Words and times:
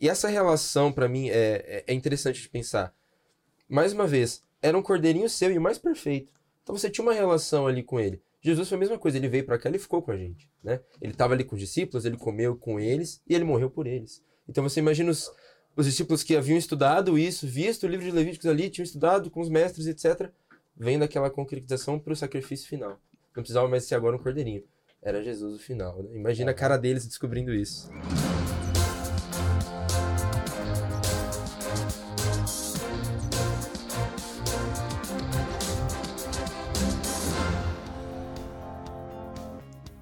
E 0.00 0.08
essa 0.08 0.28
relação, 0.28 0.90
para 0.90 1.08
mim, 1.08 1.28
é, 1.28 1.34
é, 1.34 1.84
é 1.88 1.94
interessante 1.94 2.40
de 2.40 2.48
pensar. 2.48 2.94
Mais 3.68 3.92
uma 3.92 4.06
vez, 4.06 4.42
era 4.62 4.76
um 4.76 4.82
cordeirinho 4.82 5.28
seu 5.28 5.52
e 5.52 5.58
o 5.58 5.60
mais 5.60 5.78
perfeito. 5.78 6.32
Então 6.62 6.76
você 6.76 6.88
tinha 6.88 7.04
uma 7.04 7.12
relação 7.12 7.66
ali 7.66 7.82
com 7.82 8.00
ele. 8.00 8.22
Jesus 8.40 8.68
foi 8.68 8.76
a 8.76 8.78
mesma 8.78 8.98
coisa, 8.98 9.18
ele 9.18 9.28
veio 9.28 9.44
para 9.44 9.58
cá 9.58 9.68
e 9.68 9.78
ficou 9.78 10.00
com 10.00 10.10
a 10.10 10.16
gente, 10.16 10.50
né? 10.64 10.80
Ele 11.00 11.12
estava 11.12 11.34
ali 11.34 11.44
com 11.44 11.54
os 11.54 11.60
discípulos, 11.60 12.06
ele 12.06 12.16
comeu 12.16 12.56
com 12.56 12.80
eles 12.80 13.20
e 13.28 13.34
ele 13.34 13.44
morreu 13.44 13.68
por 13.68 13.86
eles. 13.86 14.22
Então 14.48 14.64
você 14.64 14.80
imagina 14.80 15.10
os, 15.10 15.30
os 15.76 15.84
discípulos 15.84 16.22
que 16.22 16.34
haviam 16.34 16.56
estudado 16.56 17.18
isso, 17.18 17.46
visto 17.46 17.84
o 17.84 17.88
livro 17.88 18.06
de 18.06 18.12
Levíticos 18.12 18.46
ali, 18.46 18.70
tinham 18.70 18.84
estudado 18.84 19.30
com 19.30 19.40
os 19.40 19.50
mestres, 19.50 19.86
etc., 19.86 20.30
vendo 20.74 21.02
aquela 21.02 21.28
concretização 21.28 21.98
para 21.98 22.14
o 22.14 22.16
sacrifício 22.16 22.66
final. 22.66 22.98
Não 23.36 23.42
precisava 23.42 23.68
mais 23.68 23.84
ser 23.84 23.94
agora 23.94 24.16
um 24.16 24.22
cordeirinho. 24.22 24.64
Era 25.02 25.22
Jesus 25.22 25.56
o 25.56 25.58
final, 25.58 26.02
né? 26.02 26.10
Imagina 26.14 26.50
a 26.50 26.54
cara 26.54 26.78
deles 26.78 27.06
descobrindo 27.06 27.52
isso. 27.52 27.90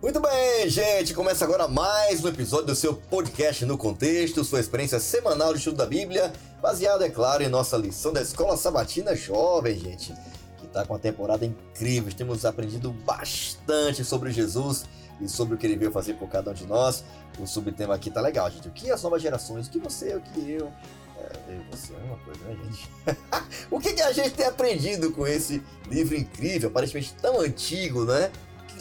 Muito 0.09 0.21
bem, 0.21 0.67
gente, 0.71 1.13
começa 1.13 1.45
agora 1.45 1.69
mais 1.69 2.25
um 2.25 2.29
episódio 2.29 2.69
do 2.69 2.75
seu 2.75 2.95
podcast 2.95 3.67
no 3.67 3.77
contexto, 3.77 4.43
sua 4.43 4.59
experiência 4.59 4.99
semanal 4.99 5.53
de 5.53 5.59
estudo 5.59 5.77
da 5.77 5.85
Bíblia, 5.85 6.33
baseado, 6.63 7.05
é 7.05 7.11
claro, 7.11 7.43
em 7.43 7.49
nossa 7.51 7.77
lição 7.77 8.11
da 8.11 8.23
Escola 8.23 8.57
Sabatina 8.57 9.15
Jovem, 9.15 9.79
gente, 9.79 10.15
que 10.57 10.65
está 10.65 10.87
com 10.87 10.95
uma 10.95 10.99
temporada 10.99 11.45
incrível. 11.45 12.11
Temos 12.11 12.47
aprendido 12.47 12.91
bastante 12.91 14.03
sobre 14.03 14.31
Jesus 14.31 14.87
e 15.21 15.29
sobre 15.29 15.57
o 15.57 15.59
que 15.59 15.67
ele 15.67 15.77
veio 15.77 15.93
fazer 15.93 16.15
por 16.15 16.31
cada 16.31 16.53
um 16.53 16.55
de 16.55 16.67
nós. 16.67 17.05
O 17.39 17.47
subtema 17.47 17.95
aqui 17.95 18.11
tá 18.11 18.23
legal, 18.23 18.51
gente. 18.51 18.67
O 18.67 18.71
que 18.71 18.91
as 18.91 19.03
novas 19.03 19.21
gerações, 19.21 19.67
o 19.67 19.71
que 19.71 19.79
você, 19.79 20.17
o 20.17 20.23
que 20.23 20.53
eu, 20.53 20.73
é, 21.19 21.33
eu 21.51 21.63
você 21.71 21.93
é 21.93 21.97
uma 21.99 22.17
coisa, 22.17 22.43
né, 22.45 22.57
gente? 22.65 22.91
o 23.71 23.79
que, 23.79 23.93
que 23.93 24.01
a 24.01 24.13
gente 24.13 24.31
tem 24.31 24.47
aprendido 24.47 25.13
com 25.13 25.27
esse 25.27 25.63
livro 25.87 26.17
incrível, 26.17 26.71
aparentemente 26.71 27.13
tão 27.21 27.43
antigo, 27.43 28.07
né? 28.07 28.33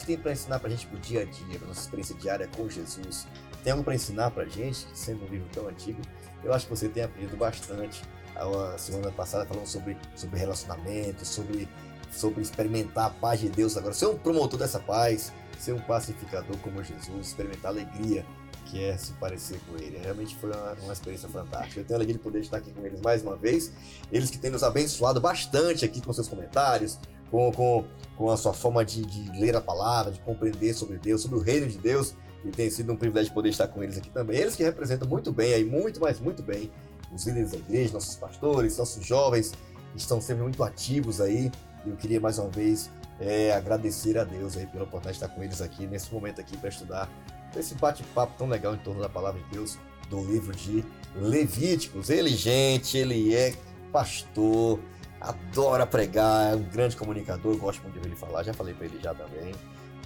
Tem 0.07 0.17
para 0.17 0.31
ensinar 0.31 0.59
para 0.59 0.69
a 0.69 0.71
gente 0.71 0.87
pro 0.87 0.97
dia 0.97 1.21
a 1.21 1.25
dia, 1.25 1.59
pra 1.59 1.67
nossa 1.67 1.81
experiência 1.81 2.15
diária 2.15 2.49
com 2.55 2.69
Jesus? 2.69 3.27
Tem 3.63 3.71
algo 3.71 3.83
para 3.83 3.93
ensinar 3.93 4.31
para 4.31 4.43
a 4.43 4.47
gente, 4.47 4.87
sendo 4.93 5.25
um 5.25 5.27
livro 5.27 5.47
tão 5.51 5.67
antigo? 5.67 6.01
Eu 6.43 6.53
acho 6.53 6.65
que 6.65 6.75
você 6.75 6.87
tem 6.87 7.03
aprendido 7.03 7.35
bastante. 7.35 8.01
A 8.35 8.77
semana 8.77 9.11
passada 9.11 9.45
falando 9.45 9.67
sobre, 9.67 9.97
sobre 10.15 10.39
relacionamento, 10.39 11.25
sobre, 11.25 11.67
sobre 12.09 12.41
experimentar 12.41 13.07
a 13.07 13.09
paz 13.09 13.39
de 13.39 13.49
Deus 13.49 13.75
agora, 13.75 13.93
ser 13.93 14.05
um 14.05 14.17
promotor 14.17 14.57
dessa 14.57 14.79
paz, 14.79 15.33
ser 15.59 15.73
um 15.73 15.79
pacificador 15.79 16.55
como 16.59 16.81
Jesus, 16.83 17.27
experimentar 17.27 17.71
alegria 17.71 18.23
que 18.67 18.83
é 18.83 18.97
se 18.97 19.13
parecer 19.13 19.59
com 19.67 19.75
ele. 19.77 19.97
Realmente 19.97 20.35
foi 20.35 20.51
uma, 20.51 20.73
uma, 20.83 20.93
experiência 20.93 21.27
fantástica. 21.29 21.79
Eu 21.79 21.85
tenho 21.85 21.95
a 21.95 21.99
alegria 21.99 22.17
de 22.17 22.23
poder 22.23 22.39
estar 22.39 22.57
aqui 22.57 22.71
com 22.71 22.85
eles 22.85 22.99
mais 23.01 23.23
uma 23.23 23.35
vez. 23.35 23.71
Eles 24.11 24.29
que 24.29 24.37
têm 24.37 24.51
nos 24.51 24.61
abençoado 24.61 25.21
bastante 25.21 25.85
aqui 25.85 26.01
com 26.01 26.11
seus 26.11 26.27
comentários, 26.27 26.99
com, 27.29 27.51
com, 27.51 27.85
com 28.15 28.31
a 28.31 28.37
sua 28.37 28.53
forma 28.53 28.83
de, 28.83 29.05
de 29.05 29.39
ler 29.39 29.55
a 29.55 29.61
palavra, 29.61 30.11
de 30.11 30.19
compreender 30.19 30.73
sobre 30.73 30.97
Deus, 30.97 31.21
sobre 31.21 31.37
o 31.37 31.41
reino 31.41 31.67
de 31.67 31.77
Deus. 31.77 32.13
E 32.45 32.49
tem 32.49 32.69
sido 32.69 32.93
um 32.93 32.95
privilégio 32.95 33.33
poder 33.33 33.49
estar 33.49 33.67
com 33.67 33.83
eles 33.83 33.97
aqui 33.97 34.09
também. 34.09 34.39
Eles 34.39 34.55
que 34.55 34.63
representam 34.63 35.07
muito 35.07 35.31
bem, 35.31 35.53
aí 35.53 35.65
muito, 35.65 35.99
mas 35.99 36.19
muito 36.19 36.41
bem, 36.41 36.71
os 37.11 37.25
líderes 37.25 37.51
da 37.51 37.57
igreja, 37.57 37.93
nossos 37.93 38.15
pastores, 38.15 38.77
nossos 38.77 39.05
jovens, 39.05 39.53
estão 39.95 40.21
sempre 40.21 40.43
muito 40.43 40.63
ativos 40.63 41.19
aí. 41.19 41.51
E 41.85 41.89
eu 41.89 41.95
queria 41.95 42.19
mais 42.19 42.37
uma 42.37 42.49
vez 42.49 42.89
é, 43.19 43.51
agradecer 43.53 44.17
a 44.17 44.23
Deus 44.23 44.55
aí 44.55 44.65
pela 44.67 44.83
oportunidade 44.83 45.17
de 45.17 45.23
estar 45.23 45.35
com 45.35 45.43
eles 45.43 45.61
aqui, 45.61 45.87
nesse 45.87 46.13
momento 46.13 46.39
aqui, 46.39 46.55
para 46.57 46.69
estudar 46.69 47.09
esse 47.55 47.75
bate-papo 47.75 48.33
tão 48.37 48.47
legal 48.47 48.75
em 48.75 48.79
torno 48.79 49.01
da 49.01 49.09
palavra 49.09 49.41
de 49.41 49.49
Deus, 49.49 49.77
do 50.09 50.23
livro 50.23 50.55
de 50.55 50.85
Levíticos. 51.15 52.09
Ele, 52.09 52.29
gente, 52.29 52.97
ele 52.97 53.33
é 53.33 53.53
pastor, 53.91 54.79
adora 55.19 55.85
pregar, 55.85 56.53
é 56.53 56.55
um 56.55 56.63
grande 56.63 56.95
comunicador, 56.95 57.57
gosto 57.57 57.81
muito 57.81 57.93
de 57.93 57.99
ouvir 57.99 58.09
ele 58.09 58.15
falar, 58.15 58.43
já 58.43 58.53
falei 58.53 58.73
para 58.73 58.85
ele 58.85 58.99
já 59.01 59.13
também. 59.13 59.53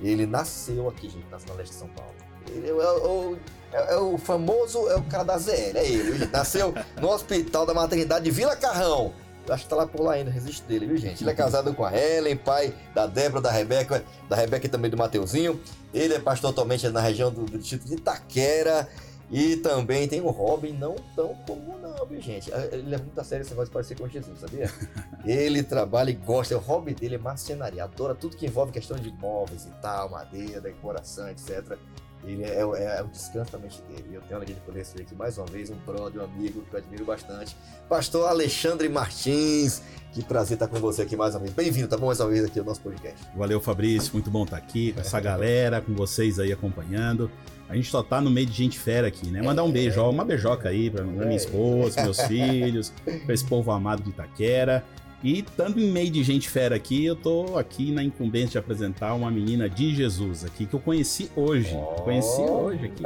Ele 0.02 0.25
nasceu 0.25 0.90
aqui, 0.90 1.09
gente, 1.09 1.28
na 1.30 1.38
Zona 1.38 1.53
Leste 1.56 1.74
de 1.74 1.80
São 1.80 1.88
Paulo. 1.90 2.13
Ele 2.47 2.69
é 2.69 2.74
o, 2.74 3.38
é, 3.72 3.94
é 3.94 3.97
o 3.97 4.18
famoso, 4.18 4.90
é 4.90 4.96
o 4.96 5.03
cara 5.03 5.24
da 5.24 5.38
ZL, 5.38 5.78
é 5.78 5.85
ele. 5.85 6.18
Gente. 6.18 6.31
Nasceu 6.31 6.74
no 7.00 7.09
Hospital 7.09 7.66
da 7.66 7.74
Maternidade 7.74 8.25
de 8.25 8.31
Vila 8.31 8.56
Carrão. 8.56 9.13
Acho 9.50 9.63
que 9.63 9.69
tá 9.69 9.75
lá 9.75 9.88
por 9.88 10.02
lá 10.02 10.13
ainda, 10.13 10.30
resiste 10.30 10.63
dele, 10.63 10.85
viu, 10.85 10.97
gente? 10.97 11.24
Ele 11.24 11.30
é 11.30 11.34
casado 11.34 11.74
com 11.74 11.84
a 11.84 11.96
Helen, 11.96 12.38
pai 12.38 12.74
da 12.94 13.08
Débora, 13.08 13.41
da 13.41 13.52
Rebeca, 13.52 14.03
da 14.30 14.35
Rebeca 14.35 14.66
e 14.66 14.69
também 14.69 14.90
do 14.90 14.97
Mateuzinho. 14.97 15.59
Ele 15.94 16.14
é 16.14 16.19
pastor 16.19 16.52
atualmente 16.52 16.88
na 16.90 17.02
região 17.02 17.31
do, 17.31 17.44
do 17.44 17.58
distrito 17.58 17.85
de 17.85 17.96
Itaquera. 17.96 18.88
E 19.31 19.56
também 19.56 20.09
tem 20.09 20.19
o 20.19 20.30
Robin, 20.30 20.74
não 20.74 20.94
tão 21.16 21.34
comum 21.47 21.78
não, 21.81 22.06
viu 22.06 22.19
gente? 22.19 22.53
Ah, 22.53 22.68
ele 22.69 22.90
leva 22.90 23.03
muito 23.03 23.18
a 23.19 23.24
sério 23.24 23.44
esse 23.44 23.52
negócio 23.52 23.69
de 23.69 23.74
parecer 23.74 23.97
com 23.97 24.06
Jesus, 24.06 24.40
sabia? 24.40 24.69
ele 25.25 25.64
trabalha 25.64 26.12
e 26.12 26.14
gosta, 26.14 26.58
o 26.58 26.59
hobby 26.59 26.94
dele 26.94 27.16
é 27.16 27.18
marcenaria, 27.18 27.86
adora 27.86 28.14
tudo 28.14 28.36
que 28.36 28.46
envolve 28.46 28.74
questão 28.74 28.97
de 28.97 29.09
móveis 29.14 29.66
e 29.66 29.81
tal, 29.81 30.09
madeira, 30.09 30.59
decoração, 30.59 31.30
etc. 31.30 31.78
Ele 32.25 32.44
é, 32.44 32.58
é, 32.58 32.97
é 33.00 33.02
o 33.02 33.08
descanso 33.08 33.53
da 33.53 33.58
mente 33.58 33.81
dele. 33.84 34.09
Eu 34.14 34.22
tenho 34.22 34.34
a 34.34 34.36
alegria 34.36 34.56
de 34.56 34.62
poder 34.62 34.86
ser 34.86 35.02
aqui 35.02 35.16
mais 35.16 35.38
uma 35.38 35.47
vez, 35.47 35.70
um 35.70 35.78
brother, 35.86 36.22
um 36.22 36.25
amigo 36.25 36.62
que 36.70 36.75
eu 36.75 36.80
admiro 36.80 37.06
bastante. 37.06 37.56
Pastor 37.90 38.28
Alexandre 38.28 38.88
Martins, 38.90 39.81
que 40.14 40.24
prazer 40.24 40.56
estar 40.56 40.68
com 40.68 40.78
você 40.80 41.02
aqui 41.02 41.16
mais 41.16 41.34
uma 41.34 41.41
vez. 41.41 41.53
Bem-vindo, 41.53 41.88
tá 41.88 41.97
bom? 41.97 42.08
Mais 42.08 42.20
uma 42.20 42.30
vez 42.30 42.46
aqui 42.46 42.59
no 42.59 42.66
nosso 42.66 42.81
podcast. 42.81 43.25
Valeu, 43.36 43.59
Fabrício. 43.59 44.14
Muito 44.14 44.30
bom 44.30 44.44
estar 44.44 44.58
aqui 44.58 44.94
com 44.94 45.00
essa 45.00 45.20
galera, 45.20 45.81
com 45.81 45.96
vocês 45.96 46.38
aí 46.38 46.52
acompanhando. 46.52 47.31
A 47.72 47.76
gente 47.76 47.90
só 47.90 48.04
tá 48.04 48.20
no 48.20 48.30
meio 48.30 48.46
de 48.46 48.52
gente 48.52 48.78
fera 48.78 49.08
aqui, 49.08 49.28
né? 49.28 49.42
Mandar 49.42 49.64
um 49.64 49.72
beijo, 49.72 50.04
uma 50.04 50.26
beijoca 50.26 50.68
aí 50.68 50.90
pra 50.90 51.06
minha 51.06 51.38
esposa, 51.38 52.04
meus 52.04 52.20
filhos, 52.28 52.92
pra 53.26 53.34
esse 53.34 53.46
povo 53.46 53.72
amado 53.72 54.04
de 54.04 54.09
Itaquera. 54.09 54.84
E 55.24 55.40
estando 55.40 55.80
em 55.80 55.90
meio 55.90 56.12
de 56.12 56.22
gente 56.22 56.50
fera 56.50 56.76
aqui, 56.76 57.06
eu 57.06 57.16
tô 57.16 57.58
aqui 57.58 57.90
na 57.94 58.04
incumbência 58.04 58.50
de 58.50 58.58
apresentar 58.58 59.14
uma 59.14 59.32
menina 59.32 59.70
de 59.70 59.96
Jesus 59.96 60.44
aqui 60.44 60.66
que 60.66 60.74
eu 60.74 60.82
conheci 60.82 61.32
hoje. 61.34 61.74
Oh. 61.74 62.02
Conheci 62.02 62.42
hoje 62.42 62.88
aqui. 62.88 63.04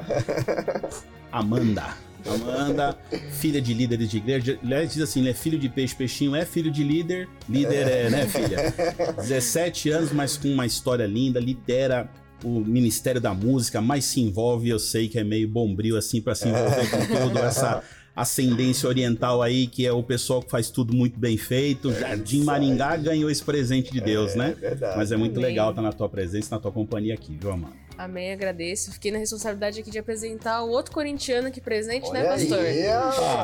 Amanda. 1.31 1.95
Amanda, 2.25 2.97
filha 3.33 3.61
de 3.61 3.71
líderes 3.71 4.09
de 4.09 4.17
igreja. 4.17 4.57
Aliás, 4.63 4.91
diz 4.91 5.03
assim, 5.03 5.21
né? 5.21 5.31
Filho 5.31 5.59
de 5.59 5.69
peixe, 5.69 5.93
peixinho 5.93 6.35
é 6.35 6.43
filho 6.43 6.71
de 6.71 6.83
líder. 6.83 7.29
Líder 7.47 7.87
é, 7.87 8.09
né, 8.09 8.25
filha? 8.25 8.73
17 9.21 9.91
anos, 9.91 10.11
mas 10.11 10.35
com 10.35 10.47
uma 10.47 10.65
história 10.65 11.05
linda, 11.05 11.39
lidera 11.39 12.09
o 12.43 12.59
Ministério 12.59 13.21
da 13.21 13.33
Música, 13.33 13.81
mais 13.81 14.05
se 14.05 14.21
envolve, 14.21 14.69
eu 14.69 14.79
sei 14.79 15.07
que 15.07 15.17
é 15.17 15.23
meio 15.23 15.47
bombril 15.47 15.97
assim 15.97 16.21
para 16.21 16.35
se 16.35 16.47
envolver 16.47 16.89
com 16.89 17.05
toda 17.19 17.39
essa 17.41 17.83
ascendência 18.15 18.87
oriental 18.87 19.41
aí, 19.41 19.67
que 19.67 19.85
é 19.85 19.91
o 19.91 20.01
pessoal 20.01 20.41
que 20.41 20.49
faz 20.49 20.69
tudo 20.69 20.93
muito 20.93 21.19
bem 21.19 21.37
feito. 21.37 21.91
É, 21.91 21.99
Jardim 21.99 22.43
Maringá 22.43 22.95
ganhou 22.95 23.29
esse 23.29 23.43
presente 23.43 23.91
de 23.91 23.99
Deus, 23.99 24.33
é, 24.33 24.37
né? 24.37 24.55
Verdade. 24.59 24.97
Mas 24.97 25.11
é 25.11 25.17
muito 25.17 25.37
Amém. 25.37 25.49
legal 25.49 25.71
estar 25.71 25.81
na 25.81 25.91
tua 25.91 26.07
presença, 26.07 26.55
na 26.55 26.61
tua 26.61 26.71
companhia 26.71 27.13
aqui, 27.13 27.37
viu, 27.39 27.51
Amanda? 27.51 27.84
Amém, 27.97 28.33
agradeço. 28.33 28.91
Fiquei 28.91 29.11
na 29.11 29.17
responsabilidade 29.17 29.79
aqui 29.79 29.89
de 29.89 29.97
apresentar 29.97 30.63
o 30.63 30.69
outro 30.69 30.91
corintiano 30.91 31.47
aqui 31.47 31.61
presente, 31.61 32.11
né, 32.11 32.19
Olha 32.21 32.29
né, 32.29 32.37
pastor? 32.37 32.59
Aí, 32.59 32.87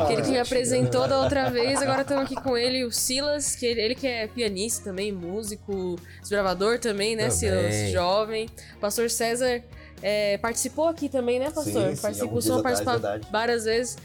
Aquele 0.04 0.22
que 0.22 0.30
me 0.30 0.40
apresentou 0.40 1.08
da 1.08 1.22
outra 1.22 1.50
vez, 1.50 1.82
agora 1.82 2.02
estamos 2.02 2.26
aqui 2.26 2.36
com 2.36 2.58
ele, 2.58 2.84
o 2.84 2.92
Silas, 2.92 3.56
que 3.56 3.66
ele, 3.66 3.82
ele, 3.82 3.96
que 3.96 4.08
é 4.08 4.28
pianista 4.28 4.84
também, 4.84 5.12
músico, 5.12 5.96
desbravador 6.20 6.80
também, 6.80 7.16
né, 7.16 7.30
também. 7.30 7.38
Silas? 7.38 7.92
Jovem. 7.92 8.50
Pastor 8.80 9.10
César 9.10 9.64
é, 10.02 10.38
participou 10.38 10.88
aqui 10.88 11.08
também, 11.08 11.40
né, 11.40 11.50
pastor? 11.52 11.90
Sim, 11.90 11.96
sim, 11.96 12.02
participou, 12.02 12.42
só 12.42 12.62
participar 12.62 13.00
várias 13.32 13.66
vezes. 13.66 13.98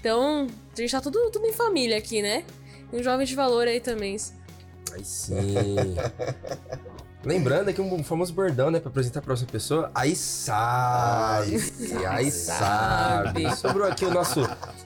Então, 0.00 0.48
a 0.76 0.80
gente 0.80 0.90
tá 0.90 1.00
tudo, 1.00 1.30
tudo 1.30 1.46
em 1.46 1.52
família 1.52 1.96
aqui, 1.96 2.22
né? 2.22 2.44
E 2.92 2.96
um 2.96 3.02
jovem 3.02 3.24
de 3.24 3.36
valor 3.36 3.68
aí 3.68 3.78
também. 3.78 4.16
Aí 4.92 5.04
sim. 5.04 5.34
Lembrando 7.24 7.68
aqui 7.68 7.80
um 7.80 8.02
famoso 8.02 8.32
bordão, 8.32 8.70
né? 8.70 8.80
Pra 8.80 8.90
apresentar 8.90 9.22
pra 9.22 9.32
outra 9.32 9.46
pessoa. 9.46 9.90
Aí 9.94 10.16
sabe. 10.16 11.56
Aí, 12.08 12.30
sabe. 12.30 13.42
sabe. 13.42 13.56
Sobrou 13.56 13.86
aqui 13.86 14.04
o 14.04 14.10
nosso, 14.10 14.40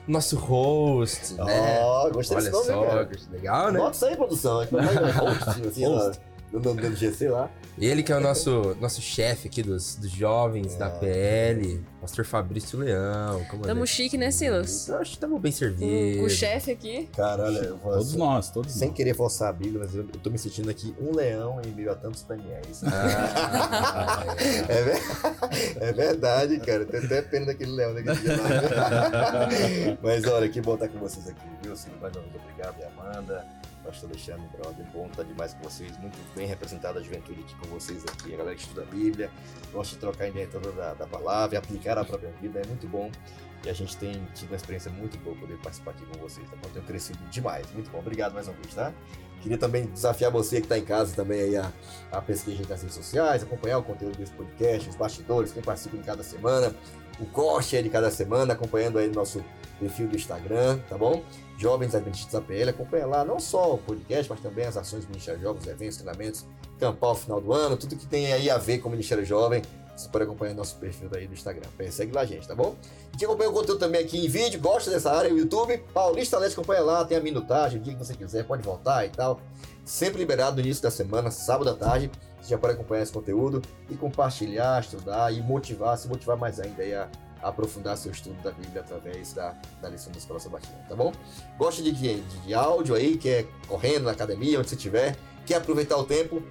nosso 0.07 0.35
host, 0.37 1.33
né? 1.33 1.79
Ó, 1.81 2.07
oh, 2.07 2.11
gostei 2.11 2.37
Olha 2.37 2.51
desse 2.51 2.71
nome, 2.71 2.87
só, 2.87 3.31
legal, 3.31 3.71
né? 3.71 3.79
Bota 3.79 3.95
isso 3.95 4.05
aí, 4.05 4.15
produção. 4.15 4.59
host, 4.59 5.67
assim, 5.67 5.85
host 5.85 6.19
do 6.51 6.59
nome 6.59 6.81
do 6.81 6.95
GC 6.95 7.29
lá. 7.29 7.49
Ele 7.77 8.01
que 8.01 8.11
é 8.11 8.17
o 8.17 8.19
nosso, 8.19 8.75
nosso 8.79 9.01
chefe 9.01 9.47
aqui 9.47 9.61
dos, 9.61 9.95
dos 9.95 10.09
jovens 10.09 10.73
é. 10.75 10.77
da 10.77 10.89
PL, 10.89 11.79
Pastor 12.01 12.25
Fabrício 12.25 12.79
Leão. 12.79 13.45
Tamo 13.61 13.85
chique, 13.85 14.17
né, 14.17 14.31
Silas? 14.31 14.87
Eu 14.87 14.97
acho 14.97 15.11
que 15.11 15.19
tamo 15.19 15.37
bem 15.37 15.51
servido. 15.51 16.23
O 16.23 16.29
chefe 16.29 16.71
aqui. 16.71 17.07
Caralho, 17.15 17.57
eu 17.57 17.77
vou 17.77 17.91
Todos 17.91 18.09
assim, 18.09 18.17
nós, 18.17 18.49
todos 18.49 18.71
Sem 18.73 18.87
nós. 18.87 18.97
querer 18.97 19.13
forçar 19.13 19.49
a 19.49 19.53
Bíblia, 19.53 19.81
mas 19.83 19.93
eu, 19.93 20.01
eu 20.01 20.19
tô 20.19 20.29
me 20.29 20.39
sentindo 20.39 20.69
aqui 20.69 20.95
um 20.99 21.15
leão 21.15 21.61
em 21.63 21.71
meio 21.71 21.91
a 21.91 21.95
tantos 21.95 22.23
Daniéis. 22.23 22.81
Ah, 22.85 24.25
é, 24.67 24.83
ver... 24.83 25.01
é, 25.79 25.93
verdade, 25.93 26.59
cara. 26.59 26.85
Tem 26.85 27.01
até 27.01 27.21
pena 27.21 27.47
daquele 27.47 27.71
leão 27.71 27.93
daquele 27.93 28.15
dia 28.15 28.37
lá. 28.37 29.49
mas 30.01 30.25
olha, 30.25 30.49
que 30.49 30.61
bom 30.61 30.73
estar 30.73 30.87
com 30.87 30.97
vocês 30.97 31.27
aqui, 31.27 31.41
viu? 31.61 31.75
Mais 32.01 32.15
uma 32.15 32.23
vez, 32.23 32.35
obrigado, 32.35 32.75
Amanda 32.97 33.45
pastor 33.87 34.09
Alexandre, 34.09 34.45
brother, 34.49 34.85
bom 34.93 35.07
estar 35.07 35.23
demais 35.23 35.53
com 35.53 35.63
vocês, 35.63 35.97
muito 35.97 36.17
bem 36.35 36.45
representada 36.45 36.99
a 36.99 37.01
juventude 37.01 37.39
aqui 37.39 37.55
com 37.55 37.67
vocês 37.67 38.03
aqui, 38.03 38.33
a 38.33 38.37
galera 38.37 38.53
que 38.53 38.61
estuda 38.61 38.81
a 38.81 38.85
Bíblia, 38.85 39.31
gosta 39.71 39.95
de 39.95 40.01
trocar 40.01 40.27
ideia 40.27 40.45
toda 40.51 40.73
da, 40.73 40.93
da 40.93 41.07
palavra, 41.07 41.57
aplicar 41.57 41.97
a 41.97 42.03
própria 42.03 42.29
vida, 42.41 42.59
é 42.59 42.67
muito 42.67 42.85
bom. 42.85 43.09
E 43.65 43.69
a 43.69 43.73
gente 43.73 43.95
tem 43.95 44.11
tido 44.35 44.49
uma 44.49 44.57
experiência 44.57 44.91
muito 44.91 45.17
boa 45.19 45.35
poder 45.37 45.57
participar 45.57 45.91
aqui 45.91 46.05
com 46.05 46.19
vocês, 46.19 46.47
tá 46.49 46.55
bom? 46.61 46.69
Tenho 46.69 46.85
crescido 46.85 47.17
demais. 47.29 47.65
Muito 47.71 47.89
bom. 47.89 47.97
Obrigado 47.99 48.33
mais 48.33 48.47
uma 48.47 48.55
vez, 48.55 48.73
tá? 48.73 48.93
Queria 49.41 49.57
também 49.57 49.87
desafiar 49.87 50.31
você 50.31 50.57
que 50.57 50.65
está 50.65 50.77
em 50.77 50.85
casa 50.85 51.15
também 51.15 51.41
aí 51.41 51.57
a, 51.57 51.71
a 52.11 52.21
pesquisa 52.21 52.61
nas 52.69 52.81
redes 52.81 52.95
sociais, 52.95 53.41
acompanhar 53.41 53.79
o 53.79 53.83
conteúdo 53.83 54.15
desse 54.15 54.31
podcast, 54.33 54.89
os 54.89 54.95
bastidores, 54.95 55.51
quem 55.51 55.63
participa 55.63 55.97
em 55.97 56.03
cada 56.03 56.23
semana, 56.23 56.75
o 57.19 57.25
corte 57.25 57.75
aí 57.75 57.81
de 57.81 57.89
cada 57.89 58.11
semana, 58.11 58.53
acompanhando 58.53 58.99
aí 58.99 59.07
nosso 59.07 59.43
perfil 59.79 60.07
do 60.07 60.15
Instagram, 60.15 60.77
tá 60.87 60.97
bom? 60.97 61.23
Jovens 61.57 61.95
Adventistas 61.95 62.35
APL, 62.35 62.69
acompanha 62.69 63.05
lá 63.07 63.25
não 63.25 63.39
só 63.39 63.73
o 63.73 63.77
podcast, 63.77 64.29
mas 64.29 64.39
também 64.39 64.65
as 64.65 64.77
ações 64.77 65.05
do 65.05 65.09
Ministério 65.09 65.41
Jovens, 65.41 65.67
eventos, 65.67 65.97
treinamentos, 65.97 66.45
campal 66.79 67.15
final 67.15 67.41
do 67.41 67.51
ano, 67.51 67.75
tudo 67.75 67.95
que 67.95 68.05
tem 68.05 68.31
aí 68.31 68.49
a 68.49 68.57
ver 68.57 68.77
com 68.77 68.87
o 68.87 68.91
Ministério 68.91 69.25
Jovem, 69.25 69.63
você 69.97 70.07
pode 70.09 70.25
acompanhar 70.25 70.53
nosso 70.53 70.75
perfil 70.75 71.09
daí 71.09 71.27
do 71.27 71.33
Instagram. 71.33 71.67
Segue 71.89 72.13
lá, 72.13 72.23
gente, 72.23 72.47
tá 72.47 72.53
bom? 72.53 72.75
E 73.11 73.17
quem 73.17 73.27
acompanha 73.27 73.49
o 73.49 73.53
conteúdo 73.53 73.79
também 73.79 74.01
aqui 74.01 74.23
em 74.23 74.29
vídeo, 74.29 74.59
gosta 74.61 74.91
dessa 74.91 75.11
área, 75.11 75.33
o 75.33 75.37
YouTube, 75.37 75.75
Paulista 75.91 76.37
Leste 76.37 76.53
acompanha 76.53 76.83
lá, 76.83 77.03
tem 77.03 77.17
a 77.17 77.21
minutagem, 77.21 77.79
o 77.79 77.83
dia 77.83 77.93
que 77.93 77.99
você 77.99 78.13
quiser, 78.13 78.45
pode 78.45 78.61
voltar 78.61 79.05
e 79.05 79.09
tal. 79.09 79.41
Sempre 79.83 80.19
liberado 80.19 80.57
no 80.57 80.61
início 80.61 80.83
da 80.83 80.91
semana, 80.91 81.31
sábado 81.31 81.71
à 81.71 81.73
tarde. 81.73 82.11
Você 82.39 82.49
já 82.49 82.57
pode 82.57 82.73
acompanhar 82.73 83.01
esse 83.01 83.11
conteúdo 83.11 83.61
e 83.89 83.95
compartilhar, 83.95 84.79
estudar 84.79 85.33
e 85.33 85.41
motivar, 85.41 85.97
se 85.97 86.07
motivar 86.07 86.37
mais 86.37 86.59
ainda 86.59 86.83
aí 86.83 86.93
a, 86.93 87.03
a 87.03 87.26
aprofundar 87.41 87.97
seu 87.97 88.11
estudo 88.11 88.41
da 88.41 88.51
Bíblia 88.51 88.81
através 88.81 89.33
da, 89.33 89.55
da 89.81 89.89
lição 89.89 90.11
da 90.11 90.17
Escola 90.17 90.39
Sabatina, 90.39 90.77
tá 90.89 90.95
bom? 90.95 91.11
Gosta 91.57 91.81
de, 91.81 91.91
de, 91.91 92.21
de 92.21 92.53
áudio 92.53 92.95
aí, 92.95 93.17
quer 93.17 93.45
correndo 93.67 94.03
na 94.03 94.11
academia, 94.11 94.59
onde 94.59 94.69
você 94.69 94.75
estiver, 94.75 95.15
quer 95.45 95.55
aproveitar 95.55 95.97
o 95.97 96.03
tempo, 96.03 96.41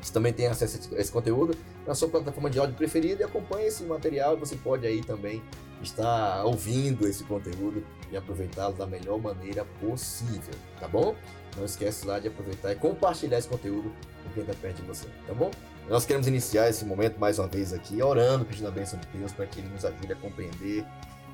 você 0.00 0.12
também 0.12 0.32
tem 0.32 0.46
acesso 0.46 0.94
a 0.94 1.00
esse 1.00 1.10
conteúdo 1.10 1.56
na 1.86 1.94
sua 1.94 2.08
plataforma 2.08 2.48
de 2.48 2.58
áudio 2.58 2.76
preferida 2.76 3.22
e 3.22 3.24
acompanhe 3.24 3.66
esse 3.66 3.82
material. 3.82 4.36
Você 4.36 4.54
pode 4.54 4.86
aí 4.86 5.02
também 5.02 5.42
estar 5.82 6.44
ouvindo 6.44 7.06
esse 7.08 7.24
conteúdo 7.24 7.84
e 8.10 8.16
aproveitá-lo 8.16 8.74
da 8.74 8.86
melhor 8.86 9.18
maneira 9.20 9.64
possível, 9.80 10.54
tá 10.78 10.86
bom? 10.86 11.14
Não 11.56 11.64
esquece 11.64 12.06
lá 12.06 12.18
de 12.18 12.28
aproveitar 12.28 12.72
e 12.72 12.76
compartilhar 12.76 13.38
esse 13.38 13.48
conteúdo 13.48 13.92
com 14.22 14.30
quem 14.32 14.42
está 14.42 14.54
perto 14.54 14.76
de 14.76 14.82
você, 14.82 15.08
tá 15.26 15.34
bom? 15.34 15.50
Nós 15.88 16.04
queremos 16.04 16.26
iniciar 16.26 16.68
esse 16.68 16.84
momento 16.84 17.18
mais 17.18 17.38
uma 17.38 17.46
vez 17.46 17.72
aqui, 17.72 18.02
orando, 18.02 18.44
pedindo 18.44 18.66
a 18.66 18.72
bênção 18.72 18.98
de 18.98 19.06
Deus 19.16 19.32
para 19.32 19.46
que 19.46 19.60
Ele 19.60 19.68
nos 19.68 19.84
ajude 19.84 20.12
a 20.12 20.16
compreender 20.16 20.84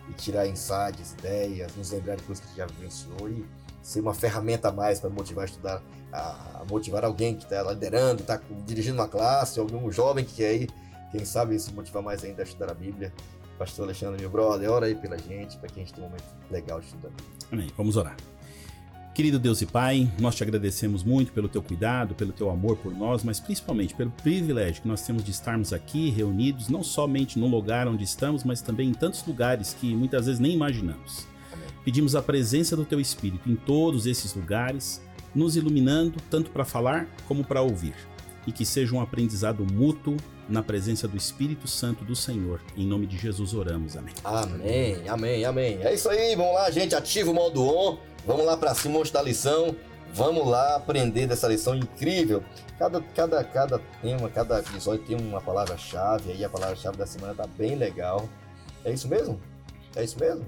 e 0.08 0.12
tirar 0.12 0.46
insights, 0.46 1.12
ideias, 1.19 1.75
nos 1.75 1.90
lembrar 1.90 2.16
de 2.16 2.22
coisas 2.25 2.44
que 2.44 2.56
já 2.56 2.66
vivenciou 2.66 3.31
e 3.31 3.46
ser 3.81 4.00
uma 4.00 4.12
ferramenta 4.12 4.69
a 4.69 4.72
mais 4.72 5.00
para 5.00 5.08
motivar 5.08 5.44
a 5.44 5.46
estudar, 5.46 5.82
a, 6.12 6.64
motivar 6.69 7.02
alguém 7.02 7.34
que 7.34 7.44
está 7.44 7.62
liderando, 7.62 8.20
está 8.20 8.38
dirigindo 8.66 9.00
uma 9.00 9.08
classe, 9.08 9.58
algum 9.58 9.90
jovem 9.90 10.25
que 10.25 10.34
quer 10.34 10.49
aí, 10.49 10.69
quem 11.10 11.25
sabe 11.25 11.58
se 11.58 11.72
motivar 11.72 12.02
mais 12.02 12.22
ainda 12.22 12.43
a 12.43 12.44
estudar 12.44 12.70
a 12.70 12.75
Bíblia. 12.75 13.12
Pastor 13.58 13.84
Alexandre, 13.84 14.20
meu 14.20 14.31
brother, 14.31 14.70
ora 14.70 14.87
aí 14.87 14.94
pela 14.94 15.16
gente, 15.16 15.56
para 15.56 15.69
que 15.69 15.81
a 15.81 15.82
gente 15.82 15.94
tenha 15.94 16.06
um 16.06 16.10
momento 16.10 16.25
legal 16.50 16.78
de 16.78 16.87
estudar. 16.87 17.10
Amém. 17.50 17.70
Vamos 17.76 17.96
orar. 17.96 18.16
Querido 19.14 19.38
Deus 19.38 19.61
e 19.61 19.67
Pai, 19.67 20.11
nós 20.19 20.35
te 20.35 20.43
agradecemos 20.43 21.05
muito 21.05 21.32
pelo 21.32 21.47
teu 21.47 21.62
cuidado, 21.62 22.14
pelo 22.14 22.32
teu 22.32 22.49
amor 22.49 22.79
por 22.79 22.97
nós, 22.97 23.23
mas 23.23 23.38
principalmente 23.38 23.94
pelo 23.94 24.11
privilégio 24.11 24.81
que 24.81 24.88
nós 24.88 25.03
temos 25.03 25.23
de 25.23 25.31
estarmos 25.31 25.70
aqui 25.70 26.09
reunidos, 26.09 26.70
não 26.70 26.82
somente 26.82 27.38
no 27.38 27.47
lugar 27.47 27.87
onde 27.87 28.05
estamos, 28.05 28.43
mas 28.43 28.62
também 28.62 28.88
em 28.88 28.94
tantos 28.94 29.23
lugares 29.26 29.76
que 29.79 29.94
muitas 29.94 30.25
vezes 30.25 30.41
nem 30.41 30.55
imaginamos. 30.55 31.26
Pedimos 31.85 32.17
a 32.17 32.23
presença 32.23 32.75
do 32.75 32.87
Teu 32.87 32.99
Espírito 32.99 33.50
em 33.50 33.55
todos 33.55 34.06
esses 34.06 34.35
lugares, 34.35 35.03
nos 35.35 35.56
iluminando 35.56 36.19
tanto 36.31 36.50
para 36.50 36.64
falar 36.64 37.06
como 37.29 37.44
para 37.44 37.61
ouvir, 37.61 37.94
e 38.47 38.53
que 38.53 38.64
seja 38.64 38.94
um 38.94 39.00
aprendizado 39.00 39.67
mútuo 39.70 40.17
na 40.52 40.62
presença 40.62 41.08
do 41.08 41.16
Espírito 41.16 41.66
Santo 41.66 42.04
do 42.04 42.14
Senhor. 42.14 42.60
Em 42.76 42.87
nome 42.87 43.06
de 43.06 43.16
Jesus 43.16 43.54
oramos. 43.54 43.96
Amém. 43.96 44.14
Amém, 44.22 45.08
amém, 45.08 45.44
amém. 45.46 45.78
É 45.82 45.94
isso 45.94 46.10
aí, 46.10 46.37
vamos 46.37 46.52
lá, 46.52 46.70
gente. 46.70 46.94
Ativa 46.94 47.31
o 47.31 47.34
modo 47.34 47.64
on. 47.64 47.99
Vamos 48.26 48.44
lá 48.44 48.56
para 48.56 48.75
cima 48.75 49.02
da 49.04 49.22
lição. 49.22 49.75
Vamos 50.12 50.46
lá 50.46 50.76
aprender 50.76 51.26
dessa 51.26 51.49
lição 51.49 51.75
incrível. 51.75 52.44
Cada, 52.78 53.00
cada, 53.00 53.43
cada 53.43 53.78
tema, 54.02 54.28
cada 54.28 54.58
episódio 54.58 55.02
tem 55.06 55.16
uma 55.16 55.40
palavra-chave. 55.40 56.32
Aí 56.32 56.44
a 56.44 56.50
palavra-chave 56.50 56.99
da 56.99 57.06
semana 57.06 57.34
tá 57.34 57.46
bem 57.46 57.75
legal. 57.75 58.28
É 58.84 58.93
isso 58.93 59.08
mesmo? 59.08 59.40
É 59.96 60.04
isso 60.04 60.19
mesmo? 60.20 60.44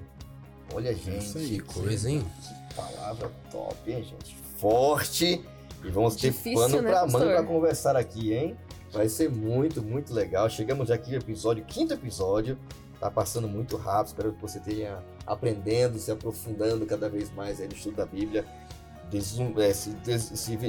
Olha, 0.75 0.91
é 0.91 0.95
gente. 0.95 1.33
que 1.33 1.61
coisa, 1.61 2.11
hein? 2.11 2.23
Que 2.69 2.75
palavra 2.75 3.33
top, 3.51 3.91
hein, 3.91 4.05
gente? 4.05 4.37
Forte. 4.59 5.43
E 5.83 5.91
vamos 5.91 6.17
Difícil, 6.17 6.61
ter 6.61 6.73
pano 6.73 6.83
né, 6.83 6.91
pra 6.91 7.07
mão 7.07 7.21
pra 7.21 7.43
conversar 7.43 7.97
aqui, 7.97 8.35
hein? 8.35 8.57
Vai 8.95 9.09
ser 9.09 9.29
muito, 9.29 9.83
muito 9.83 10.15
legal. 10.15 10.49
Chegamos 10.49 10.89
aqui 10.89 11.11
no 11.11 11.17
episódio, 11.17 11.65
quinto 11.65 11.93
episódio. 11.93 12.57
Tá 13.01 13.11
passando 13.11 13.49
muito 13.49 13.77
rápido. 13.77 14.07
Espero 14.07 14.33
que 14.33 14.41
você 14.41 14.61
tenha 14.61 15.03
aprendendo, 15.27 15.99
se 15.99 16.13
aprofundando 16.13 16.87
cada 16.87 17.09
vez 17.09 17.29
mais 17.35 17.59
no 17.59 17.67
estudo 17.67 17.97
da 17.97 18.07
Bíblia. 18.07 18.47
Deslum, 19.11 19.53
é, 19.59 19.71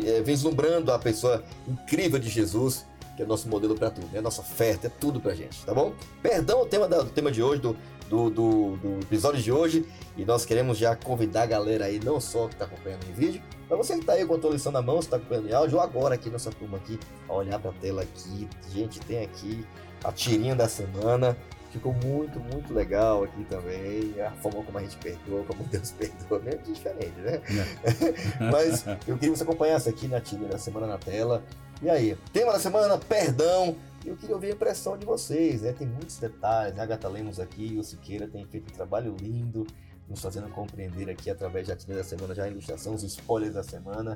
é, 0.10 0.22
vislumbrando 0.24 0.92
a 0.92 0.98
pessoa 0.98 1.44
incrível 1.68 2.18
de 2.18 2.28
Jesus, 2.28 2.86
que 3.16 3.22
é 3.22 3.26
nosso 3.26 3.48
modelo 3.48 3.76
para 3.76 3.90
tudo, 3.92 4.10
é 4.14 4.20
nossa 4.20 4.42
oferta, 4.42 4.88
é 4.88 4.90
tudo 4.90 5.22
pra 5.22 5.34
gente, 5.34 5.64
tá 5.66 5.74
bom? 5.74 5.94
Perdão 6.22 6.62
o 6.62 6.66
tema, 6.66 6.88
do 6.88 7.06
tema 7.06 7.32
de 7.32 7.42
hoje, 7.42 7.62
do 7.62 7.78
do, 8.10 8.30
do, 8.30 8.76
do, 8.78 9.00
episódio 9.02 9.42
de 9.42 9.52
hoje. 9.52 9.86
E 10.18 10.24
nós 10.26 10.46
queremos 10.46 10.78
já 10.78 10.96
convidar 10.96 11.44
a 11.44 11.46
galera 11.46 11.86
aí, 11.86 12.00
não 12.04 12.20
só 12.20 12.48
que 12.48 12.54
está 12.54 12.66
acompanhando 12.66 13.06
em 13.10 13.14
vídeo, 13.14 13.42
mas 13.70 13.78
você 13.78 13.94
que 13.94 14.02
está 14.02 14.14
aí 14.14 14.26
com 14.26 14.36
a 14.36 14.38
tua 14.38 14.52
lição 14.52 14.72
na 14.72 14.82
mão, 14.82 15.00
está 15.00 15.18
acompanhando 15.18 15.50
em 15.50 15.54
áudio, 15.54 15.78
ou 15.78 15.84
agora 15.84 16.16
aqui 16.16 16.30
nessa 16.30 16.52
turma 16.52 16.78
aqui, 16.78 17.00
a 17.28 17.34
olhar 17.34 17.60
para 17.60 17.72
a 17.72 17.74
tela 17.74 18.02
aqui. 18.04 18.48
Gente, 18.72 19.00
tem 19.02 19.24
aqui 19.24 19.66
a 20.04 20.12
tirinha 20.12 20.56
da 20.56 20.70
semana. 20.70 21.36
Ficou 21.72 21.94
muito, 22.06 22.40
muito 22.40 22.74
legal 22.74 23.26
aqui 23.26 23.44
também. 23.46 24.14
A 24.22 24.32
forma 24.32 24.64
como 24.64 24.78
a 24.78 24.82
gente 24.82 24.96
perdoa, 24.98 25.44
como 25.44 25.64
Deus 25.66 25.92
perdoa, 25.92 26.40
meio 26.40 26.60
diferente, 26.60 27.20
né? 27.20 27.42
É. 27.84 28.44
Mas 28.50 28.86
eu 28.88 29.18
queria 29.18 29.32
que 29.34 29.38
você 29.38 29.44
acompanhasse 29.44 29.90
aqui 29.90 30.08
na 30.08 30.22
tirinha 30.22 30.48
da 30.48 30.58
semana 30.58 30.88
na 30.88 30.98
tela. 30.98 31.44
E 31.82 31.90
aí, 31.90 32.18
tema 32.32 32.54
da 32.54 32.60
semana, 32.60 32.98
perdão. 32.98 33.76
Eu 34.06 34.16
queria 34.16 34.36
ouvir 34.36 34.48
a 34.48 34.52
impressão 34.52 34.96
de 34.98 35.06
vocês, 35.06 35.64
né? 35.64 35.74
Tem 35.74 35.88
muitos 35.88 36.18
detalhes. 36.18 36.78
A 36.78 36.84
Agatha 36.84 37.10
Lemos 37.10 37.40
aqui, 37.40 37.76
o 37.78 37.84
Siqueira 37.84 38.28
tem 38.28 38.46
feito 38.46 38.72
um 38.72 38.76
trabalho 38.76 39.16
lindo, 39.20 39.66
nos 40.08 40.22
fazendo 40.22 40.48
compreender 40.50 41.10
aqui 41.10 41.30
através 41.30 41.68
da 41.68 41.76
trilha 41.76 41.98
da 41.98 42.04
semana, 42.04 42.36
já 42.36 42.44
a 42.44 42.48
ilustração, 42.48 42.94
os 42.94 43.04
spoilers 43.04 43.56
da 43.56 43.64
semana. 43.64 44.16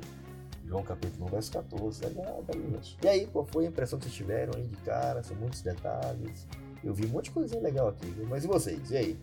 João 0.63 0.83
capítulo 0.83 1.25
1, 1.25 1.29
verso 1.29 1.51
14. 1.51 2.05
Legal, 2.05 2.45
gente. 2.53 2.97
E 3.01 3.07
aí, 3.07 3.25
qual 3.25 3.43
foi 3.43 3.65
a 3.65 3.69
impressão 3.69 3.97
que 3.97 4.05
vocês 4.05 4.15
tiveram 4.15 4.53
aí 4.55 4.67
de 4.67 4.77
cara? 4.77 5.23
São 5.23 5.35
muitos 5.35 5.61
detalhes. 5.61 6.45
Eu 6.83 6.93
vi 6.93 7.07
um 7.07 7.09
monte 7.09 7.25
de 7.25 7.31
coisinha 7.31 7.59
legal 7.59 7.87
aqui, 7.87 8.05
viu? 8.05 8.27
mas 8.27 8.43
e 8.43 8.47
vocês? 8.47 8.91
E 8.91 8.97
aí? 8.97 9.19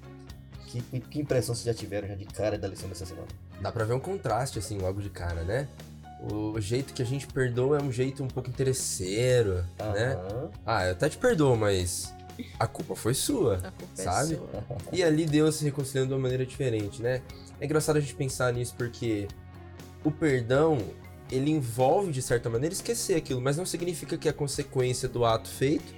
Que, 0.67 0.81
que 1.01 1.21
impressão 1.21 1.55
vocês 1.55 1.65
já 1.65 1.73
tiveram 1.73 2.09
já 2.09 2.17
de 2.17 2.25
cara 2.25 2.59
da 2.59 2.67
lição 2.67 2.89
dessa 2.89 3.07
semana? 3.07 3.29
Dá 3.63 3.71
pra 3.71 3.85
ver 3.85 3.95
um 3.95 4.01
contraste, 4.01 4.59
assim, 4.59 4.79
logo 4.79 5.01
de 5.01 5.09
cara, 5.09 5.45
né? 5.45 5.69
O 6.21 6.59
jeito 6.61 6.95
que 6.95 7.03
a 7.03 7.05
gente 7.05 7.27
perdoa 7.27 7.79
é 7.79 7.83
um 7.83 7.93
jeito 7.93 8.23
um 8.25 8.29
pouco 8.29 8.49
interesseiro, 8.49 9.65
uhum. 9.81 9.93
né? 9.93 10.19
Ah, 10.65 10.87
eu 10.87 10.93
até 10.93 11.09
te 11.09 11.19
perdoo, 11.19 11.57
mas 11.57 12.15
a 12.59 12.67
culpa 12.67 12.95
foi 12.95 13.15
sua, 13.15 13.59
culpa 13.59 13.85
é 13.99 14.03
sabe? 14.03 14.35
É 14.35 14.37
sua. 14.37 14.77
E 14.93 15.03
ali 15.03 15.27
Deus 15.27 15.57
se 15.57 15.65
reconciliando 15.65 16.09
de 16.09 16.15
uma 16.15 16.21
maneira 16.21 16.47
diferente, 16.47 17.03
né? 17.03 17.23
É 17.61 17.65
engraçado 17.65 17.97
a 17.97 18.01
gente 18.01 18.15
pensar 18.15 18.53
nisso 18.53 18.75
porque 18.77 19.29
o 20.03 20.11
perdão, 20.11 20.79
ele 21.31 21.51
envolve 21.51 22.13
de 22.13 22.23
certa 22.23 22.49
maneira 22.49 22.73
esquecer 22.73 23.17
aquilo, 23.17 23.41
mas 23.41 23.57
não 23.57 23.67
significa 23.67 24.17
que 24.17 24.29
a 24.29 24.33
consequência 24.33 25.09
do 25.09 25.25
ato 25.25 25.49
feito 25.49 25.95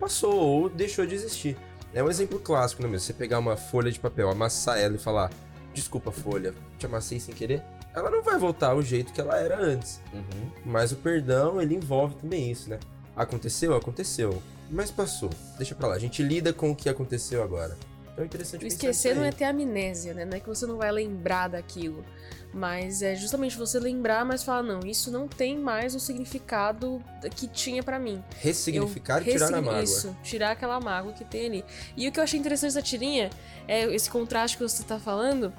passou 0.00 0.34
ou 0.34 0.68
deixou 0.68 1.06
de 1.06 1.14
existir. 1.14 1.56
É 1.92 2.02
um 2.02 2.08
exemplo 2.08 2.38
clássico, 2.38 2.82
né? 2.82 2.98
Você 2.98 3.12
pegar 3.12 3.38
uma 3.38 3.56
folha 3.56 3.90
de 3.90 3.98
papel, 3.98 4.30
amassar 4.30 4.78
ela 4.78 4.96
e 4.96 4.98
falar: 4.98 5.30
Desculpa, 5.74 6.10
folha, 6.10 6.54
te 6.78 6.86
amassei 6.86 7.18
sem 7.18 7.34
querer 7.34 7.62
ela 7.94 8.10
não 8.10 8.22
vai 8.22 8.38
voltar 8.38 8.68
ao 8.68 8.82
jeito 8.82 9.12
que 9.12 9.20
ela 9.20 9.38
era 9.38 9.60
antes. 9.60 10.00
Uhum. 10.12 10.50
Mas 10.64 10.92
o 10.92 10.96
perdão, 10.96 11.60
ele 11.60 11.74
envolve 11.74 12.14
também 12.16 12.50
isso, 12.50 12.70
né? 12.70 12.78
Aconteceu? 13.16 13.74
Aconteceu. 13.74 14.42
Mas 14.70 14.90
passou. 14.90 15.30
Deixa 15.56 15.74
pra 15.74 15.88
lá. 15.88 15.94
A 15.94 15.98
gente 15.98 16.22
lida 16.22 16.52
com 16.52 16.70
o 16.70 16.76
que 16.76 16.88
aconteceu 16.88 17.42
agora. 17.42 17.76
Então 18.12 18.24
é 18.24 18.26
interessante 18.26 18.66
Esquecer 18.66 19.14
não 19.14 19.24
é 19.24 19.30
ter 19.30 19.44
amnésia, 19.44 20.12
né? 20.12 20.24
Não 20.24 20.36
é 20.36 20.40
que 20.40 20.48
você 20.48 20.66
não 20.66 20.76
vai 20.76 20.90
lembrar 20.90 21.48
daquilo. 21.48 22.04
Mas 22.52 23.02
é 23.02 23.14
justamente 23.14 23.56
você 23.56 23.78
lembrar, 23.78 24.24
mas 24.24 24.42
falar, 24.42 24.62
não, 24.62 24.80
isso 24.80 25.10
não 25.10 25.28
tem 25.28 25.56
mais 25.56 25.94
o 25.94 26.00
significado 26.00 27.02
que 27.36 27.46
tinha 27.46 27.82
para 27.82 27.98
mim. 27.98 28.22
Ressignificar 28.38 29.20
e 29.20 29.32
tirar 29.32 29.54
a 29.54 29.62
mágoa. 29.62 29.82
Isso, 29.82 30.16
tirar 30.22 30.52
aquela 30.52 30.80
mágoa 30.80 31.12
que 31.12 31.24
tem 31.24 31.46
ali. 31.46 31.64
E 31.96 32.08
o 32.08 32.12
que 32.12 32.18
eu 32.18 32.24
achei 32.24 32.40
interessante 32.40 32.74
da 32.74 32.82
tirinha 32.82 33.30
é 33.68 33.84
esse 33.94 34.10
contraste 34.10 34.56
que 34.56 34.62
você 34.62 34.82
tá 34.82 34.98
falando 34.98 35.52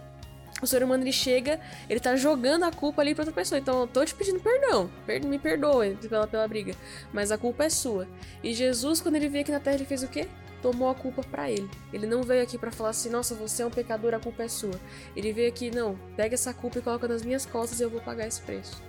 o 0.62 0.68
ser 0.68 0.84
humano 0.84 1.04
ele 1.04 1.12
chega, 1.12 1.60
ele 1.90 2.00
tá 2.00 2.16
jogando 2.16 2.64
a 2.64 2.72
culpa 2.72 3.02
ali 3.02 3.14
pra 3.14 3.24
outra 3.24 3.34
pessoa. 3.34 3.60
Então 3.60 3.82
eu 3.82 3.88
tô 3.88 4.04
te 4.04 4.14
pedindo 4.14 4.40
perdão, 4.40 4.90
per 5.06 5.24
me 5.26 5.40
perdoe 5.40 5.96
pela, 5.96 6.28
pela 6.28 6.48
briga, 6.48 6.74
mas 7.14 7.32
a 7.32 7.38
culpa 7.38 7.66
é 7.66 7.70
sua. 7.70 8.08
E 8.44 8.54
Jesus, 8.54 9.02
quando 9.02 9.16
ele 9.16 9.30
veio 9.30 9.44
aqui 9.44 9.52
na 9.52 9.60
terra, 9.60 9.76
ele 9.76 9.86
fez 9.86 10.04
o 10.04 10.08
quê? 10.08 10.28
Tomou 10.62 10.90
a 10.90 10.96
culpa 10.96 11.24
para 11.24 11.50
ele. 11.50 11.70
Ele 11.94 12.06
não 12.06 12.22
veio 12.22 12.44
aqui 12.44 12.58
para 12.58 12.72
falar 12.72 12.90
assim, 12.90 13.10
nossa, 13.10 13.34
você 13.34 13.64
é 13.64 13.66
um 13.66 13.70
pecador, 13.72 14.14
a 14.14 14.20
culpa 14.20 14.44
é 14.44 14.48
sua. 14.48 14.78
Ele 15.16 15.32
veio 15.32 15.48
aqui, 15.48 15.72
não, 15.72 15.98
pega 16.18 16.34
essa 16.34 16.54
culpa 16.54 16.80
e 16.80 16.82
coloca 16.82 17.08
nas 17.08 17.24
minhas 17.24 17.46
costas 17.46 17.80
e 17.80 17.84
eu 17.84 17.90
vou 17.90 18.02
pagar 18.02 18.28
esse 18.28 18.42
preço. 18.42 18.82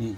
Hum. 0.00 0.16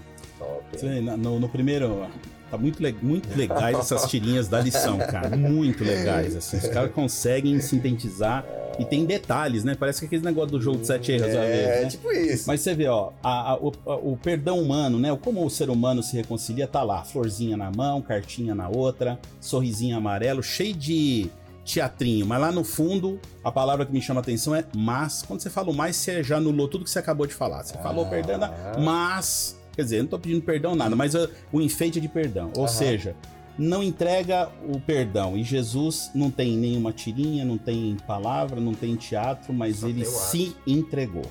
Sim, 0.76 1.00
no, 1.00 1.38
no, 1.38 1.49
primeiro, 1.49 2.09
tá 2.50 2.59
muito, 2.59 2.83
le 2.83 2.95
muito 3.00 3.37
legais 3.37 3.78
essas 3.78 4.09
tirinhas 4.11 4.49
da 4.49 4.61
lição, 4.61 4.99
cara. 4.99 5.37
Muito 5.37 5.85
legais, 5.85 6.37
assim. 6.37 6.57
Os 6.57 6.69
caras 6.69 6.92
conseguem 6.92 7.61
sintetizar 7.61 8.45
E 8.78 8.85
tem 8.85 9.04
detalhes, 9.04 9.62
né? 9.62 9.75
Parece 9.78 10.00
que 10.00 10.07
aquele 10.07 10.25
negócio 10.25 10.52
do 10.52 10.61
jogo 10.61 10.78
de 10.78 10.87
sete 10.87 11.12
erros. 11.12 11.28
É, 11.28 11.83
né? 11.83 11.88
tipo 11.88 12.11
isso. 12.11 12.45
Mas 12.47 12.61
você 12.61 12.75
vê, 12.75 12.88
ó, 12.88 13.11
a, 13.23 13.52
a, 13.52 13.57
o, 13.57 13.73
a, 13.87 13.95
o, 13.97 14.16
perdão 14.16 14.59
humano, 14.59 14.99
né? 14.99 15.14
Como 15.23 15.45
o 15.45 15.50
ser 15.50 15.69
humano 15.69 16.02
se 16.02 16.16
reconcilia, 16.16 16.66
tá 16.66 16.83
lá, 16.83 17.02
florzinha 17.04 17.57
na 17.57 17.71
mão, 17.71 18.00
cartinha 18.00 18.54
na 18.54 18.69
outra, 18.69 19.19
sorrisinho 19.38 19.97
amarelo, 19.97 20.42
cheio 20.42 20.75
de 20.75 21.30
teatrinho. 21.64 22.26
Mas 22.26 22.40
lá 22.40 22.50
no 22.50 22.64
fundo, 22.64 23.21
a 23.45 23.52
palavra 23.52 23.85
que 23.85 23.92
me 23.92 24.00
chama 24.00 24.21
a 24.21 24.23
atenção 24.23 24.54
é 24.54 24.64
mas. 24.75 25.23
Quando 25.23 25.40
você 25.40 25.50
falou 25.50 25.75
mais, 25.75 25.97
você 25.97 26.23
já 26.23 26.38
anulou 26.38 26.66
tudo 26.69 26.85
que 26.85 26.90
você 26.90 26.99
acabou 26.99 27.26
de 27.26 27.35
falar. 27.35 27.62
Você 27.62 27.75
ah. 27.76 27.83
falou 27.83 28.07
perdão, 28.07 28.40
mas. 28.78 29.60
Quer 29.80 29.84
dizer, 29.84 29.96
eu 29.96 30.02
não 30.02 30.10
tô 30.10 30.18
pedindo 30.18 30.42
perdão 30.42 30.76
nada, 30.76 30.94
mas 30.94 31.14
uh, 31.14 31.26
o 31.50 31.58
enfeite 31.58 31.99
é 31.99 32.02
de 32.02 32.08
perdão. 32.08 32.52
Ou 32.54 32.68
seja, 32.68 33.16
não 33.56 33.82
entrega 33.82 34.50
o 34.68 34.78
perdão. 34.78 35.38
E 35.38 35.42
Jesus 35.42 36.10
não 36.14 36.30
tem 36.30 36.54
nenhuma 36.54 36.92
tirinha, 36.92 37.46
não 37.46 37.56
tem 37.56 37.96
palavra, 38.06 38.60
não 38.60 38.75
tem 38.75 38.94
teatro, 38.94 39.54
mas 39.54 39.78
Só 39.78 39.88
ele 39.88 40.04
se 40.04 40.54
entregou. 40.66 41.25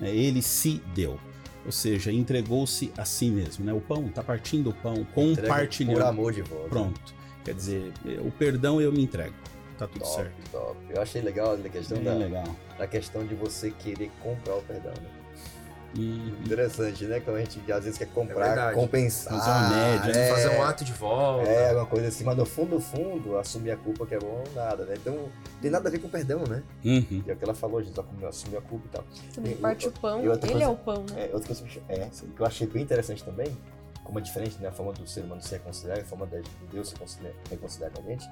Né? 0.00 0.10
Ele 0.10 0.42
se 0.42 0.82
deu. 0.92 1.16
Ou 1.64 1.70
seja, 1.70 2.10
entregou-se 2.10 2.92
a 2.98 3.04
si 3.04 3.30
mesmo. 3.30 3.64
Né? 3.64 3.72
O 3.72 3.80
pão, 3.80 4.08
tá 4.08 4.20
partindo 4.20 4.70
o 4.70 4.74
pão, 4.74 5.06
compartilhando. 5.14 5.94
Por 5.94 6.02
amor 6.02 6.32
de 6.32 6.42
volta. 6.42 6.68
Pronto. 6.68 7.14
Quer 7.44 7.54
dizer, 7.54 7.92
o 8.26 8.32
perdão 8.32 8.80
eu 8.80 8.90
me 8.90 9.00
entrego. 9.00 9.34
Tá 9.78 9.86
tudo 9.86 10.00
top, 10.00 10.14
certo. 10.16 10.50
Top. 10.50 10.76
Eu 10.90 11.00
achei 11.00 11.22
legal 11.22 11.54
a 11.54 11.68
questão 11.68 11.98
Bem 11.98 12.06
da, 12.06 12.14
legal. 12.14 12.56
da 12.76 12.86
questão 12.88 13.24
de 13.24 13.36
você 13.36 13.70
querer 13.70 14.10
comprar 14.20 14.56
o 14.56 14.62
perdão. 14.62 14.92
Né? 14.92 15.21
Uhum. 15.96 16.36
Interessante, 16.44 17.04
né? 17.04 17.20
Quando 17.20 17.36
a 17.36 17.40
gente 17.40 17.72
às 17.72 17.84
vezes 17.84 17.98
quer 17.98 18.04
É 18.04 18.08
comprar, 18.08 18.46
verdade. 18.46 18.74
compensar. 18.74 19.32
Fazer 19.38 19.50
uma 19.50 19.68
média, 19.70 20.10
é, 20.18 20.28
Fazer 20.30 20.48
um 20.58 20.62
ato 20.62 20.84
de 20.84 20.92
volta. 20.92 21.48
É, 21.48 21.68
alguma 21.70 21.86
coisa 21.86 22.08
assim, 22.08 22.24
mas 22.24 22.36
no 22.36 22.46
fundo, 22.46 22.74
no 22.76 22.80
fundo, 22.80 23.38
assumir 23.38 23.70
a 23.72 23.76
culpa 23.76 24.06
que 24.06 24.14
é 24.14 24.18
bom 24.18 24.42
nada, 24.54 24.84
né? 24.84 24.94
Então, 24.96 25.28
tem 25.60 25.70
nada 25.70 25.88
a 25.88 25.92
ver 25.92 25.98
com 25.98 26.08
perdão, 26.08 26.44
né? 26.48 26.62
Uhum. 26.84 27.22
E 27.26 27.30
é 27.30 27.32
o 27.34 27.36
que 27.36 27.44
ela 27.44 27.54
falou, 27.54 27.82
Jesus 27.82 27.98
assumir 28.28 28.56
a 28.56 28.60
culpa 28.62 28.86
e 28.86 28.90
tal. 28.90 29.04
Também 29.34 29.52
E- 29.52 29.56
parte 29.56 29.88
o 29.88 29.92
pão. 29.92 30.20
e 30.22 30.26
Ele 30.26 30.38
coisa- 30.38 30.64
é 30.64 30.68
o 30.68 30.76
pão, 30.76 31.04
né? 31.10 31.28
É, 31.30 31.34
outra 31.34 31.46
coisa 31.54 31.62
que 31.62 31.76
eu- 31.78 31.82
é, 31.88 32.08
que 32.34 32.40
eu 32.40 32.46
achei 32.46 32.66
bem 32.66 32.82
interessante 32.82 33.22
também, 33.22 33.56
como 34.04 34.18
é 34.18 34.22
diferente, 34.22 34.56
né? 34.60 34.68
A 34.68 34.72
forma 34.72 34.92
do 34.92 35.06
ser 35.06 35.20
humano 35.20 35.42
se 35.42 35.52
reconciliar 35.52 35.98
e 35.98 36.00
a 36.00 36.04
forma 36.04 36.26
de 36.26 36.42
Deus 36.72 36.88
se 36.88 36.94
reconciliar, 36.94 37.32
reconciliar 37.50 37.90
com 37.92 38.02
a 38.02 38.04
gente, 38.04 38.28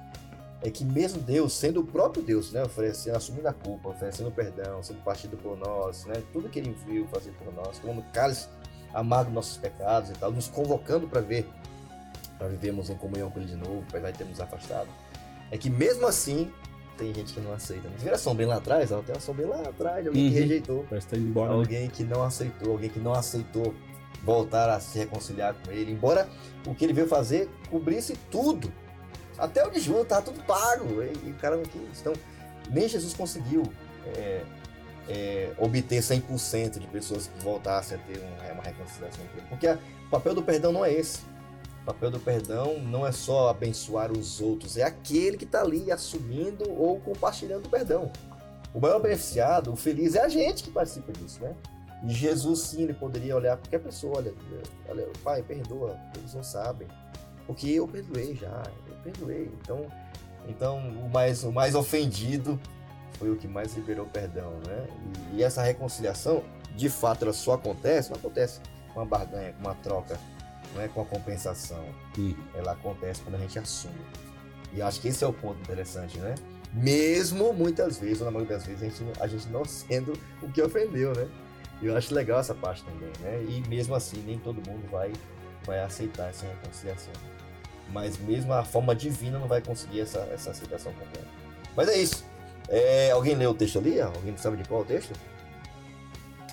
é 0.63 0.69
que 0.69 0.85
mesmo 0.85 1.19
Deus, 1.21 1.53
sendo 1.53 1.81
o 1.81 1.83
próprio 1.83 2.21
Deus, 2.23 2.51
né? 2.51 2.63
Oferecendo, 2.63 3.15
assumindo 3.15 3.47
a 3.47 3.53
culpa, 3.53 3.89
oferecendo 3.89 4.31
perdão, 4.31 4.81
sendo 4.83 5.01
partido 5.03 5.35
por 5.37 5.57
nós, 5.57 6.05
né? 6.05 6.21
Tudo 6.31 6.49
que 6.49 6.59
ele 6.59 6.75
viu 6.85 7.07
fazer 7.07 7.31
por 7.31 7.51
nós, 7.53 7.79
tomando 7.79 8.03
cálice 8.11 8.47
amargo 8.93 9.31
nossos 9.31 9.57
pecados 9.57 10.09
e 10.09 10.13
tal, 10.13 10.31
nos 10.31 10.47
convocando 10.47 11.07
para 11.07 11.21
ver, 11.21 11.47
para 12.37 12.47
vivermos 12.47 12.89
em 12.89 12.95
comunhão 12.95 13.29
com 13.31 13.39
ele 13.39 13.47
de 13.49 13.55
novo, 13.55 13.83
apesar 13.89 14.11
de 14.11 14.17
termos 14.17 14.39
afastado. 14.41 14.89
É 15.49 15.57
que 15.57 15.69
mesmo 15.69 16.05
assim, 16.05 16.51
tem 16.97 17.13
gente 17.13 17.33
que 17.33 17.39
não 17.39 17.53
aceita. 17.53 17.89
Não 17.89 17.97
viram 17.97 18.13
a 18.15 18.17
sombrinha 18.17 18.49
lá 18.49 18.55
atrás? 18.57 18.91
Ó, 18.91 19.01
tem 19.01 19.15
uma 19.15 19.21
sombrinha 19.21 19.49
lá 19.49 19.61
atrás 19.61 20.05
alguém 20.05 20.29
que 20.29 20.35
Uhum. 20.35 20.41
rejeitou. 20.41 20.85
Parece 20.89 21.07
que 21.07 21.13
tá 21.15 21.19
indo 21.19 21.29
embora. 21.29 21.49
né? 21.51 21.55
Alguém 21.55 21.89
que 21.89 22.03
não 22.03 22.21
aceitou, 22.23 22.71
alguém 22.73 22.89
que 22.89 22.99
não 22.99 23.13
aceitou 23.13 23.73
voltar 24.23 24.69
a 24.69 24.79
se 24.79 24.99
reconciliar 24.99 25.55
com 25.65 25.71
ele, 25.71 25.91
embora 25.91 26.29
o 26.67 26.75
que 26.75 26.85
ele 26.85 26.93
veio 26.93 27.07
fazer 27.07 27.49
cobrisse 27.71 28.15
tudo. 28.29 28.71
Até 29.41 29.65
o 29.65 29.71
desvio 29.71 30.05
tava 30.05 30.21
tudo 30.21 30.41
pago. 30.43 31.01
E, 31.01 31.27
e 31.27 31.31
o 31.31 31.35
cara 31.35 31.55
não 31.55 31.63
quis. 31.63 31.99
Então, 31.99 32.13
nem 32.69 32.87
Jesus 32.87 33.13
conseguiu 33.13 33.63
é, 34.15 34.43
é, 35.09 35.51
obter 35.57 36.01
100% 36.01 36.79
de 36.79 36.87
pessoas 36.87 37.27
que 37.27 37.43
voltassem 37.43 37.97
a 37.97 38.01
ter 38.01 38.19
um- 38.19 38.53
uma 38.53 38.63
reconciliação 38.63 39.25
com 39.27 39.37
ele. 39.37 39.47
Porque 39.49 39.67
a- 39.67 39.77
o 40.07 40.09
papel 40.09 40.33
do 40.35 40.41
perdão 40.43 40.71
não 40.71 40.83
é 40.85 40.93
esse. 40.93 41.19
O 41.81 41.85
papel 41.85 42.11
do 42.11 42.19
perdão 42.19 42.79
não 42.79 43.05
é 43.05 43.11
só 43.11 43.49
abençoar 43.49 44.11
os 44.11 44.39
outros, 44.39 44.77
é 44.77 44.83
aquele 44.83 45.35
que 45.37 45.45
está 45.45 45.61
ali 45.61 45.91
assumindo 45.91 46.69
ou 46.71 46.99
compartilhando 46.99 47.65
o 47.65 47.69
perdão. 47.69 48.11
O 48.73 48.79
maior 48.79 48.99
beneficiado, 48.99 49.73
o 49.73 49.75
feliz, 49.75 50.15
é 50.15 50.21
a 50.21 50.29
gente 50.29 50.63
que 50.63 50.69
participa 50.71 51.11
disso, 51.11 51.41
né? 51.41 51.55
E 52.03 52.13
Jesus, 52.13 52.59
sim, 52.61 52.83
ele 52.83 52.93
poderia 52.93 53.35
olhar 53.35 53.57
qualquer 53.57 53.79
pessoa, 53.79 54.17
olha, 54.17 54.33
olha, 54.87 55.07
pai, 55.23 55.41
perdoa, 55.43 55.97
eles 56.17 56.33
não 56.33 56.43
sabem. 56.43 56.87
Porque 57.47 57.67
eu 57.69 57.87
perdoei 57.87 58.35
já, 58.35 58.63
perdoei. 59.03 59.51
Então, 59.61 59.85
então 60.47 60.77
o, 60.77 61.09
mais, 61.09 61.43
o 61.43 61.51
mais 61.51 61.75
ofendido 61.75 62.59
foi 63.17 63.29
o 63.29 63.35
que 63.35 63.47
mais 63.47 63.75
liberou 63.75 64.05
perdão, 64.05 64.51
né? 64.65 64.87
E, 65.31 65.37
e 65.37 65.43
essa 65.43 65.61
reconciliação, 65.61 66.43
de 66.75 66.89
fato, 66.89 67.23
ela 67.23 67.33
só 67.33 67.53
acontece, 67.53 68.09
não 68.09 68.17
acontece 68.17 68.59
com 68.93 68.99
uma 68.99 69.05
barganha, 69.05 69.53
com 69.53 69.61
uma 69.61 69.75
troca, 69.75 70.19
não 70.73 70.81
é 70.81 70.87
com 70.87 71.01
a 71.01 71.05
compensação. 71.05 71.83
Uhum. 72.17 72.35
Ela 72.55 72.71
acontece 72.71 73.21
quando 73.21 73.35
a 73.35 73.39
gente 73.39 73.59
assume. 73.59 74.01
E 74.73 74.81
acho 74.81 75.01
que 75.01 75.09
esse 75.09 75.23
é 75.23 75.27
o 75.27 75.33
ponto 75.33 75.59
interessante, 75.59 76.17
né? 76.19 76.35
Mesmo 76.73 77.53
muitas 77.53 77.99
vezes, 77.99 78.21
ou 78.21 78.25
na 78.25 78.31
maioria 78.31 78.55
das 78.55 78.65
vezes, 78.65 78.81
a 78.81 78.85
gente, 78.85 79.21
a 79.21 79.27
gente 79.27 79.49
não 79.49 79.65
sendo 79.65 80.13
o 80.41 80.49
que 80.49 80.61
ofendeu, 80.61 81.13
né? 81.13 81.27
Eu 81.81 81.97
acho 81.97 82.13
legal 82.13 82.39
essa 82.39 82.55
parte 82.55 82.83
também, 82.85 83.11
né? 83.19 83.43
E 83.43 83.67
mesmo 83.67 83.93
assim, 83.93 84.21
nem 84.25 84.39
todo 84.39 84.55
mundo 84.67 84.89
vai, 84.89 85.11
vai 85.65 85.79
aceitar 85.81 86.29
essa 86.29 86.45
reconciliação. 86.45 87.13
Mas 87.91 88.17
mesmo 88.17 88.53
a 88.53 88.63
forma 88.63 88.95
divina 88.95 89.37
não 89.39 89.47
vai 89.47 89.61
conseguir 89.61 90.01
essa, 90.01 90.19
essa 90.33 90.51
aceitação 90.51 90.93
completa. 90.93 91.27
Mas 91.75 91.89
é 91.89 91.97
isso. 91.97 92.25
É, 92.69 93.11
alguém 93.11 93.35
leu 93.35 93.51
o 93.51 93.53
texto 93.53 93.79
ali? 93.79 93.99
Alguém 93.99 94.35
sabe 94.37 94.57
de 94.57 94.63
qual 94.67 94.81
é 94.81 94.83
o 94.83 94.87
texto? 94.87 95.13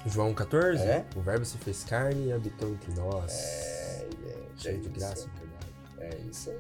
João 0.07 0.33
14, 0.33 0.83
É? 0.83 1.05
o 1.17 1.21
verbo 1.21 1.45
se 1.45 1.59
fez 1.59 1.85
carne 1.85 2.29
e 2.29 2.33
habitou 2.33 2.71
entre 2.71 2.93
nós. 2.95 3.33
É, 3.33 4.07
é, 4.27 4.37
Cheio 4.57 4.79
de 4.81 4.89
isso. 4.89 4.99
graça 4.99 5.29
e. 5.29 6.05
É 6.05 6.17
isso 6.31 6.51
aí. 6.51 6.59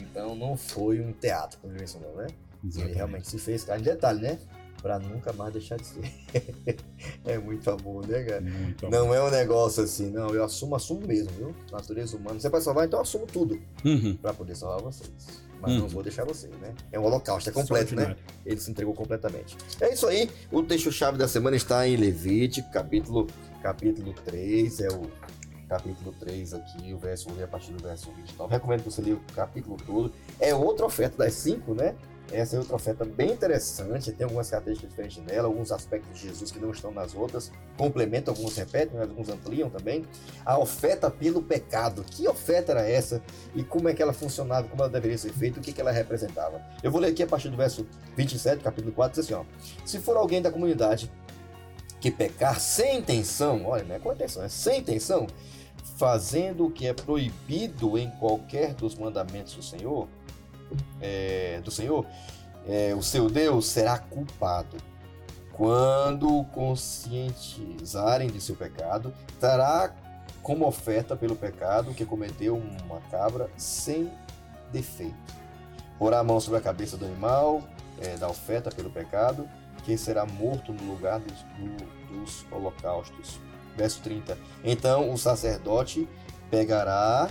Então 0.00 0.34
não 0.34 0.56
foi 0.56 1.00
um 1.00 1.12
teatro, 1.12 1.58
como 1.60 1.72
ele 1.72 1.80
mencionou, 1.80 2.14
né? 2.16 2.26
Ele 2.28 2.68
Exatamente. 2.68 2.96
realmente 2.96 3.28
se 3.28 3.38
fez 3.38 3.64
carne. 3.64 3.82
Detalhe, 3.84 4.20
né? 4.22 4.38
Pra 4.82 4.98
nunca 4.98 5.32
mais 5.32 5.52
deixar 5.52 5.76
de 5.78 5.86
ser. 5.86 6.00
é 7.24 7.38
muito 7.38 7.68
amor, 7.70 8.06
né, 8.06 8.22
cara? 8.22 8.40
Muito. 8.40 8.88
Não 8.88 9.12
é 9.14 9.22
um 9.22 9.30
negócio 9.30 9.82
assim, 9.82 10.10
não. 10.10 10.28
Eu 10.30 10.44
assumo, 10.44 10.76
assumo 10.76 11.06
mesmo, 11.06 11.30
viu? 11.32 11.54
Natureza 11.72 12.16
humana. 12.16 12.38
Você 12.38 12.48
vai 12.48 12.60
salvar, 12.60 12.86
então 12.86 12.98
eu 12.98 13.02
assumo 13.02 13.26
tudo 13.26 13.58
Uhum. 13.84 14.16
pra 14.20 14.32
poder 14.34 14.54
salvar 14.54 14.80
vocês. 14.82 15.10
Mas 15.60 15.72
Uhum. 15.72 15.78
não 15.80 15.88
vou 15.88 16.02
deixar 16.02 16.24
vocês, 16.24 16.52
né? 16.60 16.74
É 16.92 17.00
um 17.00 17.04
holocausto, 17.04 17.48
é 17.48 17.52
completo, 17.52 17.94
né? 17.94 18.02
Extraordinário. 18.02 18.42
Ele 18.44 18.60
se 18.60 18.70
entregou 18.70 18.94
completamente. 18.94 19.56
É 19.80 19.92
isso 19.92 20.06
aí. 20.06 20.30
O 20.52 20.62
texto-chave 20.62 21.16
da 21.18 21.26
semana 21.26 21.56
está 21.56 21.88
em 21.88 21.96
Levítico, 21.96 22.70
capítulo, 22.70 23.26
capítulo 23.62 24.12
3. 24.24 24.80
É 24.80 24.88
o 24.88 25.10
capítulo 25.66 26.14
3 26.20 26.52
aqui, 26.54 26.92
o 26.92 26.98
verso, 26.98 27.28
vou 27.28 27.38
ler 27.38 27.44
a 27.44 27.48
partir 27.48 27.72
do 27.72 27.82
verso 27.82 28.10
29. 28.12 28.52
Recomendo 28.52 28.82
que 28.84 28.90
você 28.92 29.00
leia 29.02 29.16
o 29.16 29.20
capítulo 29.34 29.76
todo. 29.84 30.12
É 30.38 30.54
outra 30.54 30.84
oferta 30.84 31.16
das 31.16 31.32
cinco, 31.32 31.74
né? 31.74 31.94
Essa 32.32 32.56
é 32.56 32.58
outra 32.58 32.74
oferta 32.74 33.04
bem 33.04 33.30
interessante, 33.30 34.10
tem 34.10 34.24
algumas 34.24 34.50
características 34.50 34.90
diferentes 34.90 35.22
nela, 35.24 35.46
alguns 35.46 35.70
aspectos 35.70 36.18
de 36.18 36.26
Jesus 36.26 36.50
que 36.50 36.58
não 36.58 36.70
estão 36.72 36.90
nas 36.90 37.14
outras, 37.14 37.52
complementam, 37.76 38.34
alguns 38.34 38.56
repetem, 38.56 39.00
alguns 39.00 39.28
ampliam 39.28 39.70
também. 39.70 40.04
A 40.44 40.58
oferta 40.58 41.08
pelo 41.08 41.40
pecado, 41.40 42.04
que 42.04 42.26
oferta 42.26 42.72
era 42.72 42.88
essa 42.88 43.22
e 43.54 43.62
como 43.62 43.88
é 43.88 43.94
que 43.94 44.02
ela 44.02 44.12
funcionava, 44.12 44.66
como 44.66 44.82
ela 44.82 44.90
deveria 44.90 45.16
ser 45.16 45.32
feita, 45.32 45.60
o 45.60 45.62
que, 45.62 45.72
que 45.72 45.80
ela 45.80 45.92
representava. 45.92 46.60
Eu 46.82 46.90
vou 46.90 47.00
ler 47.00 47.08
aqui 47.08 47.22
a 47.22 47.26
partir 47.26 47.48
do 47.48 47.56
verso 47.56 47.86
27, 48.16 48.62
capítulo 48.62 48.92
4, 48.92 49.20
diz 49.20 49.24
assim, 49.24 49.34
ó. 49.34 49.44
Se 49.84 50.00
for 50.00 50.16
alguém 50.16 50.42
da 50.42 50.50
comunidade 50.50 51.10
que 52.00 52.10
pecar 52.10 52.60
sem 52.60 52.98
intenção, 52.98 53.66
olha, 53.66 53.84
não 53.84 53.94
é 53.94 53.98
com 53.98 54.12
intenção, 54.12 54.42
é 54.42 54.48
sem 54.48 54.80
intenção, 54.80 55.28
fazendo 55.96 56.66
o 56.66 56.70
que 56.70 56.86
é 56.86 56.92
proibido 56.92 57.96
em 57.96 58.10
qualquer 58.10 58.74
dos 58.74 58.94
mandamentos 58.96 59.54
do 59.54 59.62
Senhor, 59.62 60.08
é, 61.00 61.60
do 61.64 61.70
Senhor, 61.70 62.06
é, 62.68 62.94
o 62.94 63.02
seu 63.02 63.28
Deus 63.30 63.66
será 63.68 63.98
culpado. 63.98 64.76
Quando 65.52 66.44
conscientizarem 66.52 68.28
de 68.28 68.40
seu 68.40 68.54
pecado, 68.54 69.12
trará 69.40 69.94
como 70.42 70.66
oferta 70.66 71.16
pelo 71.16 71.34
pecado 71.34 71.94
que 71.94 72.04
cometeu 72.04 72.56
uma 72.56 73.00
cabra 73.10 73.50
sem 73.56 74.10
defeito. 74.70 75.16
Porá 75.98 76.18
a 76.20 76.24
mão 76.24 76.38
sobre 76.40 76.58
a 76.58 76.62
cabeça 76.62 76.96
do 76.96 77.06
animal 77.06 77.62
é, 78.00 78.16
da 78.16 78.28
oferta 78.28 78.70
pelo 78.70 78.90
pecado, 78.90 79.48
que 79.84 79.96
será 79.96 80.26
morto 80.26 80.72
no 80.72 80.92
lugar 80.92 81.20
dos, 81.20 81.42
do- 81.58 82.14
dos 82.22 82.46
holocaustos. 82.52 83.40
Verso 83.76 84.00
30. 84.02 84.36
Então 84.62 85.10
o 85.12 85.16
sacerdote 85.18 86.08
pegará 86.50 87.30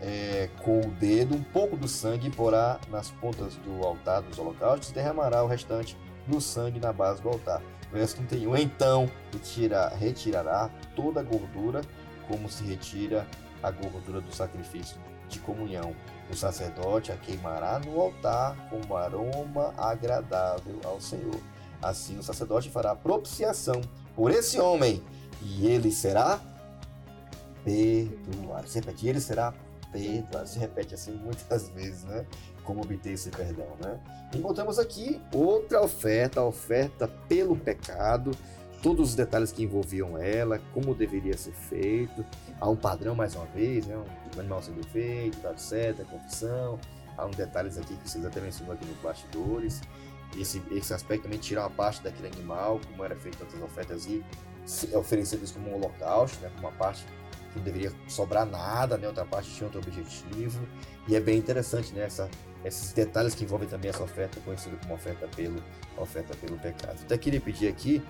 é, 0.00 0.48
com 0.62 0.80
o 0.80 0.90
dedo 0.92 1.34
um 1.34 1.42
pouco 1.42 1.76
do 1.76 1.86
sangue 1.86 2.28
e 2.28 2.30
porá 2.30 2.80
nas 2.88 3.10
pontas 3.10 3.56
do 3.56 3.84
altar 3.84 4.22
dos 4.22 4.38
holocaustos 4.38 4.90
derramará 4.92 5.42
o 5.44 5.46
restante 5.46 5.96
do 6.26 6.40
sangue 6.40 6.80
na 6.80 6.92
base 6.92 7.20
do 7.22 7.28
altar. 7.28 7.62
Verso 7.92 8.16
31. 8.16 8.56
Então 8.56 9.10
retira, 9.32 9.88
retirará 9.88 10.70
toda 10.94 11.20
a 11.20 11.22
gordura, 11.22 11.82
como 12.28 12.48
se 12.48 12.64
retira 12.64 13.26
a 13.62 13.70
gordura 13.70 14.20
do 14.20 14.32
sacrifício 14.34 14.96
de 15.28 15.38
comunhão. 15.40 15.94
O 16.30 16.36
sacerdote 16.36 17.10
a 17.12 17.16
queimará 17.16 17.80
no 17.80 18.00
altar 18.00 18.56
como 18.70 18.96
aroma 18.96 19.74
agradável 19.76 20.78
ao 20.84 21.00
Senhor. 21.00 21.40
Assim 21.82 22.18
o 22.18 22.22
sacerdote 22.22 22.70
fará 22.70 22.94
propiciação 22.94 23.80
por 24.14 24.30
esse 24.30 24.60
homem, 24.60 25.02
e 25.42 25.66
ele 25.66 25.90
será 25.90 26.38
perdoado. 27.64 28.68
Repete, 28.72 29.08
ele 29.08 29.20
será 29.20 29.52
perdoado. 29.52 29.69
Se 30.46 30.58
repete 30.58 30.94
assim 30.94 31.12
muitas 31.12 31.68
vezes, 31.74 32.04
né? 32.04 32.24
Como 32.64 32.82
obter 32.82 33.12
esse 33.12 33.30
perdão, 33.30 33.66
né? 33.82 33.98
Encontramos 34.34 34.78
aqui 34.78 35.20
outra 35.32 35.82
oferta, 35.82 36.40
a 36.40 36.44
oferta 36.44 37.08
pelo 37.28 37.56
pecado, 37.56 38.30
todos 38.82 39.10
os 39.10 39.14
detalhes 39.14 39.50
que 39.50 39.62
envolviam 39.62 40.16
ela, 40.16 40.60
como 40.72 40.94
deveria 40.94 41.36
ser 41.36 41.52
feito. 41.52 42.24
Há 42.60 42.68
um 42.68 42.76
padrão, 42.76 43.14
mais 43.14 43.34
uma 43.34 43.46
vez, 43.46 43.86
né? 43.86 43.96
Um 43.96 44.40
animal 44.40 44.62
sendo 44.62 44.86
feito, 44.86 45.40
dado 45.40 45.58
certo, 45.60 46.02
a 46.02 46.04
confissão. 46.04 46.78
Há 47.16 47.26
uns 47.26 47.36
detalhes 47.36 47.76
aqui 47.76 47.94
que 47.96 48.08
vocês 48.08 48.24
até 48.24 48.40
mencionou 48.40 48.74
aqui 48.74 48.84
nos 48.86 48.96
bastidores. 48.98 49.80
Esse, 50.38 50.62
esse 50.70 50.94
aspecto 50.94 51.24
também 51.24 51.38
tirar 51.38 51.62
uma 51.62 51.70
parte 51.70 52.02
daquele 52.02 52.28
animal, 52.28 52.80
como 52.88 53.04
era 53.04 53.16
feito 53.16 53.40
outras 53.40 53.60
ofertas 53.62 54.06
e 54.06 54.24
oferecidas 54.94 55.50
como 55.50 55.70
um 55.70 55.74
holocausto, 55.74 56.40
né? 56.40 56.50
Como 56.54 56.68
uma 56.68 56.76
parte 56.76 57.04
não 57.56 57.62
deveria 57.62 57.92
sobrar 58.08 58.46
nada, 58.46 58.96
né? 58.96 59.06
Outra 59.06 59.24
parte 59.24 59.50
tinha 59.50 59.66
outro 59.66 59.80
objetivo. 59.80 60.66
E 61.08 61.14
é 61.14 61.20
bem 61.20 61.38
interessante, 61.38 61.92
né? 61.92 62.04
Essa, 62.04 62.28
esses 62.64 62.92
detalhes 62.92 63.34
que 63.34 63.44
envolvem 63.44 63.68
também 63.68 63.90
essa 63.90 64.02
oferta, 64.02 64.40
conhecida 64.40 64.76
como 64.82 64.94
oferta 64.94 65.28
pelo, 65.28 65.62
oferta 65.96 66.36
pelo 66.36 66.58
pecado. 66.58 66.98
Até 67.02 67.18
queria 67.18 67.40
pedir 67.40 67.68
aqui 67.68 68.02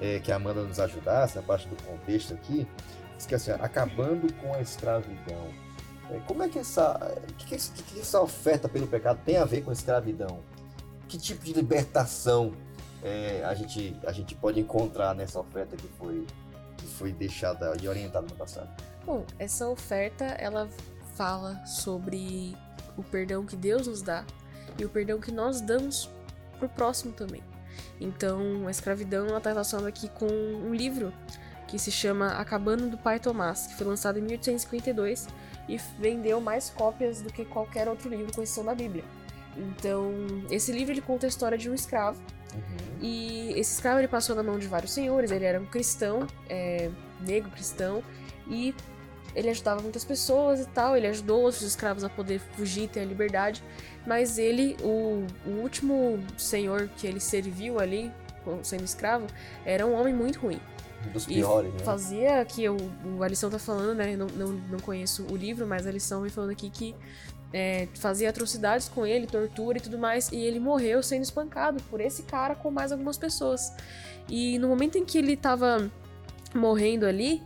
é, 0.00 0.18
que 0.20 0.30
a 0.32 0.36
Amanda 0.36 0.62
nos 0.62 0.80
ajudasse 0.80 1.36
na 1.36 1.42
parte 1.42 1.68
do 1.68 1.76
contexto 1.82 2.34
aqui. 2.34 2.66
Diz 3.16 3.26
que 3.26 3.34
assim, 3.34 3.50
acabando 3.50 4.32
com 4.34 4.54
a 4.54 4.60
escravidão. 4.60 5.48
É, 6.10 6.20
como 6.26 6.42
é 6.42 6.48
que 6.48 6.58
essa, 6.58 7.16
que, 7.38 7.56
que, 7.56 7.82
que 7.82 8.00
essa 8.00 8.20
oferta 8.20 8.68
pelo 8.68 8.86
pecado 8.86 9.20
tem 9.24 9.36
a 9.36 9.44
ver 9.44 9.62
com 9.62 9.70
a 9.70 9.72
escravidão? 9.72 10.40
Que 11.08 11.18
tipo 11.18 11.44
de 11.44 11.52
libertação 11.52 12.52
é, 13.02 13.44
a, 13.44 13.54
gente, 13.54 13.96
a 14.04 14.12
gente 14.12 14.34
pode 14.34 14.58
encontrar 14.60 15.14
nessa 15.14 15.38
oferta 15.38 15.76
que 15.76 15.86
foi, 15.98 16.26
foi 16.98 17.12
deixada 17.12 17.76
e 17.80 17.88
orientada 17.88 18.26
no 18.26 18.34
passado? 18.34 18.68
Bom, 19.04 19.24
essa 19.38 19.68
oferta 19.68 20.24
ela 20.24 20.68
fala 21.14 21.64
sobre 21.64 22.56
o 22.96 23.02
perdão 23.02 23.44
que 23.44 23.56
Deus 23.56 23.86
nos 23.86 24.02
dá 24.02 24.24
e 24.78 24.84
o 24.84 24.88
perdão 24.88 25.20
que 25.20 25.30
nós 25.30 25.60
damos 25.60 26.10
pro 26.58 26.68
próximo 26.68 27.12
também. 27.12 27.42
Então, 28.00 28.66
a 28.66 28.70
escravidão 28.70 29.36
está 29.36 29.50
relacionada 29.50 29.88
aqui 29.88 30.08
com 30.08 30.26
um 30.26 30.74
livro 30.74 31.12
que 31.66 31.78
se 31.78 31.90
chama 31.90 32.28
Acabando 32.28 32.88
do 32.88 32.96
Pai 32.96 33.18
Tomás, 33.18 33.66
que 33.66 33.74
foi 33.74 33.86
lançado 33.86 34.18
em 34.18 34.22
1852 34.22 35.26
e 35.68 35.78
vendeu 35.98 36.40
mais 36.40 36.70
cópias 36.70 37.20
do 37.20 37.32
que 37.32 37.44
qualquer 37.44 37.88
outro 37.88 38.08
livro 38.08 38.32
com 38.32 38.42
exceção 38.42 38.64
da 38.64 38.74
Bíblia. 38.74 39.04
Então, 39.56 40.12
esse 40.50 40.70
livro 40.70 40.92
ele 40.92 41.00
conta 41.00 41.26
a 41.26 41.28
história 41.28 41.56
de 41.58 41.68
um 41.70 41.74
escravo. 41.74 42.20
Uhum. 42.56 42.98
E 43.00 43.50
esse 43.50 43.74
escravo 43.74 44.00
ele 44.00 44.08
passou 44.08 44.34
na 44.34 44.42
mão 44.42 44.58
de 44.58 44.66
vários 44.66 44.92
senhores, 44.92 45.30
ele 45.30 45.44
era 45.44 45.60
um 45.60 45.66
cristão, 45.66 46.26
é, 46.48 46.90
negro 47.20 47.50
cristão, 47.50 48.02
e 48.48 48.74
ele 49.34 49.50
ajudava 49.50 49.82
muitas 49.82 50.04
pessoas 50.04 50.60
e 50.60 50.66
tal, 50.66 50.96
ele 50.96 51.06
ajudou 51.06 51.42
outros 51.42 51.62
escravos 51.62 52.02
a 52.02 52.08
poder 52.08 52.40
fugir 52.56 52.84
e 52.84 52.88
ter 52.88 53.00
a 53.00 53.04
liberdade, 53.04 53.62
mas 54.06 54.38
ele, 54.38 54.76
o, 54.82 55.26
o 55.44 55.50
último 55.60 56.18
senhor 56.38 56.88
que 56.96 57.06
ele 57.06 57.20
serviu 57.20 57.78
ali, 57.78 58.10
sendo 58.62 58.84
escravo, 58.84 59.26
era 59.64 59.86
um 59.86 59.92
homem 59.92 60.14
muito 60.14 60.40
ruim. 60.40 60.60
Dos 61.12 61.26
piores, 61.26 61.72
né? 61.72 61.78
Fazia 61.80 62.44
que 62.44 62.68
o 62.68 62.76
a 63.22 63.28
lição 63.28 63.48
tá 63.50 63.58
falando, 63.58 63.94
né? 63.94 64.16
Não, 64.16 64.26
não, 64.26 64.52
não 64.52 64.80
conheço 64.80 65.24
o 65.30 65.36
livro, 65.36 65.66
mas 65.66 65.86
a 65.86 65.90
lição 65.90 66.22
vem 66.22 66.30
falando 66.30 66.50
aqui 66.50 66.68
que 66.68 66.96
é, 67.52 67.88
fazia 67.94 68.28
atrocidades 68.28 68.88
com 68.88 69.06
ele, 69.06 69.26
tortura 69.26 69.78
e 69.78 69.80
tudo 69.80 69.98
mais, 69.98 70.30
e 70.30 70.36
ele 70.36 70.60
morreu 70.60 71.02
sendo 71.02 71.22
espancado 71.22 71.82
por 71.84 72.00
esse 72.00 72.22
cara 72.22 72.54
com 72.54 72.70
mais 72.70 72.92
algumas 72.92 73.16
pessoas. 73.16 73.72
E 74.28 74.58
no 74.58 74.68
momento 74.68 74.98
em 74.98 75.04
que 75.04 75.18
ele 75.18 75.36
tava 75.36 75.90
morrendo 76.54 77.06
ali, 77.06 77.42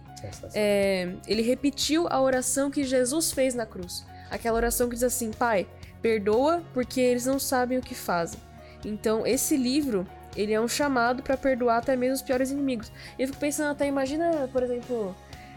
é, 0.55 1.15
ele 1.27 1.43
repetiu 1.43 2.07
a 2.09 2.21
oração 2.21 2.71
que 2.71 2.85
Jesus 2.85 3.33
fez 3.33 3.55
na 3.55 3.67
cruz. 3.67 4.05
Aquela 4.31 4.57
oração 4.57 4.89
que 4.89 4.95
diz 4.95 5.05
assim: 5.05 5.31
Pai, 5.31 5.67
perdoa 6.01 6.63
porque 6.73 7.01
eles 7.01 7.27
não 7.27 7.39
sabem 7.39 7.79
o 7.79 7.83
que 7.83 7.95
fazem. 7.95 8.41
Então, 8.85 9.27
esse 9.27 9.57
livro, 9.57 10.07
ele 10.37 10.53
é 10.53 10.61
um 10.61 10.69
chamado 10.69 11.23
para 11.23 11.37
perdoar 11.37 11.79
até 11.79 11.97
mesmo 11.97 12.15
os 12.15 12.23
piores 12.23 12.51
inimigos. 12.51 12.91
Eu 13.19 13.27
fico 13.29 13.39
pensando 13.39 13.71
até, 13.71 13.87
imagina, 13.87 14.49
por 14.53 14.63
exemplo, 14.63 15.15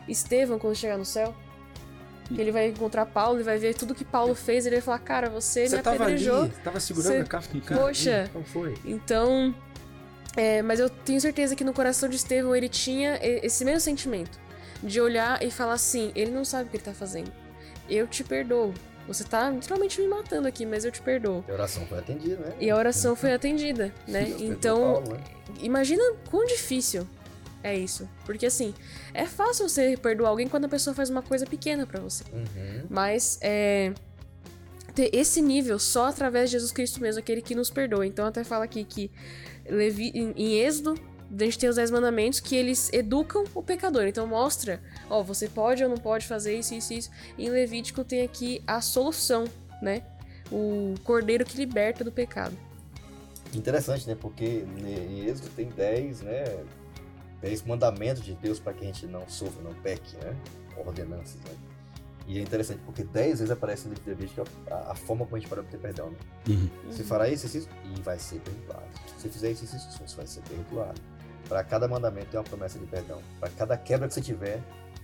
Estevão 0.07 0.59
quando 0.59 0.75
chegar 0.75 0.97
no 0.97 1.05
céu. 1.05 1.33
Que 2.33 2.41
ele 2.41 2.51
vai 2.51 2.67
encontrar 2.67 3.05
Paulo 3.05 3.39
e 3.39 3.43
vai 3.43 3.57
ver 3.57 3.75
tudo 3.75 3.93
que 3.93 4.03
Paulo 4.03 4.33
fez. 4.33 4.65
E 4.65 4.69
ele 4.69 4.77
vai 4.77 4.83
falar: 4.83 4.99
Cara, 4.99 5.29
você, 5.29 5.67
você 5.67 5.75
me 5.75 5.81
apedrejou. 5.81 6.43
Ali, 6.43 6.53
tava 6.63 6.79
segurando 6.79 7.13
você... 7.13 7.19
a 7.19 7.25
capa 7.25 7.47
do 7.53 7.61
cara. 7.61 7.81
Poxa. 7.81 8.25
Então 8.29 8.43
foi. 8.43 8.75
Então. 8.85 9.53
É, 10.35 10.63
mas 10.63 10.79
eu 10.79 10.89
tenho 10.89 11.21
certeza 11.21 11.55
que 11.55 11.63
no 11.63 11.73
coração 11.73 12.09
de 12.09 12.15
Estevão 12.15 12.55
ele 12.55 12.67
tinha 12.67 13.19
esse 13.21 13.63
mesmo 13.63 13.81
sentimento 13.81 14.39
de 14.81 14.99
olhar 14.99 15.41
e 15.43 15.51
falar 15.51 15.73
assim: 15.73 16.11
ele 16.15 16.31
não 16.31 16.43
sabe 16.43 16.67
o 16.67 16.71
que 16.71 16.77
ele 16.77 16.83
tá 16.83 16.93
fazendo. 16.93 17.31
Eu 17.89 18.07
te 18.07 18.23
perdoo. 18.23 18.73
Você 19.07 19.23
tá 19.23 19.49
literalmente 19.49 19.99
me 19.99 20.07
matando 20.07 20.47
aqui, 20.47 20.65
mas 20.65 20.85
eu 20.85 20.91
te 20.91 21.01
perdoo. 21.01 21.43
E 21.47 21.51
a 21.51 21.53
oração 21.55 21.85
foi 21.85 21.99
atendida, 21.99 22.37
né? 22.37 22.53
E 22.59 22.69
a 22.69 22.75
oração 22.75 23.15
foi 23.15 23.33
atendida, 23.33 23.93
né? 24.07 24.33
então, 24.39 24.79
Paulo, 24.79 25.13
né? 25.13 25.19
imagina 25.61 26.01
quão 26.29 26.45
difícil 26.45 27.07
é 27.63 27.75
isso. 27.75 28.07
Porque 28.25 28.45
assim, 28.45 28.73
é 29.13 29.25
fácil 29.25 29.67
você 29.67 29.97
perdoar 29.97 30.29
alguém 30.29 30.47
quando 30.47 30.65
a 30.65 30.69
pessoa 30.69 30.93
faz 30.93 31.09
uma 31.09 31.21
coisa 31.21 31.45
pequena 31.45 31.87
para 31.87 31.99
você. 32.01 32.23
Uhum. 32.31 32.83
Mas 32.89 33.39
é 33.41 33.93
ter 34.93 35.09
esse 35.11 35.41
nível 35.41 35.79
só 35.79 36.07
através 36.07 36.49
de 36.49 36.53
Jesus 36.53 36.71
Cristo 36.71 37.01
mesmo, 37.01 37.19
aquele 37.19 37.41
que 37.41 37.55
nos 37.55 37.69
perdoa. 37.69 38.05
Então 38.05 38.25
até 38.25 38.43
fala 38.43 38.65
aqui 38.65 38.83
que 38.83 39.09
Levi, 39.67 40.11
em, 40.13 40.33
em 40.35 40.59
Êxodo 40.59 40.99
a 41.31 41.43
gente 41.45 41.57
tem 41.57 41.67
os 41.67 41.77
Dez 41.77 41.89
Mandamentos 41.89 42.39
que 42.39 42.55
eles 42.55 42.91
educam 42.93 43.43
o 43.55 43.63
pecador. 43.63 44.03
Então 44.03 44.27
mostra, 44.27 44.79
ó, 45.09 45.23
você 45.23 45.47
pode 45.47 45.83
ou 45.83 45.89
não 45.89 45.97
pode 45.97 46.27
fazer 46.27 46.57
isso, 46.57 46.75
isso, 46.75 46.93
isso. 46.93 47.09
Em 47.39 47.49
Levítico 47.49 48.03
tem 48.03 48.21
aqui 48.21 48.61
a 48.67 48.81
solução, 48.81 49.45
né? 49.81 50.03
O 50.51 50.93
cordeiro 51.03 51.43
que 51.43 51.57
liberta 51.57 52.03
do 52.03 52.11
pecado. 52.11 52.55
Interessante, 53.51 54.07
né? 54.07 54.15
Porque 54.19 54.63
em 54.77 55.25
Êxodo 55.25 55.49
tem 55.55 55.69
10, 55.69 56.21
né? 56.21 56.43
10 57.43 57.63
mandamentos 57.63 58.23
de 58.23 58.33
Deus 58.35 58.57
para 58.57 58.73
que 58.73 58.85
a 58.85 58.87
gente 58.87 59.05
não 59.05 59.27
sofra, 59.27 59.61
não 59.61 59.73
peque, 59.73 60.15
né? 60.15 60.33
Ordenanças, 60.77 61.35
né? 61.41 61.51
E 62.25 62.39
é 62.39 62.41
interessante 62.41 62.79
porque 62.85 63.03
10 63.03 63.39
vezes 63.39 63.51
aparece 63.51 63.85
no 63.85 63.89
livro 63.89 64.03
de 64.05 64.09
Levítico 64.11 64.47
a, 64.71 64.93
a, 64.93 64.95
forma 64.95 65.25
como 65.25 65.35
a 65.35 65.39
gente 65.39 65.49
pode 65.49 65.59
obter 65.59 65.77
perdão, 65.77 66.09
né? 66.09 66.17
Uhum. 66.47 66.69
Você 66.89 67.03
fará 67.03 67.27
isso, 67.27 67.45
isso, 67.45 67.67
e 67.83 68.01
vai 68.01 68.17
ser 68.17 68.39
perdoado. 68.39 68.87
Se 69.07 69.23
você 69.23 69.29
fizer 69.29 69.51
isso, 69.51 69.65
isso, 69.65 69.75
isso, 69.75 70.03
isso 70.05 70.15
vai 70.15 70.25
ser 70.25 70.41
perdoado. 70.43 71.01
Para 71.49 71.61
cada 71.65 71.85
mandamento 71.85 72.27
tem 72.27 72.39
uma 72.39 72.45
promessa 72.45 72.79
de 72.79 72.85
perdão. 72.85 73.21
Para 73.41 73.49
cada 73.49 73.75
quebra 73.75 74.07
que 74.07 74.13
você 74.13 74.21
tiver, 74.21 74.63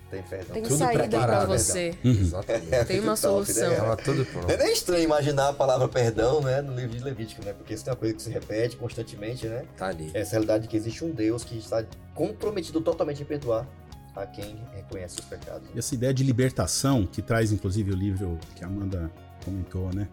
tem 0.10 0.24
perdão. 0.24 0.54
Tem 0.54 0.64
tudo 0.64 0.78
saída 0.78 1.08
para 1.08 1.46
você. 1.46 1.94
Uhum. 2.04 2.12
Exatamente. 2.12 2.86
tem 2.86 3.00
uma 3.00 3.16
solução. 3.16 3.72
É, 3.72 3.96
tudo 3.98 4.26
pronto. 4.26 4.50
É 4.50 4.58
nem 4.58 4.74
estranho 4.74 5.04
imaginar 5.04 5.50
a 5.50 5.54
palavra 5.54 5.88
perdão, 5.88 6.42
né, 6.42 6.62
no 6.62 6.76
livro 6.76 6.98
de 6.98 7.04
Levítico, 7.04 7.44
né? 7.46 7.54
Porque 7.54 7.74
isso 7.74 7.88
é 7.88 7.92
uma 7.92 7.96
coisa 7.96 8.14
que 8.14 8.22
se 8.22 8.30
repete 8.30 8.76
constantemente, 8.76 9.48
né? 9.48 9.66
Tá 9.78 9.88
ali. 9.88 10.10
Essa 10.14 10.32
realidade 10.32 10.68
que 10.68 10.76
existe 10.76 11.04
um 11.06 11.12
Deus 11.12 11.44
que 11.44 11.58
está 11.58 11.84
comprometido 12.14 12.82
totalmente 12.82 13.22
em 13.22 13.26
perdoar 13.26 13.68
a 14.16 14.26
quem 14.26 14.58
reconhece 14.76 15.20
os 15.20 15.26
pecados. 15.26 15.70
E 15.74 15.80
essa 15.80 15.94
ideia 15.94 16.14
de 16.14 16.24
libertação, 16.24 17.06
que 17.06 17.22
traz 17.22 17.52
inclusive 17.52 17.92
o 17.92 17.96
livro 17.96 18.38
que 18.56 18.64
a 18.64 18.68
Amanda 18.68 19.12
comentou, 19.46 19.94
né? 19.94 20.08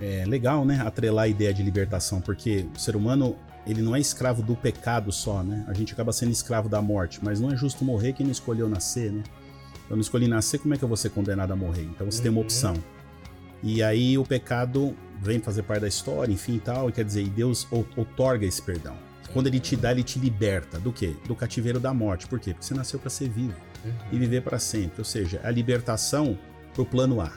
É 0.00 0.24
legal, 0.24 0.64
né? 0.64 0.80
Atrelar 0.84 1.24
a 1.24 1.28
ideia 1.28 1.52
de 1.52 1.62
libertação, 1.62 2.20
porque 2.20 2.66
o 2.74 2.78
ser 2.78 2.96
humano 2.96 3.36
ele 3.66 3.82
não 3.82 3.94
é 3.94 4.00
escravo 4.00 4.42
do 4.42 4.56
pecado 4.56 5.12
só, 5.12 5.42
né? 5.42 5.64
A 5.68 5.72
gente 5.72 5.92
acaba 5.92 6.12
sendo 6.12 6.32
escravo 6.32 6.68
da 6.68 6.82
morte, 6.82 7.20
mas 7.22 7.40
não 7.40 7.50
é 7.52 7.56
justo 7.56 7.84
morrer 7.84 8.12
quem 8.12 8.26
não 8.26 8.32
escolheu 8.32 8.68
nascer, 8.68 9.12
né? 9.12 9.22
Eu 9.88 9.96
não 9.96 10.00
escolhi 10.00 10.26
nascer, 10.26 10.58
como 10.58 10.74
é 10.74 10.76
que 10.76 10.82
eu 10.82 10.88
vou 10.88 10.96
ser 10.96 11.10
condenado 11.10 11.52
a 11.52 11.56
morrer? 11.56 11.82
Então 11.82 12.10
você 12.10 12.18
uhum. 12.18 12.22
tem 12.22 12.30
uma 12.30 12.38
uhum. 12.38 12.44
opção. 12.44 12.74
E 13.62 13.82
aí 13.82 14.18
o 14.18 14.24
pecado 14.24 14.96
vem 15.20 15.38
fazer 15.38 15.62
parte 15.62 15.82
da 15.82 15.88
história, 15.88 16.32
enfim 16.32 16.56
e 16.56 16.60
tal, 16.60 16.88
e 16.88 16.92
quer 16.92 17.04
dizer, 17.04 17.22
e 17.22 17.28
Deus 17.28 17.66
outorga 17.70 18.44
esse 18.44 18.60
perdão. 18.60 18.96
Quando 19.32 19.46
ele 19.46 19.60
te 19.60 19.76
dá, 19.76 19.92
ele 19.92 20.02
te 20.02 20.18
liberta 20.18 20.78
do 20.78 20.92
quê? 20.92 21.14
Do 21.26 21.34
cativeiro 21.34 21.78
da 21.78 21.94
morte. 21.94 22.26
Por 22.26 22.38
quê? 22.40 22.52
Porque 22.52 22.66
você 22.66 22.74
nasceu 22.74 22.98
para 22.98 23.08
ser 23.08 23.28
vivo 23.28 23.54
uhum. 23.84 23.92
e 24.10 24.18
viver 24.18 24.42
para 24.42 24.58
sempre. 24.58 24.96
Ou 24.98 25.04
seja, 25.04 25.40
a 25.44 25.50
libertação 25.50 26.38
pro 26.74 26.84
plano 26.84 27.20
A. 27.20 27.26
Né, 27.26 27.30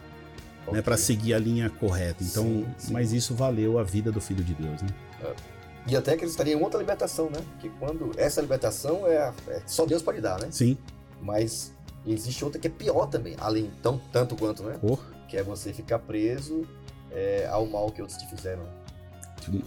okay. 0.63 0.73
Né, 0.73 0.81
para 0.81 0.97
seguir 0.97 1.33
a 1.33 1.39
linha 1.39 1.69
correta. 1.69 2.23
Então, 2.23 2.43
sim, 2.43 2.65
sim. 2.77 2.93
mas 2.93 3.13
isso 3.13 3.35
valeu 3.35 3.77
a 3.77 3.83
vida 3.83 4.11
do 4.11 4.19
Filho 4.19 4.43
de 4.43 4.53
Deus, 4.55 4.81
né? 4.81 4.89
É. 5.21 5.55
E 5.88 5.95
até 5.95 6.13
acreditaria 6.13 6.54
em 6.54 6.62
outra 6.62 6.80
libertação, 6.80 7.30
né? 7.30 7.39
Que 7.60 7.69
quando 7.69 8.12
essa 8.17 8.41
libertação 8.41 9.06
é, 9.06 9.32
é, 9.48 9.62
só 9.67 9.86
Deus 9.86 10.02
pode 10.02 10.19
dar, 10.19 10.39
né? 10.39 10.48
Sim. 10.52 10.78
Mas 11.21 11.71
existe 12.06 12.43
outra 12.43 12.60
que 12.60 12.67
é 12.67 12.69
pior 12.69 13.08
também, 13.08 13.36
além 13.39 13.71
tão 13.82 14.00
tanto 14.12 14.36
quanto, 14.36 14.63
né? 14.63 14.78
Oh. 14.82 14.98
Que 15.28 15.38
é 15.38 15.43
você 15.43 15.74
ficar 15.74 16.00
preso 16.00 16.67
é, 17.12 17.48
ao 17.52 17.65
mal 17.67 17.91
que 17.91 18.02
outros 18.02 18.19
te 18.19 18.28
fizeram. 18.28 18.63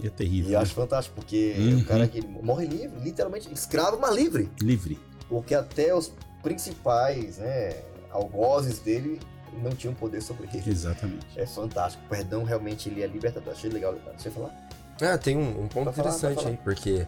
É 0.03 0.11
terrível. 0.11 0.51
E 0.51 0.53
né? 0.55 0.59
acho 0.59 0.75
fantástico, 0.75 1.15
porque 1.15 1.55
uhum. 1.57 1.79
o 1.79 1.85
cara 1.85 2.09
que 2.09 2.27
morre 2.27 2.67
livre, 2.67 2.99
literalmente 3.01 3.53
escravo, 3.53 3.99
mas 4.01 4.15
livre. 4.15 4.51
Livre. 4.61 4.99
Porque 5.29 5.55
até 5.55 5.95
os 5.95 6.13
principais, 6.43 7.39
né, 7.39 7.77
algozes 8.11 8.81
dele 8.81 9.21
não 9.63 9.71
tinham 9.73 9.95
poder 9.95 10.21
sobre 10.21 10.49
ele. 10.53 10.69
Exatamente. 10.69 11.27
É 11.37 11.47
fantástico. 11.47 12.05
O 12.07 12.09
perdão 12.09 12.43
realmente 12.43 12.89
ele 12.89 13.03
é 13.03 13.07
libertador. 13.07 13.53
Achei 13.53 13.71
legal, 13.71 13.95
você 14.17 14.31
falar? 14.31 14.68
Ah, 15.01 15.17
tem 15.19 15.37
um, 15.37 15.65
um 15.65 15.69
ponto 15.69 15.91
interessante 15.91 16.47
aí, 16.47 16.59
porque 16.63 17.07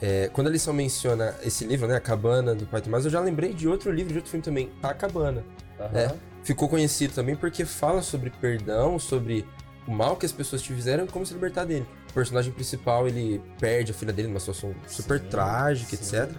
é, 0.00 0.30
quando 0.32 0.48
a 0.48 0.50
lição 0.50 0.72
menciona 0.74 1.34
esse 1.44 1.64
livro, 1.64 1.86
né, 1.86 1.96
A 1.96 2.00
Cabana, 2.00 2.54
do 2.54 2.66
Pai 2.66 2.80
Tomás, 2.80 3.04
eu 3.04 3.10
já 3.10 3.20
lembrei 3.20 3.52
de 3.52 3.68
outro 3.68 3.90
livro, 3.90 4.12
de 4.12 4.18
outro 4.18 4.30
filme 4.30 4.44
também, 4.44 4.70
A 4.82 4.92
Cabana. 4.94 5.44
Uhum. 5.78 6.16
ficou 6.42 6.70
conhecido 6.70 7.12
também 7.14 7.36
porque 7.36 7.66
fala 7.66 8.00
sobre 8.00 8.30
perdão, 8.30 8.98
sobre 8.98 9.44
o 9.86 9.90
mal 9.90 10.16
que 10.16 10.24
as 10.24 10.32
pessoas 10.32 10.62
te 10.62 10.72
fizeram 10.72 11.04
e 11.04 11.06
como 11.08 11.24
se 11.26 11.34
libertar 11.34 11.66
dele. 11.66 11.86
O 12.10 12.12
personagem 12.14 12.50
principal, 12.52 13.06
ele 13.06 13.42
perde 13.60 13.92
a 13.92 13.94
filha 13.94 14.12
dele 14.12 14.28
numa 14.28 14.40
situação 14.40 14.74
super 14.86 15.20
Sim, 15.20 15.26
trágica, 15.26 15.96
sim. 15.96 16.16
etc. 16.16 16.34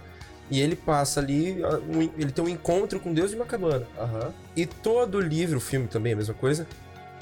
E 0.50 0.60
ele 0.60 0.74
passa 0.74 1.20
ali, 1.20 1.58
ele 2.16 2.32
tem 2.32 2.42
um 2.44 2.48
encontro 2.48 2.98
com 2.98 3.12
Deus 3.12 3.30
de 3.30 3.36
uma 3.36 3.44
cabana. 3.44 3.86
Aham. 3.98 4.32
E 4.56 4.66
todo 4.66 5.16
o 5.16 5.20
livro, 5.20 5.58
o 5.58 5.60
filme 5.60 5.86
também 5.86 6.10
é 6.10 6.14
a 6.14 6.16
mesma 6.16 6.34
coisa, 6.34 6.66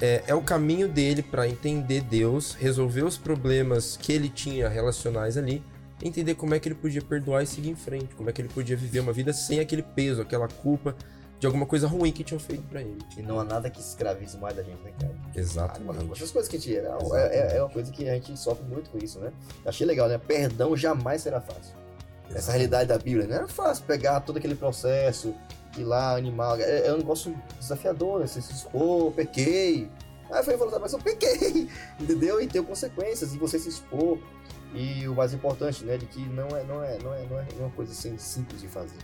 é, 0.01 0.23
é 0.27 0.35
o 0.35 0.41
caminho 0.41 0.87
dele 0.87 1.21
pra 1.21 1.47
entender 1.47 2.01
Deus, 2.01 2.53
resolver 2.53 3.03
os 3.03 3.17
problemas 3.17 3.97
que 3.97 4.11
ele 4.11 4.29
tinha 4.29 4.67
relacionais 4.69 5.37
ali, 5.37 5.63
entender 6.01 6.35
como 6.35 6.53
é 6.53 6.59
que 6.59 6.67
ele 6.67 6.75
podia 6.75 7.01
perdoar 7.01 7.43
e 7.43 7.47
seguir 7.47 7.69
em 7.69 7.75
frente, 7.75 8.13
como 8.15 8.29
é 8.29 8.33
que 8.33 8.41
ele 8.41 8.49
podia 8.49 8.75
viver 8.75 8.99
uma 8.99 9.13
vida 9.13 9.33
sem 9.33 9.59
aquele 9.59 9.81
peso, 9.81 10.21
aquela 10.21 10.47
culpa 10.47 10.95
de 11.39 11.45
alguma 11.45 11.65
coisa 11.65 11.87
ruim 11.87 12.11
que 12.11 12.23
tinham 12.23 12.39
feito 12.39 12.63
pra 12.63 12.81
ele. 12.81 12.97
E 13.15 13.21
não 13.21 13.39
há 13.39 13.43
nada 13.43 13.69
que 13.69 13.79
escravize 13.79 14.37
mais 14.37 14.55
da 14.55 14.63
gente, 14.63 14.81
né, 14.83 14.91
cara? 14.99 15.13
Ah, 15.23 15.31
Exatamente. 15.35 16.11
Essas 16.13 16.31
coisas 16.31 16.49
que 16.49 16.57
gente. 16.57 16.77
É, 16.77 17.53
é, 17.53 17.57
é 17.57 17.61
uma 17.61 17.69
coisa 17.69 17.91
que 17.91 18.09
a 18.09 18.13
gente 18.15 18.37
sofre 18.37 18.65
muito 18.65 18.89
com 18.89 18.97
isso, 18.97 19.19
né? 19.19 19.31
Achei 19.65 19.85
legal, 19.85 20.07
né? 20.07 20.17
Perdão 20.17 20.75
jamais 20.75 21.21
será 21.21 21.39
fácil. 21.39 21.75
Essa 22.33 22.51
realidade 22.51 22.89
da 22.89 22.97
Bíblia, 22.97 23.25
não 23.25 23.35
era 23.35 23.47
fácil 23.47 23.85
pegar 23.85 24.19
todo 24.19 24.37
aquele 24.37 24.55
processo, 24.55 25.33
ir 25.81 25.85
lá, 25.85 26.15
animal. 26.15 26.55
É, 26.57 26.87
é 26.87 26.93
um 26.93 26.97
negócio 26.97 27.35
desafiador, 27.59 28.19
né? 28.19 28.27
Você 28.27 28.41
se 28.41 28.53
expor, 28.53 29.11
pequei. 29.13 29.89
Aí 30.31 30.43
foi 30.43 30.57
falando, 30.57 30.79
mas 30.81 30.93
eu 30.93 30.99
pequei, 31.03 31.69
entendeu? 31.99 32.41
E 32.41 32.47
tem 32.47 32.61
consequências, 32.63 33.33
e 33.33 33.37
você 33.37 33.57
se 33.59 33.69
expor. 33.69 34.17
E 34.73 35.07
o 35.07 35.15
mais 35.15 35.33
importante, 35.33 35.83
né? 35.85 35.97
De 35.97 36.05
que 36.05 36.19
não 36.19 36.47
é, 36.49 36.63
não 36.63 36.83
é, 36.83 36.97
não 37.01 37.13
é, 37.13 37.25
não 37.25 37.39
é 37.39 37.45
uma 37.59 37.69
coisa 37.71 37.91
assim, 37.93 38.17
simples 38.17 38.61
de 38.61 38.67
fazer. 38.67 38.97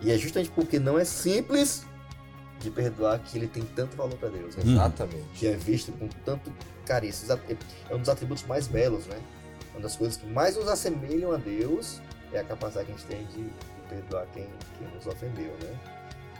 E 0.00 0.10
é 0.12 0.16
justamente 0.16 0.50
porque 0.50 0.78
não 0.78 0.96
é 0.98 1.04
simples 1.04 1.84
de 2.60 2.70
perdoar 2.70 3.18
que 3.18 3.36
ele 3.38 3.48
tem 3.48 3.62
tanto 3.64 3.96
valor 3.96 4.14
para 4.16 4.28
Deus. 4.28 4.54
Né? 4.56 4.62
Exatamente. 4.72 5.24
que 5.34 5.46
é 5.46 5.52
visto 5.56 5.90
com 5.92 6.08
tanto 6.24 6.52
at- 6.88 7.56
É 7.90 7.94
um 7.94 7.98
dos 7.98 8.08
atributos 8.08 8.44
mais 8.44 8.66
belos, 8.68 9.06
né? 9.06 9.16
Uma 9.74 9.80
das 9.82 9.96
coisas 9.96 10.16
que 10.16 10.26
mais 10.26 10.56
nos 10.56 10.68
assemelham 10.68 11.32
a 11.32 11.36
Deus 11.36 12.00
é 12.32 12.40
a 12.40 12.44
capacidade 12.44 12.86
que 12.86 12.92
a 12.92 12.96
gente 12.96 13.06
tem 13.06 13.26
de 13.26 13.50
perdoar 13.88 14.26
quem, 14.32 14.46
quem 14.78 14.88
nos 14.94 15.06
ofendeu, 15.06 15.52
né? 15.62 15.78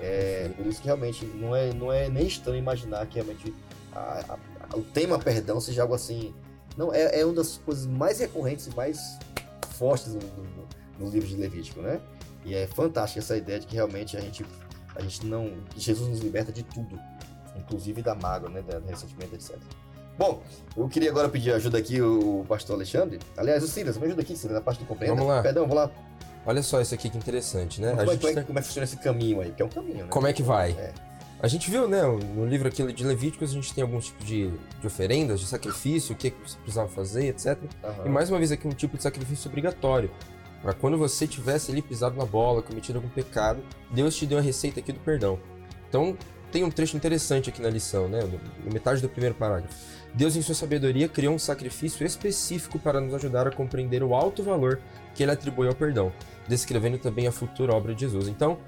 É, 0.00 0.50
por 0.56 0.66
isso 0.66 0.80
que 0.80 0.87
realmente 0.87 1.24
não 1.26 1.54
é, 1.56 1.72
não 1.72 1.92
é 1.92 2.08
nem 2.08 2.26
estranho 2.26 2.58
imaginar 2.58 3.04
que 3.06 3.16
realmente 3.16 3.52
a- 3.92 4.37
a- 4.70 4.76
o 4.76 4.82
tema 4.82 5.18
perdão 5.18 5.61
seja 5.61 5.82
algo 5.82 5.94
assim. 5.94 6.32
Não, 6.76 6.94
é, 6.94 7.20
é 7.20 7.24
uma 7.24 7.34
das 7.34 7.58
coisas 7.58 7.87
mais 7.87 8.20
recorrentes 8.20 8.66
e 8.68 8.76
mais 8.76 9.18
fortes 9.70 10.14
no, 10.14 10.20
no- 10.20 10.68
no 11.00 11.11
livro 11.11 11.28
de 11.28 11.37
Levítico, 11.37 11.80
né? 11.80 12.00
E 12.44 12.54
é 12.54 12.66
fantástica 12.68 13.18
essa 13.20 13.37
ideia 13.37 13.58
de 13.58 13.66
que 13.66 13.74
realmente 13.74 14.16
a 14.16 14.20
gente, 14.20 14.44
a 14.94 15.02
gente 15.02 15.26
não. 15.26 15.52
Jesus 15.76 16.08
nos 16.08 16.20
liberta 16.20 16.52
de 16.52 16.62
tudo, 16.62 16.98
inclusive 17.56 18.00
da 18.02 18.14
mágoa, 18.14 18.48
né? 18.48 18.62
Do 18.62 18.87
ressentimento, 18.87 19.34
etc. 19.34 19.56
Bom, 20.16 20.42
eu 20.76 20.88
queria 20.88 21.11
agora 21.11 21.28
pedir 21.28 21.52
ajuda 21.52 21.78
aqui 21.78 22.00
o 22.02 22.44
pastor 22.48 22.74
Alexandre. 22.76 23.18
Aliás, 23.37 23.62
o 23.62 23.68
Silas, 23.68 23.96
me 23.96 24.06
ajuda 24.06 24.22
aqui, 24.22 24.37
Silas, 24.37 24.54
na 24.56 24.61
parte 24.61 24.80
do 24.80 24.87
compreenda. 24.87 25.14
Vamos 25.16 25.28
lá. 25.28 25.42
Perdão, 25.42 25.62
vamos 25.68 25.76
lá. 25.76 25.90
Olha 26.48 26.62
só 26.62 26.80
isso 26.80 26.94
aqui 26.94 27.11
que 27.11 27.18
interessante, 27.18 27.78
né? 27.78 27.90
Como, 27.90 28.00
A 28.00 28.04
é, 28.04 28.16
gente 28.16 28.34
tá- 28.34 28.42
como 28.42 28.58
é 28.58 28.62
que 28.62 28.68
funciona 28.68 28.84
esse 28.84 28.96
caminho 28.96 29.42
aí? 29.42 29.48
Porque 29.48 29.62
é 29.62 29.66
um 29.66 29.68
caminho, 29.68 29.98
né? 29.98 30.06
Como 30.08 30.26
é 30.26 30.32
que 30.32 30.42
vai? 30.42 30.70
É. 30.70 30.94
A 31.42 31.46
gente 31.46 31.70
viu, 31.70 31.87
né, 31.87 32.00
no 32.02 32.46
livro 32.46 32.66
aquele 32.66 32.90
de 32.90 33.04
Levíticos, 33.04 33.50
a 33.50 33.52
gente 33.52 33.74
tem 33.74 33.82
alguns 33.82 34.06
tipos 34.06 34.26
de, 34.26 34.50
de 34.80 34.87
oferendas, 34.87 35.40
de 35.40 35.46
sacrifício, 35.46 36.14
o 36.14 36.16
que, 36.16 36.30
que 36.30 36.50
você 36.50 36.56
precisava 36.56 36.88
fazer, 36.88 37.26
etc. 37.26 37.58
Aham. 37.84 38.06
E 38.06 38.08
mais 38.08 38.30
uma 38.30 38.38
vez 38.38 38.50
aqui 38.50 38.66
um 38.66 38.70
tipo 38.72 38.96
de 38.96 39.02
sacrifício 39.02 39.46
obrigatório. 39.50 40.11
Para 40.62 40.72
quando 40.72 40.96
você 40.96 41.26
tivesse 41.26 41.70
ali 41.70 41.82
pisado 41.82 42.16
na 42.16 42.24
bola, 42.24 42.62
cometido 42.62 42.96
algum 42.96 43.11
pecado, 43.11 43.62
Deus 43.90 44.16
te 44.16 44.24
deu 44.24 44.38
a 44.38 44.40
receita 44.40 44.80
aqui 44.80 44.90
do 44.90 45.00
perdão. 45.00 45.38
Então, 45.87 46.16
tem 46.50 46.64
um 46.64 46.70
trecho 46.70 46.96
interessante 46.96 47.50
aqui 47.50 47.61
na 47.61 47.68
lição, 47.68 48.08
né? 48.08 48.20
Na 48.64 48.72
metade 48.72 49.02
do 49.02 49.08
primeiro 49.08 49.34
parágrafo. 49.34 49.74
Deus, 50.14 50.37
em 50.37 50.42
sua 50.42 50.54
sabedoria, 50.54 51.08
criou 51.08 51.34
um 51.34 51.38
sacrifício 51.38 52.04
específico 52.06 52.78
para 52.78 53.00
nos 53.00 53.14
ajudar 53.14 53.46
a 53.46 53.50
compreender 53.50 54.02
o 54.02 54.14
alto 54.14 54.42
valor 54.42 54.80
que 55.14 55.22
ele 55.22 55.32
atribui 55.32 55.68
ao 55.68 55.74
perdão, 55.74 56.12
descrevendo 56.46 56.98
também 56.98 57.26
a 57.26 57.32
futura 57.32 57.74
obra 57.74 57.94
de 57.94 58.00
Jesus. 58.02 58.28
Então, 58.28 58.58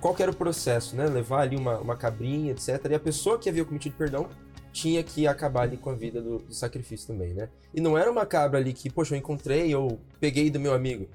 qual 0.00 0.14
era 0.18 0.30
o 0.30 0.36
processo, 0.36 0.94
né? 0.94 1.06
Levar 1.06 1.40
ali 1.40 1.56
uma, 1.56 1.78
uma 1.78 1.96
cabrinha, 1.96 2.52
etc. 2.52 2.80
E 2.90 2.94
a 2.94 3.00
pessoa 3.00 3.38
que 3.38 3.48
havia 3.48 3.64
cometido 3.64 3.96
perdão 3.96 4.28
tinha 4.72 5.02
que 5.02 5.26
acabar 5.26 5.62
ali 5.62 5.76
com 5.76 5.90
a 5.90 5.94
vida 5.94 6.20
do, 6.20 6.38
do 6.38 6.52
sacrifício 6.52 7.06
também, 7.06 7.32
né? 7.32 7.48
E 7.72 7.80
não 7.80 7.96
era 7.96 8.10
uma 8.10 8.26
cabra 8.26 8.58
ali 8.58 8.72
que, 8.72 8.90
poxa, 8.90 9.14
eu 9.14 9.18
encontrei 9.18 9.74
ou 9.74 10.00
peguei 10.20 10.50
do 10.50 10.60
meu 10.60 10.74
amigo. 10.74 11.08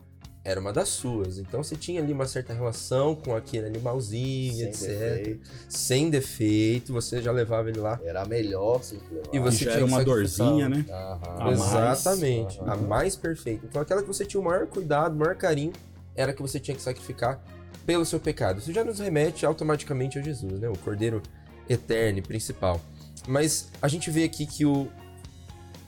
Era 0.50 0.60
uma 0.60 0.74
das 0.74 0.90
suas. 0.90 1.38
Então 1.38 1.62
você 1.64 1.76
tinha 1.76 2.02
ali 2.02 2.12
uma 2.12 2.26
certa 2.26 2.54
relação 2.54 3.14
com 3.14 3.36
aquele 3.36 3.68
animalzinho, 3.68 4.56
Sem 4.56 4.68
etc. 4.68 4.88
defeito. 4.88 5.50
Sem 5.70 6.10
defeito, 6.10 6.92
você 6.92 7.22
já 7.22 7.32
levava 7.32 7.70
ele 7.70 7.80
lá. 7.80 8.00
Era 8.04 8.24
a 8.24 8.26
melhor 8.26 8.80
que 8.80 8.88
você. 8.88 8.98
E 9.32 9.38
você 9.38 9.66
tinha 9.70 9.86
uma 9.86 10.04
dorzinha, 10.04 10.68
né? 10.68 10.84
Aham. 10.90 11.20
A 11.24 11.44
mais. 11.46 11.60
Exatamente. 11.60 12.60
Aham. 12.62 12.72
A 12.72 12.78
mais 12.78 13.16
perfeita. 13.16 13.68
Então 13.70 13.80
aquela 13.80 14.02
que 14.02 14.08
você 14.08 14.26
tinha 14.26 14.42
o 14.42 14.44
maior 14.44 14.66
cuidado, 14.66 15.14
o 15.14 15.20
maior 15.20 15.36
carinho, 15.36 15.72
era 16.16 16.32
a 16.32 16.34
que 16.34 16.42
você 16.42 16.60
tinha 16.60 16.76
que 16.76 16.82
sacrificar 16.82 17.40
pelo 17.86 18.04
seu 18.04 18.20
pecado. 18.20 18.58
Isso 18.58 18.74
já 18.74 18.84
nos 18.84 18.98
remete 18.98 19.46
automaticamente 19.46 20.18
a 20.18 20.22
Jesus, 20.24 20.60
né? 20.60 20.68
O 20.68 20.78
Cordeiro 20.80 21.22
eterno 21.70 22.18
e 22.18 22.22
principal. 22.24 22.82
Mas 23.28 23.70
a 23.80 23.88
gente 23.88 24.10
vê 24.10 24.24
aqui 24.24 24.48
que 24.48 24.66
o, 24.66 24.88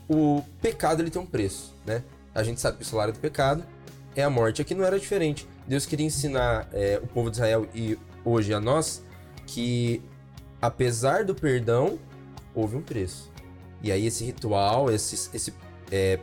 o 0.08 0.40
pecado 0.60 1.02
ele 1.02 1.10
tem 1.10 1.20
um 1.20 1.26
preço, 1.26 1.74
né? 1.84 2.04
A 2.32 2.44
gente 2.44 2.60
sabe 2.60 2.76
que 2.76 2.84
o 2.84 2.86
salário 2.86 3.12
do 3.12 3.18
pecado 3.18 3.64
é 4.14 4.22
a 4.22 4.30
morte. 4.30 4.60
Aqui 4.62 4.74
não 4.74 4.84
era 4.84 4.98
diferente. 4.98 5.46
Deus 5.66 5.86
queria 5.86 6.06
ensinar 6.06 6.68
é, 6.72 7.00
o 7.02 7.06
povo 7.06 7.30
de 7.30 7.36
Israel 7.36 7.66
e 7.74 7.98
hoje 8.24 8.52
a 8.52 8.60
nós 8.60 9.02
que, 9.46 10.02
apesar 10.60 11.24
do 11.24 11.34
perdão, 11.34 11.98
houve 12.54 12.76
um 12.76 12.82
preço. 12.82 13.30
E 13.82 13.90
aí 13.90 14.06
esse 14.06 14.24
ritual, 14.24 14.90
esse, 14.90 15.30
esse 15.34 15.52
é, 15.90 16.18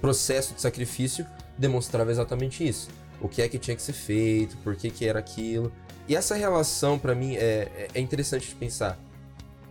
processo 0.00 0.54
de 0.54 0.60
sacrifício 0.60 1.26
demonstrava 1.56 2.10
exatamente 2.10 2.66
isso. 2.66 2.88
O 3.20 3.28
que 3.28 3.40
é 3.40 3.48
que 3.48 3.58
tinha 3.58 3.74
que 3.76 3.82
ser 3.82 3.92
feito, 3.92 4.56
por 4.58 4.76
que, 4.76 4.90
que 4.90 5.06
era 5.06 5.18
aquilo. 5.18 5.72
E 6.06 6.14
essa 6.14 6.34
relação, 6.34 6.98
pra 6.98 7.14
mim, 7.14 7.36
é, 7.36 7.68
é- 7.76 7.88
é 7.94 8.00
interessante 8.00 8.48
de 8.48 8.54
pensar. 8.54 8.98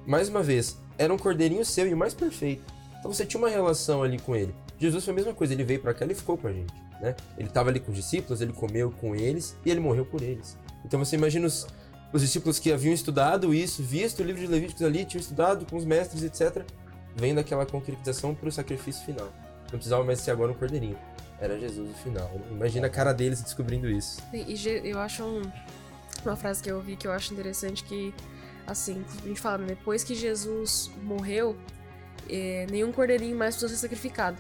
Mais 0.08 0.30
uma 0.30 0.42
vez, 0.42 0.78
era 0.98 1.14
um 1.14 1.18
cordeirinho 1.18 1.64
seu 1.64 1.88
e 1.88 1.94
o 1.94 1.98
mais 1.98 2.14
perfeito. 2.14 2.64
Então 3.00 3.14
você 3.14 3.26
tinha 3.26 3.40
uma 3.40 3.50
relação 3.50 4.02
ali 4.02 4.18
com 4.18 4.36
ele. 4.36 4.56
Jesus 4.80 5.04
foi 5.04 5.12
a 5.14 5.16
mesma 5.16 5.34
coisa, 5.34 5.54
ele 5.54 5.64
veio 5.64 5.80
pra 5.82 5.94
cá, 5.94 6.04
ele 6.06 6.16
ficou 6.16 6.38
com 6.38 6.48
a 6.48 6.52
gente, 6.52 6.74
né? 7.04 7.16
Ele 7.38 7.50
tava 7.50 7.70
ali 7.70 7.80
com 7.80 7.92
os 7.92 7.98
discípulos, 7.98 8.40
ele 8.42 8.54
comeu 8.54 8.90
com 8.92 9.14
eles 9.16 9.56
e 9.66 9.70
ele 9.70 9.80
morreu 9.82 10.06
por 10.06 10.22
eles. 10.22 10.58
Então 10.86 10.98
você 11.04 11.16
imagina 11.18 11.46
os, 11.46 11.68
os 12.14 12.22
discípulos 12.22 12.58
que 12.60 12.72
haviam 12.72 12.94
estudado 12.94 13.54
isso, 13.54 13.84
visto 13.84 14.22
o 14.22 14.24
livro 14.24 14.42
de 14.42 14.48
Levíticos 14.48 14.82
ali, 14.84 15.04
tinham 15.06 15.22
estudado 15.22 15.66
com 15.66 15.76
os 15.76 15.86
mestres, 15.86 16.24
etc. 16.24 16.64
Vendo 17.16 17.40
aquela 17.40 17.66
concretização 17.66 18.34
pro 18.34 18.52
sacrifício 18.52 19.06
final. 19.06 19.28
Não 19.64 19.78
precisava 19.80 20.04
mais 20.04 20.20
ser 20.20 20.32
agora 20.32 20.52
um 20.52 20.56
cordeirinho. 20.56 20.98
Era 21.40 21.60
Jesus 21.60 21.90
o 21.92 21.94
final. 21.96 22.32
Imagina 22.52 22.88
a 22.88 22.90
cara 22.90 23.14
deles 23.14 23.42
descobrindo 23.42 23.90
isso. 23.90 24.22
E 24.34 24.56
Je- 24.56 24.82
eu 24.84 24.98
acho 25.00 25.24
um- 25.24 25.42
uma 26.24 26.36
frase 26.38 26.64
que 26.64 26.72
eu 26.72 26.78
ouvi 26.78 26.96
que 26.96 27.06
eu 27.06 27.12
acho 27.12 27.34
interessante 27.34 27.84
que, 27.84 28.14
assim, 28.66 29.04
a 29.24 29.28
gente 29.28 29.42
fala, 29.42 29.58
né, 29.58 29.66
depois 29.68 30.04
que 30.06 30.16
Jesus 30.16 30.90
morreu, 31.04 31.58
é, 32.30 32.66
nenhum 32.72 32.92
cordeirinho 32.94 33.36
mais 33.38 33.56
precisou 33.56 33.70
ser 33.76 33.82
sacrificado. 33.82 34.38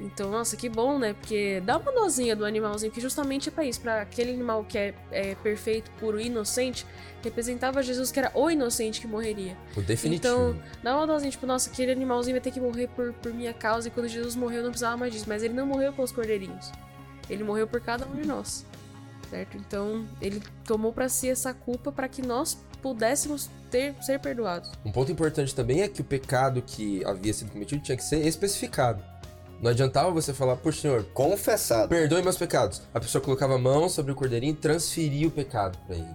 Então, 0.00 0.30
nossa, 0.30 0.56
que 0.56 0.68
bom, 0.68 0.98
né? 0.98 1.12
Porque 1.12 1.60
dá 1.64 1.76
uma 1.76 1.92
dosinha 1.92 2.36
do 2.36 2.44
animalzinho, 2.44 2.92
que 2.92 3.00
justamente 3.00 3.48
é 3.48 3.52
pra 3.52 3.64
isso, 3.64 3.80
pra 3.80 4.02
aquele 4.02 4.32
animal 4.32 4.64
que 4.64 4.78
é, 4.78 4.94
é 5.10 5.34
perfeito, 5.34 5.90
puro, 5.98 6.20
inocente, 6.20 6.86
representava 7.22 7.82
Jesus 7.82 8.12
que 8.12 8.18
era 8.18 8.30
o 8.34 8.50
inocente 8.50 9.00
que 9.00 9.06
morreria. 9.06 9.56
O 9.76 9.82
definitivo. 9.82 10.52
Então, 10.52 10.62
Dá 10.82 10.96
uma 10.96 11.06
dosinha, 11.06 11.30
tipo, 11.30 11.46
nossa, 11.46 11.70
aquele 11.70 11.90
animalzinho 11.90 12.34
vai 12.34 12.40
ter 12.40 12.52
que 12.52 12.60
morrer 12.60 12.88
por, 12.88 13.12
por 13.14 13.32
minha 13.32 13.52
causa, 13.52 13.88
e 13.88 13.90
quando 13.90 14.08
Jesus 14.08 14.36
morreu 14.36 14.58
eu 14.58 14.64
não 14.64 14.70
precisava 14.70 14.96
mais 14.96 15.12
disso. 15.12 15.24
Mas 15.28 15.42
ele 15.42 15.54
não 15.54 15.66
morreu 15.66 15.92
pelos 15.92 16.12
cordeirinhos. 16.12 16.70
Ele 17.28 17.42
morreu 17.42 17.66
por 17.66 17.80
cada 17.80 18.06
um 18.06 18.14
de 18.14 18.26
nós. 18.26 18.64
Certo? 19.28 19.56
Então, 19.58 20.06
ele 20.22 20.40
tomou 20.64 20.92
pra 20.92 21.08
si 21.08 21.28
essa 21.28 21.52
culpa 21.52 21.92
para 21.92 22.08
que 22.08 22.22
nós 22.22 22.56
pudéssemos 22.80 23.50
ter, 23.70 23.94
ser 24.00 24.18
perdoados. 24.20 24.70
Um 24.84 24.92
ponto 24.92 25.12
importante 25.12 25.54
também 25.54 25.82
é 25.82 25.88
que 25.88 26.00
o 26.00 26.04
pecado 26.04 26.62
que 26.62 27.04
havia 27.04 27.34
sido 27.34 27.50
cometido 27.50 27.82
tinha 27.82 27.96
que 27.96 28.04
ser 28.04 28.24
especificado. 28.26 29.02
Não 29.60 29.70
adiantava 29.70 30.10
você 30.12 30.32
falar, 30.32 30.56
poxa, 30.56 30.82
senhor, 30.82 31.04
Confessado. 31.12 31.88
perdoe 31.88 32.22
meus 32.22 32.36
pecados. 32.36 32.82
A 32.94 33.00
pessoa 33.00 33.20
colocava 33.22 33.54
a 33.56 33.58
mão 33.58 33.88
sobre 33.88 34.12
o 34.12 34.14
cordeirinho 34.14 34.52
e 34.52 34.56
transferia 34.56 35.26
o 35.26 35.30
pecado 35.30 35.76
pra 35.86 35.96
ele. 35.96 36.06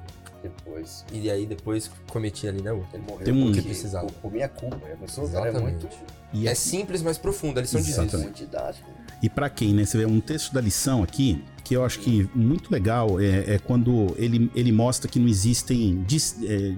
Depois. 0.42 1.06
E 1.12 1.30
aí 1.32 1.46
depois 1.46 1.90
cometia 2.10 2.50
ali, 2.50 2.62
né? 2.62 2.72
o- 2.74 2.84
Ele 2.94 3.04
morreu 3.08 3.24
Tem 3.26 3.34
um- 3.34 3.46
porque 3.46 3.62
que 3.62 3.68
precisava. 3.68 4.08
Por, 4.08 4.14
por 4.16 4.32
minha 4.32 4.50
culpa. 4.50 4.78
A 4.92 4.98
pessoa 4.98 5.30
cara, 5.30 5.46
é 5.46 5.50
Exatamente. 5.50 5.82
muito, 5.86 6.14
E, 6.34 6.48
É 6.48 6.56
simples, 6.56 7.02
mas 7.04 7.18
profunda. 7.18 7.60
A 7.60 7.62
lição 7.62 7.80
diz 7.80 7.92
isso. 7.92 8.02
Exatamente. 8.02 8.26
muito 8.28 8.38
didático. 8.38 8.90
e 9.22 9.30
para 9.30 9.50
quem, 9.50 9.74
né? 9.74 9.86
Você 9.86 9.98
vê 10.00 10.06
um 10.06 10.20
texto 10.20 10.52
da 10.54 10.60
lição 10.60 11.02
aqui, 11.02 11.42
que 11.64 11.74
eu 11.76 11.86
acho 11.86 12.00
que 12.00 12.30
muito 12.36 12.70
legal 12.72 13.22
é, 13.22 13.54
é 13.54 13.60
quando 13.60 14.14
ele, 14.18 14.52
ele 14.54 14.72
mostra 14.74 15.10
que 15.10 15.18
não 15.18 15.30
existem 15.30 16.04
dis- 16.04 16.36
é, 16.44 16.74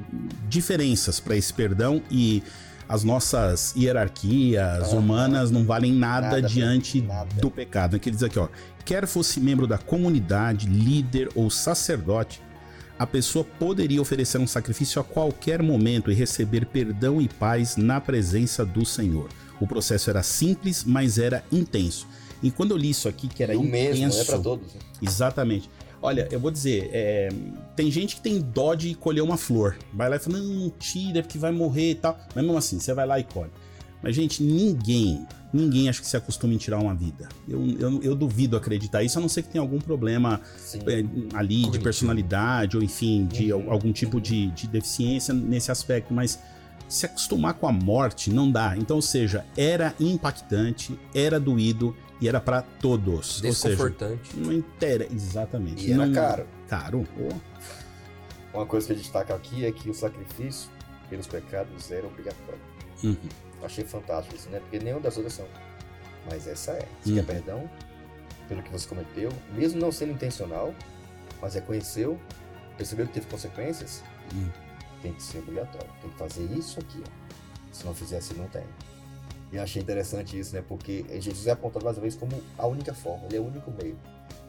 diferenças 0.48 1.20
para 1.20 1.36
esse 1.36 1.52
perdão 1.54 2.02
e 2.12 2.44
as 2.88 3.04
nossas 3.04 3.74
hierarquias 3.76 4.90
Aham. 4.90 5.00
humanas 5.00 5.52
não 5.52 5.64
valem 5.66 5.94
nada, 5.94 6.28
Nada, 6.36 6.42
diante 6.44 7.02
nada. 7.02 7.30
do 7.42 7.50
pecado. 7.50 8.00
Que 8.00 8.10
ele 8.10 8.16
diz 8.16 8.24
aqui, 8.24 8.38
ó, 8.40 8.48
quer 8.84 9.08
fosse 9.08 9.40
membro 9.40 9.66
da 9.68 9.78
comunidade, 9.78 10.68
líder 10.68 11.30
ou 11.36 11.50
sacerdote, 11.50 12.42
a 12.98 13.06
pessoa 13.06 13.44
poderia 13.44 14.02
oferecer 14.02 14.38
um 14.38 14.48
sacrifício 14.48 15.02
a 15.02 15.04
qualquer 15.04 15.62
momento 15.62 16.12
e 16.12 16.14
receber 16.14 16.66
perdão 16.68 17.20
e 17.22 17.28
paz 17.28 17.76
na 17.76 18.00
presença 18.00 18.66
do 18.66 18.86
Senhor. 18.86 19.30
O 19.60 19.68
processo 19.68 20.10
era 20.10 20.24
simples, 20.24 20.84
mas 20.86 21.18
era 21.18 21.44
intenso. 21.52 22.08
E 22.44 22.52
quando 22.52 22.72
eu 22.72 22.78
li 22.78 22.90
isso 22.92 23.08
aqui, 23.10 23.28
que 23.28 23.42
era 23.42 23.54
E 23.54 23.58
o 23.58 23.64
intenso. 23.64 24.00
mesmo, 24.02 24.22
é 24.22 24.24
para 24.26 24.38
todos. 24.40 24.74
né? 24.74 24.80
Exatamente. 25.02 25.70
Olha, 26.02 26.28
eu 26.32 26.40
vou 26.40 26.52
dizer, 26.52 26.90
é, 26.94 27.30
tem 27.76 27.90
gente 27.90 28.16
que 28.16 28.22
tem 28.22 28.40
dó 28.40 28.76
de 28.76 28.94
colher 28.96 29.22
uma 29.22 29.38
flor. 29.38 29.76
Vai 29.94 30.10
lá 30.10 30.18
e 30.18 30.20
fala, 30.20 30.38
não, 30.38 30.46
não 30.46 30.70
tira, 30.70 31.22
porque 31.24 31.38
vai 31.38 31.52
morrer 31.52 31.92
e 31.92 31.96
tal. 31.96 32.18
Mas 32.36 32.44
mesmo 32.44 32.58
assim, 32.58 32.80
você 32.80 32.94
vai 32.94 33.06
lá 33.08 33.20
e 33.20 33.24
colhe. 33.24 33.52
Mas, 34.04 34.16
gente, 34.16 34.44
ninguém, 34.44 35.26
ninguém 35.52 35.90
acho 35.90 36.00
que 36.02 36.08
se 36.08 36.16
acostuma 36.16 36.54
em 36.54 36.58
tirar 36.58 36.78
uma 36.80 36.94
vida. 36.94 37.28
Eu, 37.50 37.66
eu, 37.80 38.04
eu 38.04 38.16
duvido 38.16 38.56
acreditar 38.56 39.02
isso, 39.02 39.18
a 39.18 39.22
não 39.22 39.28
ser 39.30 39.42
que 39.42 39.50
tenha 39.50 39.62
algum 39.64 39.80
problema 39.80 40.40
é, 40.86 41.04
ali 41.36 41.68
de 41.70 41.80
personalidade, 41.80 42.78
ou 42.78 42.84
enfim, 42.84 43.26
de 43.26 43.52
Uhum. 43.52 43.64
al- 43.68 43.72
algum 43.74 43.92
tipo 43.92 44.22
de, 44.22 44.48
de 44.52 44.68
deficiência 44.68 45.34
nesse 45.34 45.72
aspecto. 45.72 46.14
Mas 46.14 46.38
se 46.88 47.06
acostumar 47.06 47.54
com 47.56 47.68
a 47.68 47.72
morte 47.72 48.32
não 48.32 48.52
dá. 48.52 48.76
Então, 48.78 48.98
ou 48.98 49.02
seja, 49.02 49.46
era 49.58 49.94
impactante, 50.00 50.98
era 51.14 51.40
doído 51.40 51.96
e 52.22 52.28
era 52.28 52.40
para 52.40 52.62
todos. 52.62 53.44
Ou 53.44 53.54
seja, 53.54 53.70
Desconfortante. 53.70 54.38
não 54.38 54.54
interessa. 54.54 55.14
Exatamente. 55.14 55.88
E 55.88 55.94
era 55.94 56.06
não... 56.06 56.14
caro. 56.14 56.48
Caro. 56.68 57.08
Ô, 57.20 58.58
Uma 58.58 58.66
coisa 58.66 58.88
que 58.88 58.94
eu 58.94 58.98
destaco 58.98 59.34
aqui 59.34 59.66
é 59.66 59.72
que 59.72 59.90
o 59.90 59.94
sacrifício 59.94 60.70
pelos 61.10 61.28
pecados 61.28 61.92
era 61.92 62.06
obrigatório. 62.08 62.60
Uhum. 63.04 63.16
Achei 63.64 63.84
fantástico 63.84 64.36
isso, 64.36 64.50
né? 64.50 64.60
Porque 64.60 64.80
nenhuma 64.80 65.02
das 65.02 65.16
outras 65.18 65.34
são. 65.34 65.46
Mas 66.30 66.48
essa 66.48 66.72
é. 66.72 66.88
Você 67.04 67.10
Uhum. 67.12 67.16
quer 67.18 67.26
perdão 67.26 67.70
pelo 68.48 68.62
que 68.64 68.72
você 68.72 68.88
cometeu, 68.88 69.30
mesmo 69.56 69.80
não 69.82 69.92
sendo 69.92 70.12
intencional, 70.14 70.74
mas 71.42 71.56
reconheceu, 71.56 72.20
percebeu 72.78 73.08
que 73.08 73.14
teve 73.14 73.26
consequências, 73.28 74.04
Uhum. 74.34 74.50
Tem 75.06 75.14
que 75.14 75.22
ser 75.22 75.38
obrigatório. 75.38 75.88
Tem 76.02 76.10
que 76.10 76.18
fazer 76.18 76.44
isso 76.46 76.80
aqui, 76.80 77.04
ó. 77.06 77.72
Se 77.72 77.86
não 77.86 77.94
fizer 77.94 78.18
assim, 78.18 78.34
não 78.34 78.48
tem. 78.48 78.64
E 79.52 79.58
eu 79.58 79.62
achei 79.62 79.80
interessante 79.80 80.40
isso, 80.40 80.56
né? 80.56 80.64
Porque 80.68 81.06
Jesus 81.22 81.46
é 81.46 81.52
apontado 81.52 81.86
mais 81.86 81.96
uma 81.98 82.02
vez 82.02 82.16
como 82.16 82.42
a 82.58 82.66
única 82.66 82.94
forma, 82.94 83.26
ele 83.28 83.38
é 83.38 83.40
o 83.40 83.46
único 83.46 83.72
meio. 83.72 83.98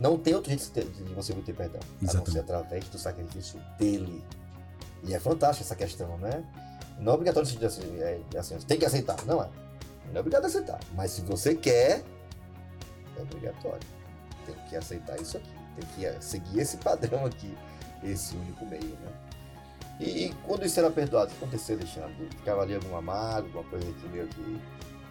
Não 0.00 0.18
tem 0.18 0.34
outro 0.34 0.50
jeito 0.50 0.90
de 0.90 1.12
você 1.12 1.32
obter 1.32 1.54
perdão, 1.54 1.80
a 1.80 1.86
não 1.86 2.02
Exatamente. 2.02 2.32
ser 2.32 2.38
através 2.38 2.88
do 2.88 2.98
sacrifício 2.98 3.60
dele. 3.78 4.24
E 5.04 5.14
é 5.14 5.20
fantástico 5.20 5.64
essa 5.64 5.76
questão, 5.76 6.16
né? 6.18 6.42
Não 6.98 7.12
é 7.12 7.14
obrigatório 7.14 7.46
assim, 7.66 8.00
é, 8.00 8.20
assim, 8.38 8.54
você 8.54 8.66
tem 8.66 8.78
que 8.78 8.86
aceitar, 8.86 9.22
não 9.26 9.42
é. 9.42 9.50
Não 10.08 10.16
é 10.16 10.20
obrigado 10.20 10.44
a 10.44 10.46
aceitar. 10.46 10.80
Mas 10.94 11.10
se 11.10 11.20
você 11.20 11.54
quer, 11.54 12.02
é 13.18 13.22
obrigatório. 13.22 13.86
Tem 14.46 14.54
que 14.70 14.76
aceitar 14.76 15.20
isso 15.20 15.36
aqui. 15.36 15.50
Tem 15.76 15.88
que 15.94 16.06
eh, 16.06 16.16
seguir 16.20 16.60
esse 16.60 16.78
padrão 16.78 17.26
aqui, 17.26 17.54
esse 18.02 18.34
único 18.34 18.64
meio, 18.64 18.96
né? 19.02 19.25
E, 20.00 20.26
e 20.26 20.34
quando 20.44 20.64
isso 20.66 20.78
era 20.78 20.90
perdoado, 20.90 21.26
o 21.26 21.34
que 21.34 21.44
aconteceu, 21.44 21.76
Alexandre? 21.76 22.28
Ficava 22.36 22.62
ali 22.62 22.74
alguma 22.74 23.00
mágoa, 23.00 23.36
alguma 23.46 23.64
coisa 23.64 23.86
que 23.86 24.08
meio 24.08 24.26
que. 24.28 24.58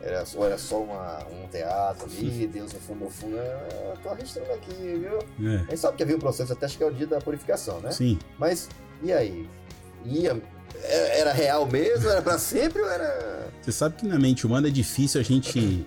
Era, 0.02 0.24
ou 0.36 0.45
era 0.45 0.58
só 0.58 0.82
uma, 0.84 1.26
um 1.26 1.48
teatro 1.48 2.06
ali, 2.06 2.45
Deus 2.48 2.71
no 2.74 2.80
fundo, 2.80 3.06
no 3.06 3.10
fundo. 3.10 3.38
"Ah, 3.39 3.91
Eu 3.95 3.98
tô 4.04 4.10
arrastando 4.10 4.52
aqui, 4.54 4.74
viu? 4.76 5.50
É, 5.52 5.56
A 5.56 5.58
gente 5.63 5.78
sabe 5.78 5.98
que 5.98 6.04
havia 6.04 6.15
um 6.15 6.19
processo 6.19 6.54
até 6.54 6.67
chegar 6.67 6.88
o 6.88 6.93
dia 6.93 7.08
da 7.08 7.19
purificação, 7.19 7.80
né? 7.80 7.91
sim. 7.91 8.19
Mas, 8.38 8.69
e 9.02 9.12
aí? 9.12 9.50
Ia. 10.06 10.39
é- 10.84 11.19
Era 11.21 11.34
real 11.34 11.65
mesmo? 11.65 12.08
Era 12.10 12.21
pra 12.21 12.38
sempre 12.38 12.82
ou 12.84 12.89
era. 12.89 13.48
Você 13.63 13.71
sabe 13.71 13.95
que 13.95 14.06
na 14.06 14.19
mente 14.19 14.45
humana 14.45 14.67
é 14.67 14.71
difícil 14.71 15.19
a 15.19 15.24
gente 15.24 15.84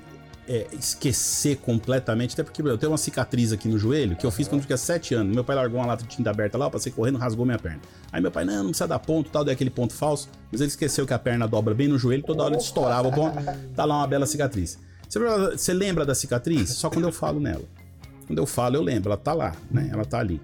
é, 0.49 0.67
esquecer 0.73 1.59
completamente, 1.59 2.33
até 2.33 2.43
porque 2.43 2.63
eu 2.63 2.79
tenho 2.79 2.91
uma 2.91 2.99
cicatriz 2.99 3.53
aqui 3.53 3.69
no 3.69 3.79
joelho 3.79 4.17
que 4.17 4.25
eu 4.25 4.31
fiz 4.31 4.49
quando 4.49 4.63
eu 4.63 4.67
tinha 4.67 4.79
7 4.79 5.15
anos. 5.15 5.35
Meu 5.35 5.45
pai 5.45 5.55
largou 5.55 5.79
uma 5.79 5.87
lata 5.87 6.03
de 6.03 6.09
tinta 6.09 6.31
aberta 6.31 6.57
lá, 6.57 6.67
eu 6.67 6.71
passei 6.71 6.91
correndo, 6.91 7.19
rasgou 7.19 7.45
minha 7.45 7.59
perna. 7.59 7.81
Aí 8.11 8.23
meu 8.23 8.31
pai, 8.31 8.47
não, 8.47 8.55
não 8.55 8.71
precisa 8.71 8.89
dar 8.89 8.99
ponto, 8.99 9.31
tal, 9.31 9.45
daí 9.45 9.53
aquele 9.53 9.69
ponto 9.69 9.93
falso. 9.93 10.29
Mas 10.51 10.63
ele 10.63 10.69
esqueceu 10.69 11.07
que 11.07 11.13
a 11.13 11.19
perna 11.19 11.47
dobra 11.47 11.75
bem 11.75 11.87
no 11.87 11.99
joelho, 11.99 12.23
toda 12.23 12.43
hora 12.43 12.55
ele 12.55 12.63
estourava 12.63 13.09
o. 13.09 13.75
Tá 13.77 13.85
lá 13.85 13.99
uma 13.99 14.07
bela 14.07 14.25
cicatriz. 14.25 14.79
Você, 15.07 15.19
você 15.19 15.73
lembra 15.75 16.07
da 16.07 16.15
cicatriz? 16.15 16.71
Só 16.71 16.89
quando 16.89 17.05
eu 17.05 17.13
falo 17.13 17.39
nela. 17.39 17.65
Quando 18.27 18.39
eu 18.39 18.47
falo, 18.47 18.77
eu 18.77 18.83
lembro, 18.83 19.11
ela 19.11 19.17
tá 19.17 19.35
lá, 19.35 19.55
né? 19.71 19.91
Ela 19.93 20.05
tá 20.05 20.19
ali. 20.19 20.41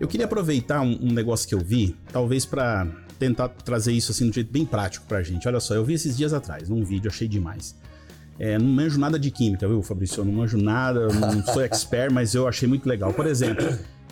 Eu 0.00 0.08
queria 0.08 0.26
aproveitar 0.26 0.80
um, 0.80 0.98
um 1.02 1.12
negócio 1.12 1.48
que 1.48 1.54
eu 1.54 1.60
vi, 1.60 1.96
talvez 2.10 2.44
pra 2.44 2.86
tentar 3.18 3.48
trazer 3.48 3.92
isso 3.92 4.12
assim 4.12 4.24
de 4.24 4.30
um 4.30 4.32
jeito 4.32 4.52
bem 4.52 4.66
prático 4.66 5.06
pra 5.06 5.22
gente. 5.22 5.46
Olha 5.46 5.60
só, 5.60 5.74
eu 5.74 5.84
vi 5.84 5.94
esses 5.94 6.16
dias 6.16 6.32
atrás, 6.32 6.68
num 6.68 6.84
vídeo, 6.84 7.10
achei 7.10 7.28
demais. 7.28 7.74
É, 8.38 8.58
não 8.58 8.66
manjo 8.66 8.98
nada 8.98 9.18
de 9.18 9.30
química, 9.30 9.66
viu, 9.68 9.82
Fabrício? 9.82 10.20
Eu 10.20 10.24
não 10.24 10.32
manjo 10.32 10.56
nada, 10.58 11.06
não 11.08 11.42
sou 11.44 11.62
expert, 11.64 12.12
mas 12.12 12.34
eu 12.34 12.48
achei 12.48 12.68
muito 12.68 12.88
legal. 12.88 13.12
Por 13.12 13.26
exemplo, 13.26 13.64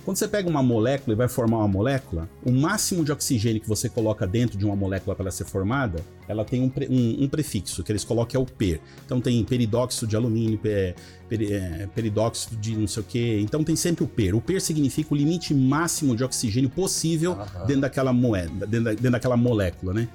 quando 0.04 0.16
você 0.16 0.28
pega 0.28 0.48
uma 0.48 0.62
molécula 0.62 1.14
e 1.14 1.16
vai 1.16 1.28
formar 1.28 1.58
uma 1.58 1.68
molécula, 1.68 2.28
o 2.44 2.52
máximo 2.52 3.04
de 3.04 3.11
oxigênio 3.11 3.61
que 3.61 3.68
você 3.68 3.88
coloca 3.88 4.24
dentro 4.26 4.56
de 4.56 4.64
uma 4.64 4.76
molécula 4.76 5.14
para 5.16 5.24
ela 5.24 5.30
ser 5.32 5.44
formada, 5.44 6.00
ela 6.28 6.44
tem 6.44 6.62
um, 6.62 6.68
pre- 6.68 6.88
um- 6.88 7.24
um 7.24 7.28
prefixo, 7.28 7.82
que 7.82 7.90
eles 7.90 8.04
colocam 8.04 8.40
é 8.40 8.42
o 8.44 8.46
per. 8.46 8.80
Então 9.04 9.20
tem 9.20 9.42
peridóxido 9.44 10.06
de 10.06 10.14
alumínio, 10.16 10.56
pe- 10.58 10.94
peri- 11.28 11.52
é, 11.52 11.88
peridóxido 11.92 12.56
de 12.56 12.76
não 12.76 12.87
sei 12.87 13.02
o 13.02 13.06
que. 13.06 13.40
Então 13.40 13.64
tem 13.64 13.74
sempre 13.76 14.04
o 14.04 14.08
per. 14.08 14.35
O 14.37 14.40
per 14.40 14.61
significa 14.61 15.12
o 15.12 15.16
limite 15.16 15.52
máximo 15.52 16.14
de 16.16 16.22
oxigênio 16.24 16.70
possível 16.70 17.32
Aham. 17.32 17.66
dentro 17.66 17.82
daquela 17.82 18.12
moeda, 18.12 18.66
dentro, 18.68 18.85
dentro 18.94 19.11
daquela 19.11 19.37
molécula, 19.37 19.92
né? 19.94 20.08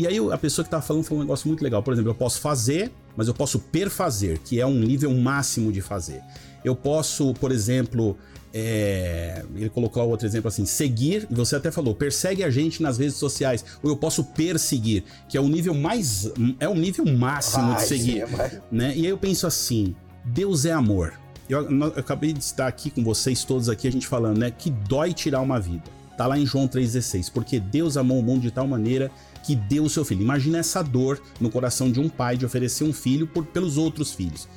E 0.00 0.06
aí 0.06 0.16
a 0.32 0.38
pessoa 0.38 0.64
que 0.64 0.70
tava 0.70 0.82
falando 0.82 1.04
falou 1.04 1.20
um 1.20 1.24
negócio 1.24 1.46
muito 1.46 1.62
legal. 1.62 1.82
Por 1.82 1.92
exemplo, 1.92 2.10
eu 2.10 2.14
posso 2.14 2.40
fazer, 2.40 2.90
mas 3.14 3.28
eu 3.28 3.34
posso 3.34 3.58
perfazer, 3.58 4.38
que 4.38 4.58
é 4.58 4.64
um 4.66 4.78
nível 4.78 5.12
máximo 5.12 5.70
de 5.70 5.82
fazer. 5.82 6.22
Eu 6.64 6.74
posso, 6.74 7.34
por 7.34 7.52
exemplo, 7.52 8.16
é, 8.54 9.44
ele 9.54 9.68
colocou 9.68 10.08
outro 10.08 10.26
exemplo 10.26 10.48
assim, 10.48 10.64
seguir, 10.64 11.26
e 11.30 11.34
você 11.34 11.54
até 11.56 11.70
falou, 11.70 11.94
persegue 11.94 12.42
a 12.42 12.48
gente 12.48 12.82
nas 12.82 12.96
redes 12.96 13.16
sociais, 13.16 13.62
ou 13.82 13.90
eu 13.90 13.96
posso 13.96 14.24
perseguir, 14.24 15.04
que 15.28 15.36
é 15.36 15.40
o 15.40 15.48
nível 15.48 15.74
mais, 15.74 16.32
é 16.58 16.66
o 16.66 16.74
nível 16.74 17.04
máximo 17.04 17.74
de 17.74 17.80
Ai, 17.80 17.86
seguir 17.86 18.26
sim, 18.26 18.36
mas- 18.36 18.58
né? 18.72 18.92
E 18.96 19.00
aí 19.00 19.06
eu 19.08 19.18
penso 19.18 19.46
assim, 19.46 19.94
Deus 20.24 20.64
é 20.64 20.72
amor. 20.72 21.12
Eu, 21.46 21.70
eu 21.70 21.84
acabei 21.96 22.32
de 22.32 22.38
estar 22.40 22.66
aqui 22.66 22.90
com 22.90 23.04
vocês 23.04 23.44
todos 23.44 23.68
aqui, 23.68 23.86
a 23.86 23.92
gente 23.92 24.06
falando, 24.06 24.38
né? 24.38 24.50
Que 24.50 24.70
dói 24.70 25.12
tirar 25.12 25.42
uma 25.42 25.60
vida. 25.60 25.84
Tá 26.16 26.26
lá 26.26 26.38
em 26.38 26.44
João 26.44 26.68
3,16. 26.68 27.30
Porque 27.32 27.58
Deus 27.58 27.96
amou 27.96 28.18
o 28.20 28.22
mundo 28.22 28.42
de 28.42 28.50
tal 28.50 28.66
maneira 28.66 29.10
que 29.44 29.54
deu 29.54 29.84
o 29.84 29.90
seu 29.90 30.04
filho. 30.04 30.22
Imagina 30.22 30.58
essa 30.58 30.82
dor 30.82 31.20
no 31.40 31.50
coração 31.50 31.90
de 31.90 32.00
um 32.00 32.08
pai 32.08 32.36
de 32.36 32.44
oferecer 32.44 32.84
um 32.84 32.92
filho 32.92 33.26
por, 33.26 33.44
pelos 33.44 33.76
outros 33.76 34.12
filhos. 34.12 34.48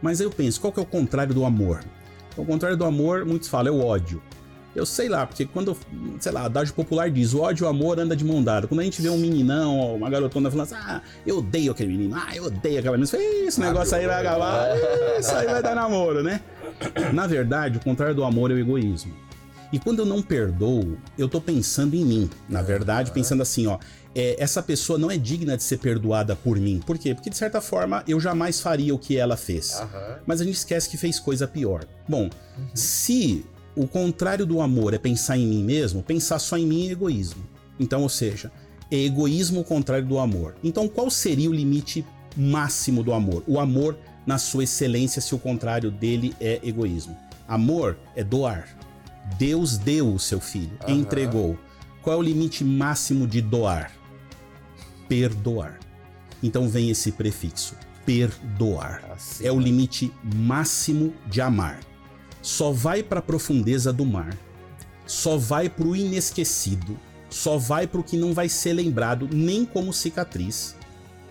Mas 0.00 0.20
aí 0.20 0.26
eu 0.26 0.30
penso, 0.30 0.60
qual 0.60 0.72
que 0.72 0.78
é 0.78 0.82
o 0.82 0.86
contrário 0.86 1.34
do 1.34 1.44
amor? 1.44 1.80
O 2.36 2.44
contrário 2.44 2.76
do 2.76 2.84
amor, 2.84 3.24
muitos 3.24 3.48
falam, 3.48 3.72
é 3.72 3.76
o 3.76 3.84
ódio. 3.84 4.22
Eu 4.74 4.84
sei 4.84 5.08
lá, 5.08 5.26
porque 5.26 5.46
quando, 5.46 5.74
sei 6.20 6.30
lá, 6.30 6.42
a 6.42 6.44
adagio 6.44 6.74
popular 6.74 7.10
diz, 7.10 7.32
o 7.32 7.40
ódio 7.40 7.64
e 7.64 7.66
o 7.66 7.68
amor 7.68 7.98
anda 7.98 8.14
de 8.14 8.22
mão 8.22 8.42
dada. 8.42 8.66
Quando 8.66 8.80
a 8.80 8.84
gente 8.84 9.00
vê 9.00 9.08
um 9.08 9.16
meninão, 9.16 9.78
ou 9.78 9.96
uma 9.96 10.10
garotona 10.10 10.50
falando 10.50 10.66
assim, 10.66 10.74
ah, 10.74 11.00
eu 11.26 11.38
odeio 11.38 11.72
aquele 11.72 11.96
menino, 11.96 12.14
ah, 12.14 12.36
eu 12.36 12.44
odeio 12.44 12.78
aquela 12.78 12.98
menina, 12.98 13.18
"Ih, 13.18 13.46
esse 13.46 13.58
negócio 13.58 13.96
aí 13.96 14.06
vai 14.06 14.20
acabar, 14.20 14.68
"Ih, 14.76 15.20
isso 15.20 15.34
aí 15.34 15.46
vai 15.46 15.62
dar 15.62 15.74
namoro, 15.74 16.22
né? 16.22 16.42
Na 17.14 17.26
verdade, 17.26 17.78
o 17.78 17.80
contrário 17.80 18.14
do 18.14 18.22
amor 18.22 18.50
é 18.50 18.54
o 18.54 18.58
egoísmo. 18.58 19.14
E 19.72 19.78
quando 19.78 20.00
eu 20.00 20.06
não 20.06 20.22
perdoo, 20.22 20.96
eu 21.18 21.28
tô 21.28 21.40
pensando 21.40 21.94
em 21.94 22.04
mim. 22.04 22.30
Na 22.48 22.62
verdade, 22.62 23.10
pensando 23.10 23.42
assim, 23.42 23.66
ó, 23.66 23.78
é, 24.14 24.36
essa 24.38 24.62
pessoa 24.62 24.98
não 24.98 25.10
é 25.10 25.18
digna 25.18 25.56
de 25.56 25.62
ser 25.62 25.78
perdoada 25.78 26.34
por 26.34 26.58
mim. 26.58 26.80
Por 26.84 26.96
quê? 26.96 27.14
Porque 27.14 27.28
de 27.28 27.36
certa 27.36 27.60
forma 27.60 28.02
eu 28.08 28.18
jamais 28.18 28.60
faria 28.60 28.94
o 28.94 28.98
que 28.98 29.16
ela 29.16 29.36
fez. 29.36 29.74
Aham. 29.74 30.18
Mas 30.24 30.40
a 30.40 30.44
gente 30.44 30.54
esquece 30.54 30.88
que 30.88 30.96
fez 30.96 31.20
coisa 31.20 31.46
pior. 31.46 31.84
Bom, 32.08 32.30
se 32.74 33.44
o 33.76 33.86
contrário 33.86 34.46
do 34.46 34.60
amor 34.60 34.94
é 34.94 34.98
pensar 34.98 35.36
em 35.36 35.46
mim 35.46 35.62
mesmo, 35.62 36.02
pensar 36.02 36.38
só 36.38 36.56
em 36.56 36.66
mim 36.66 36.88
é 36.88 36.92
egoísmo. 36.92 37.44
Então, 37.78 38.02
ou 38.02 38.08
seja, 38.08 38.50
é 38.90 38.96
egoísmo 38.96 39.60
o 39.60 39.64
contrário 39.64 40.06
do 40.06 40.18
amor. 40.18 40.54
Então, 40.64 40.88
qual 40.88 41.10
seria 41.10 41.50
o 41.50 41.54
limite 41.54 42.04
máximo 42.34 43.02
do 43.02 43.12
amor? 43.12 43.42
O 43.46 43.60
amor 43.60 43.98
na 44.26 44.38
sua 44.38 44.64
excelência, 44.64 45.20
se 45.20 45.34
o 45.34 45.38
contrário 45.38 45.90
dele 45.90 46.34
é 46.40 46.58
egoísmo. 46.62 47.16
Amor 47.46 47.98
é 48.16 48.24
doar. 48.24 48.66
Deus 49.38 49.76
deu 49.76 50.12
o 50.12 50.18
seu 50.18 50.40
filho, 50.40 50.76
Aham. 50.82 50.92
entregou. 50.92 51.58
Qual 52.02 52.14
é 52.14 52.18
o 52.18 52.22
limite 52.22 52.64
máximo 52.64 53.26
de 53.26 53.40
doar? 53.40 53.92
Perdoar. 55.08 55.78
Então 56.42 56.68
vem 56.68 56.90
esse 56.90 57.10
prefixo, 57.12 57.74
perdoar 58.04 59.02
Assim, 59.12 59.46
é 59.46 59.50
o 59.50 59.58
limite 59.58 60.12
máximo 60.34 61.12
de 61.26 61.40
amar. 61.40 61.80
Só 62.40 62.70
vai 62.70 63.02
para 63.02 63.18
a 63.18 63.22
profundeza 63.22 63.92
do 63.92 64.06
mar. 64.06 64.36
Só 65.06 65.36
vai 65.36 65.68
para 65.68 65.86
o 65.86 65.96
inesquecido. 65.96 66.98
Só 67.28 67.58
vai 67.58 67.86
para 67.86 68.00
o 68.00 68.04
que 68.04 68.16
não 68.16 68.32
vai 68.32 68.48
ser 68.48 68.72
lembrado 68.72 69.28
nem 69.32 69.64
como 69.64 69.92
cicatriz 69.92 70.76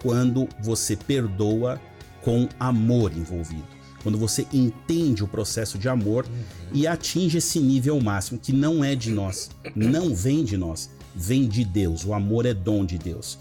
quando 0.01 0.47
você 0.61 0.95
perdoa 0.95 1.79
com 2.21 2.49
amor 2.59 3.11
envolvido. 3.13 3.74
Quando 4.05 4.19
você 4.19 4.45
entende 4.53 5.23
o 5.23 5.27
processo 5.27 5.79
de 5.79 5.89
amor 5.89 6.27
e 6.71 6.85
atinge 6.85 7.39
esse 7.39 7.59
nível 7.59 7.99
máximo 7.99 8.37
que 8.37 8.53
não 8.53 8.83
é 8.83 8.93
de 8.93 9.09
nós, 9.09 9.49
não 9.75 10.13
vem 10.13 10.43
de 10.43 10.55
nós, 10.55 10.91
vem 11.15 11.47
de 11.47 11.65
Deus. 11.65 12.05
O 12.05 12.13
amor 12.13 12.45
é 12.45 12.53
dom 12.53 12.85
de 12.85 12.99
Deus. 12.99 13.39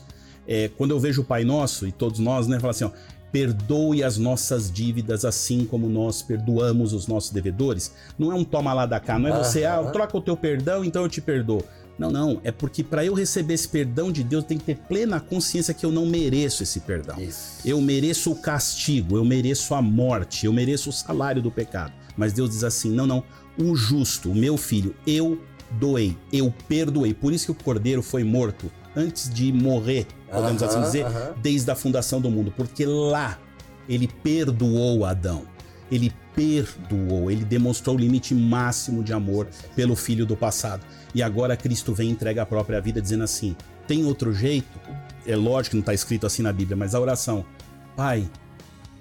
É, 0.48 0.68
quando 0.68 0.92
eu 0.92 0.98
vejo 0.98 1.20
o 1.20 1.24
Pai 1.24 1.44
Nosso 1.44 1.86
e 1.86 1.92
todos 1.92 2.18
nós, 2.18 2.46
né, 2.48 2.58
fala 2.58 2.70
assim, 2.70 2.84
ó, 2.84 2.90
perdoe 3.30 4.02
as 4.02 4.16
nossas 4.16 4.72
dívidas 4.72 5.26
assim 5.26 5.66
como 5.66 5.86
nós 5.86 6.22
perdoamos 6.22 6.94
os 6.94 7.06
nossos 7.06 7.30
devedores. 7.30 7.92
Não 8.18 8.32
é 8.32 8.34
um 8.34 8.42
toma 8.42 8.72
lá 8.72 8.86
da 8.86 8.98
cá, 8.98 9.18
não 9.18 9.28
é 9.28 9.36
você, 9.36 9.66
ah, 9.66 9.82
troca 9.92 10.16
o 10.16 10.22
teu 10.22 10.34
perdão, 10.34 10.82
então 10.82 11.02
eu 11.02 11.10
te 11.10 11.20
perdoo. 11.20 11.62
Não, 11.98 12.10
não, 12.10 12.40
é 12.42 12.50
porque 12.50 12.82
para 12.82 13.04
eu 13.04 13.14
receber 13.14 13.54
esse 13.54 13.68
perdão 13.68 14.10
de 14.10 14.24
Deus, 14.24 14.44
tem 14.44 14.58
que 14.58 14.64
ter 14.64 14.76
plena 14.76 15.20
consciência 15.20 15.72
que 15.72 15.86
eu 15.86 15.92
não 15.92 16.06
mereço 16.06 16.62
esse 16.62 16.80
perdão. 16.80 17.20
Isso. 17.20 17.60
Eu 17.64 17.80
mereço 17.80 18.32
o 18.32 18.36
castigo, 18.36 19.16
eu 19.16 19.24
mereço 19.24 19.74
a 19.74 19.80
morte, 19.82 20.46
eu 20.46 20.52
mereço 20.52 20.90
o 20.90 20.92
salário 20.92 21.40
do 21.40 21.50
pecado. 21.52 21.92
Mas 22.16 22.32
Deus 22.32 22.50
diz 22.50 22.64
assim: 22.64 22.90
não, 22.90 23.06
não, 23.06 23.22
o 23.56 23.76
justo, 23.76 24.30
o 24.30 24.34
meu 24.34 24.56
filho, 24.56 24.94
eu 25.06 25.40
doei, 25.72 26.16
eu 26.32 26.52
perdoei. 26.68 27.14
Por 27.14 27.32
isso 27.32 27.46
que 27.46 27.52
o 27.52 27.64
cordeiro 27.64 28.02
foi 28.02 28.24
morto 28.24 28.70
antes 28.96 29.28
de 29.32 29.52
morrer, 29.52 30.06
podemos 30.30 30.62
Aham, 30.62 30.70
assim 30.70 30.80
dizer, 30.82 31.06
aham. 31.06 31.34
desde 31.42 31.70
a 31.70 31.74
fundação 31.74 32.20
do 32.20 32.30
mundo, 32.30 32.52
porque 32.56 32.84
lá 32.84 33.38
ele 33.88 34.08
perdoou 34.08 35.04
Adão. 35.04 35.42
Ele 35.90 36.12
perdoou, 36.34 37.30
ele 37.30 37.44
demonstrou 37.44 37.96
o 37.96 37.98
limite 37.98 38.34
máximo 38.34 39.02
de 39.02 39.12
amor 39.12 39.48
pelo 39.76 39.94
filho 39.94 40.26
do 40.26 40.36
passado. 40.36 40.84
E 41.14 41.22
agora 41.22 41.56
Cristo 41.56 41.94
vem 41.94 42.08
e 42.08 42.12
entrega 42.12 42.42
a 42.42 42.46
própria 42.46 42.80
vida 42.80 43.00
dizendo 43.00 43.24
assim: 43.24 43.54
tem 43.86 44.04
outro 44.04 44.32
jeito? 44.32 44.80
É 45.26 45.36
lógico 45.36 45.70
que 45.70 45.76
não 45.76 45.80
está 45.80 45.94
escrito 45.94 46.26
assim 46.26 46.42
na 46.42 46.52
Bíblia, 46.52 46.76
mas 46.76 46.94
a 46.94 47.00
oração, 47.00 47.44
Pai, 47.96 48.28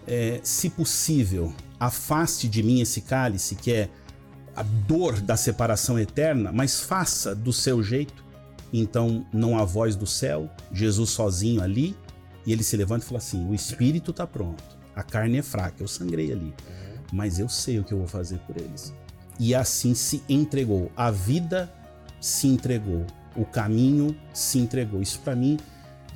é, 0.07 0.39
se 0.43 0.69
possível, 0.69 1.53
afaste 1.79 2.47
de 2.47 2.61
mim 2.61 2.81
esse 2.81 3.01
cálice 3.01 3.55
que 3.55 3.71
é 3.71 3.89
a 4.55 4.63
dor 4.63 5.19
da 5.19 5.35
separação 5.35 5.97
eterna, 5.97 6.51
mas 6.51 6.79
faça 6.79 7.33
do 7.33 7.51
seu 7.51 7.81
jeito. 7.81 8.23
Então 8.71 9.25
não 9.31 9.57
há 9.57 9.63
voz 9.63 9.95
do 9.95 10.07
céu, 10.07 10.49
Jesus 10.71 11.11
sozinho 11.11 11.61
ali, 11.61 11.95
e 12.45 12.51
ele 12.51 12.63
se 12.63 12.75
levanta 12.75 13.05
e 13.05 13.07
fala 13.07 13.19
assim: 13.19 13.47
o 13.47 13.53
espírito 13.53 14.11
está 14.11 14.25
pronto, 14.25 14.63
a 14.95 15.03
carne 15.03 15.37
é 15.37 15.41
fraca, 15.41 15.75
eu 15.81 15.87
sangrei 15.87 16.31
ali, 16.31 16.53
mas 17.11 17.39
eu 17.39 17.49
sei 17.49 17.79
o 17.79 17.83
que 17.83 17.93
eu 17.93 17.97
vou 17.97 18.07
fazer 18.07 18.39
por 18.39 18.57
eles. 18.57 18.93
E 19.39 19.55
assim 19.55 19.93
se 19.93 20.23
entregou, 20.29 20.91
a 20.95 21.09
vida 21.09 21.73
se 22.21 22.47
entregou, 22.47 23.05
o 23.35 23.45
caminho 23.45 24.15
se 24.33 24.59
entregou. 24.59 25.01
Isso 25.01 25.19
para 25.19 25.35
mim 25.35 25.57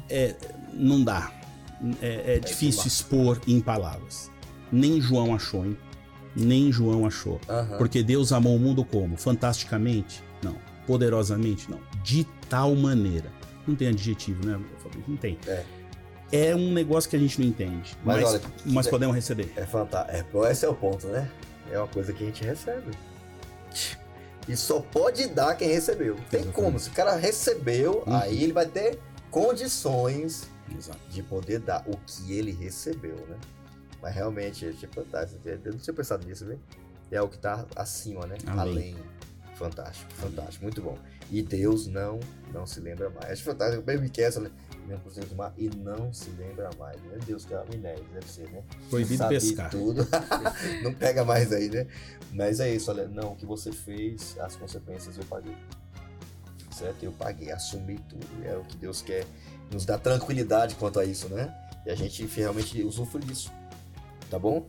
é, 0.10 0.36
não 0.74 1.04
dá, 1.04 1.32
é, 2.02 2.36
é 2.36 2.40
difícil 2.40 2.88
expor 2.88 3.42
em 3.48 3.60
palavras. 3.60 4.32
Nem 4.72 5.00
João 5.02 5.34
achou, 5.34 5.66
hein? 5.66 5.78
Nem 6.36 6.72
João 6.72 7.06
achou. 7.06 7.40
Aham. 7.50 7.78
Porque 7.78 8.04
Deus 8.04 8.32
amou 8.32 8.56
o 8.56 8.60
mundo 8.60 8.84
como? 8.84 9.18
Fantasticamente? 9.18 10.24
Não. 10.44 10.56
Poderosamente? 10.86 11.70
Não. 11.70 11.80
De 12.04 12.26
tal 12.50 12.76
maneira. 12.76 13.32
Não 13.66 13.76
tem 13.76 13.88
adjetivo, 13.88 14.46
né, 14.46 14.60
Fabrício? 14.82 15.06
Não 15.08 15.18
tem. 15.18 15.38
É. 15.48 15.64
É 16.32 16.54
um 16.56 16.72
negócio 16.74 17.10
que 17.10 17.16
a 17.16 17.20
gente 17.20 17.40
não 17.40 17.48
entende. 17.48 17.96
Mas 18.04 18.22
Mas, 18.22 18.30
olha, 18.34 18.42
mas 18.66 18.88
é- 18.88 18.90
podemos 18.90 19.16
receber. 19.16 19.52
É 19.56 19.66
fantástico. 19.66 20.46
É, 20.46 20.52
esse 20.52 20.66
é 20.66 20.70
o 20.70 20.74
ponto, 20.76 21.08
né? 21.08 21.30
É 21.72 21.78
uma 21.78 21.88
coisa 21.88 22.12
que 22.14 22.24
a 22.24 22.28
gente 22.28 22.44
recebe. 22.44 22.92
E 24.48 24.56
só 24.56 24.80
pode 24.80 25.28
dar 25.28 25.56
quem 25.56 25.68
recebeu. 25.70 26.16
Tem 26.30 26.42
Exatamente. 26.42 26.54
como. 26.54 26.80
Se 26.80 26.90
o 26.90 26.94
cara 26.94 27.16
recebeu, 27.16 28.04
Uhum. 28.08 28.16
aí 28.16 28.44
ele 28.44 28.54
vai 28.54 28.66
ter 28.66 29.00
condições 29.30 30.48
Exato. 30.76 31.00
de 31.10 31.22
poder 31.24 31.60
dar 31.60 31.84
o 31.88 31.98
que 32.06 32.34
ele 32.34 32.52
recebeu, 32.52 33.16
né? 33.28 33.38
Mas 34.02 34.14
realmente, 34.16 34.66
é 34.68 34.72
tipo 34.72 34.96
fantástico. 34.96 35.42
Eu 35.48 35.60
não 35.72 35.80
tinha 35.80 35.94
pensado 35.94 36.26
nisso, 36.26 36.46
viu? 36.46 36.60
É 37.12 37.22
o 37.22 37.28
que 37.28 37.38
tá 37.38 37.66
acima, 37.76 38.26
né? 38.26 38.38
Além. 38.48 38.60
Além. 38.60 38.96
Fantástico, 39.56 40.14
fantástico, 40.14 40.64
muito 40.64 40.82
bom. 40.82 40.98
E 41.32 41.42
Deus 41.42 41.88
não, 41.88 42.20
não 42.54 42.66
se 42.68 42.80
lembra 42.80 43.10
mais. 43.10 43.32
Acho 43.34 43.44
fantástico, 43.44 43.82
bem 43.82 43.98
me 43.98 44.08
quer, 44.10 44.32
lembra 44.88 45.04
por 45.04 45.12
cento 45.12 45.28
do 45.28 45.36
mar 45.36 45.54
e 45.58 45.70
não 45.70 46.14
se 46.14 46.30
lembra 46.32 46.70
mais. 46.80 47.00
Meu 47.02 47.20
Deus, 47.20 47.46
que 47.46 47.54
amnésia 47.54 48.06
deve 48.14 48.28
ser, 48.28 48.50
né? 48.50 48.64
Proibido 48.90 49.18
Sabe 49.18 49.36
pescar. 49.36 49.70
tudo. 49.70 50.08
não 50.82 50.94
pega 50.94 51.26
mais 51.26 51.52
aí, 51.52 51.70
né? 51.70 51.88
Mas 52.32 52.60
é 52.60 52.74
isso, 52.74 52.90
olha, 52.90 53.08
não, 53.08 53.34
o 53.34 53.36
que 53.36 53.46
você 53.46 53.72
fez, 53.72 54.38
as 54.40 54.56
consequências 54.56 55.18
eu 55.18 55.26
paguei. 55.26 55.56
Certo? 56.72 57.04
Eu 57.04 57.12
paguei, 57.12 57.52
assumi 57.52 58.00
tudo. 58.10 58.26
É 58.46 58.56
o 58.56 58.64
que 58.64 58.78
Deus 58.78 59.02
quer 59.02 59.26
nos 59.72 59.86
dar 59.86 59.98
tranquilidade 59.98 60.76
quanto 60.76 61.00
a 61.00 61.06
isso, 61.06 61.28
né? 61.28 61.54
E 61.86 61.90
a 61.90 61.96
gente 61.96 62.26
realmente 62.26 62.82
usufrui 62.84 63.24
disso. 63.24 63.52
Tá 64.30 64.40
bom? 64.40 64.66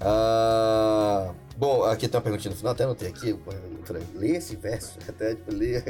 Ah, 0.00 1.32
bom, 1.56 1.82
aqui 1.84 2.06
tem 2.06 2.18
uma 2.18 2.22
perguntinha 2.22 2.50
no 2.50 2.56
final, 2.56 2.72
até 2.72 2.84
anotei 2.84 3.08
aqui. 3.08 3.30
Eu 3.30 3.40
falei, 3.84 4.02
lê 4.14 4.36
esse 4.36 4.54
verso, 4.54 4.98
até 5.08 5.34
tipo, 5.34 5.52
lê, 5.52 5.82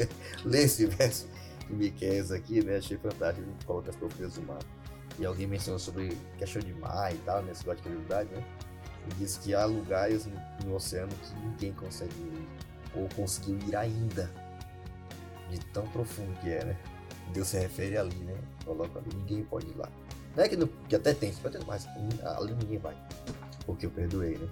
lê 0.45 0.63
esse 0.63 0.87
verso 0.87 1.27
de 1.69 1.75
Miqueias 1.75 2.31
aqui, 2.31 2.65
né? 2.65 2.77
Achei 2.77 2.97
fantástico. 2.97 3.47
Ele 3.47 3.57
coloca 3.65 3.91
as 3.91 3.97
profecias 3.97 4.35
do 4.35 4.43
mar. 4.43 4.59
E 5.19 5.25
alguém 5.25 5.47
mencionou 5.47 5.79
sobre 5.79 6.17
questão 6.39 6.61
de 6.61 6.73
mar 6.75 7.13
e 7.13 7.19
tal, 7.19 7.43
né? 7.43 7.53
Esse 7.53 7.61
negócio 7.61 7.77
de 7.77 7.83
credibilidade, 7.83 8.31
né? 8.31 8.45
E 9.09 9.15
diz 9.15 9.37
que 9.39 9.55
há 9.55 9.65
lugares 9.65 10.27
no, 10.27 10.37
no 10.65 10.75
oceano 10.75 11.13
que 11.23 11.35
ninguém 11.41 11.73
consegue 11.73 12.15
ir, 12.15 12.47
ou 12.95 13.09
conseguiu 13.15 13.59
ir 13.69 13.77
ainda. 13.77 14.31
De 15.51 15.61
tão 15.67 15.87
profundo 15.89 16.37
que 16.41 16.51
é, 16.51 16.65
né? 16.65 16.77
Deus 17.33 17.49
se 17.49 17.59
refere 17.59 17.97
ali, 17.97 18.17
né? 18.17 18.37
Coloca 18.65 18.99
ali, 18.99 19.09
ninguém 19.15 19.45
pode 19.45 19.67
ir 19.69 19.77
lá. 19.77 19.89
Não 20.35 20.45
é 20.45 20.49
que, 20.49 20.57
não, 20.57 20.69
que 20.89 20.95
até 20.95 21.15
tem, 21.15 21.33
pode 21.35 21.57
ter 21.57 21.65
mais, 21.65 21.87
ali 22.37 22.53
ninguém 22.55 22.79
vai. 22.79 22.97
Porque 23.65 23.87
eu 23.87 23.91
perdoei, 23.91 24.37
né? 24.37 24.49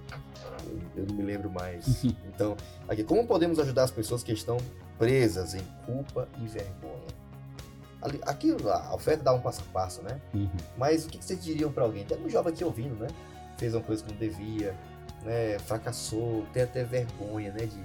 Eu, 0.66 1.02
eu 1.02 1.06
não 1.06 1.14
me 1.14 1.22
lembro 1.22 1.50
mais. 1.50 2.04
Então, 2.34 2.56
aqui, 2.88 3.04
como 3.04 3.24
podemos 3.28 3.60
ajudar 3.60 3.84
as 3.84 3.92
pessoas 3.92 4.24
que 4.24 4.32
estão 4.32 4.56
presas 4.98 5.54
em 5.54 5.62
culpa 5.86 6.28
e 6.40 6.46
vergonha? 6.46 7.14
Ali, 8.02 8.20
aqui 8.26 8.54
a 8.68 8.94
oferta 8.94 9.22
dá 9.24 9.32
um 9.32 9.40
passo 9.40 9.62
a 9.62 9.72
passo, 9.72 10.02
né? 10.02 10.20
Uhum. 10.34 10.50
Mas 10.76 11.06
o 11.06 11.08
que 11.08 11.24
vocês 11.24 11.42
diriam 11.42 11.72
pra 11.72 11.84
alguém? 11.84 12.04
Tem 12.04 12.18
um 12.22 12.28
jovem 12.28 12.52
aqui 12.52 12.62
ouvindo, 12.64 12.94
né? 12.96 13.08
Fez 13.56 13.74
uma 13.74 13.82
coisa 13.82 14.04
que 14.04 14.10
não 14.12 14.18
devia, 14.18 14.76
né? 15.22 15.58
Fracassou, 15.60 16.44
tem 16.52 16.64
até 16.64 16.84
vergonha, 16.84 17.50
né? 17.52 17.64
De, 17.64 17.76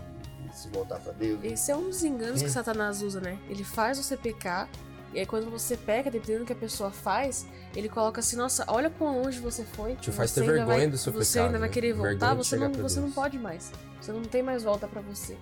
de 0.48 0.56
se 0.58 0.68
voltar 0.70 1.00
pra 1.00 1.14
Deus. 1.14 1.40
Esse 1.44 1.72
é 1.72 1.76
um 1.76 1.84
dos 1.86 2.04
enganos 2.04 2.40
Sim. 2.40 2.46
que 2.46 2.52
Satanás 2.52 3.02
usa, 3.02 3.22
né? 3.22 3.38
Ele 3.48 3.64
faz 3.64 3.98
você 3.98 4.18
pecar, 4.18 4.68
e 5.14 5.20
aí 5.20 5.26
quando 5.26 5.50
você 5.50 5.78
peca, 5.78 6.12
dependendo 6.12 6.40
do 6.44 6.46
que 6.48 6.54
a 6.54 6.56
pessoa 6.58 6.92
faz, 6.92 7.46
ele 7.74 7.88
coloca 7.88 8.20
assim, 8.20 8.36
nossa, 8.36 8.66
olha 8.68 8.90
quão 8.90 9.22
longe 9.22 9.40
você 9.40 9.64
foi. 9.64 9.96
Te 9.96 10.12
faz 10.12 10.32
você 10.32 10.42
ter 10.42 10.48
ainda 10.48 10.54
vergonha 10.58 10.78
vai- 10.80 10.88
do 10.90 10.98
seu 10.98 11.14
Você 11.14 11.34
pecado, 11.40 11.46
ainda 11.48 11.60
vai 11.60 11.70
querer 11.70 11.94
voltar, 11.94 12.34
você, 12.34 12.58
não, 12.58 12.74
você 12.74 13.00
não 13.00 13.12
pode 13.12 13.40
mais. 13.40 13.72
Você 14.02 14.12
não 14.12 14.22
tem 14.24 14.44
mais 14.44 14.64
volta 14.64 14.86
pra 14.86 15.00
você. 15.02 15.38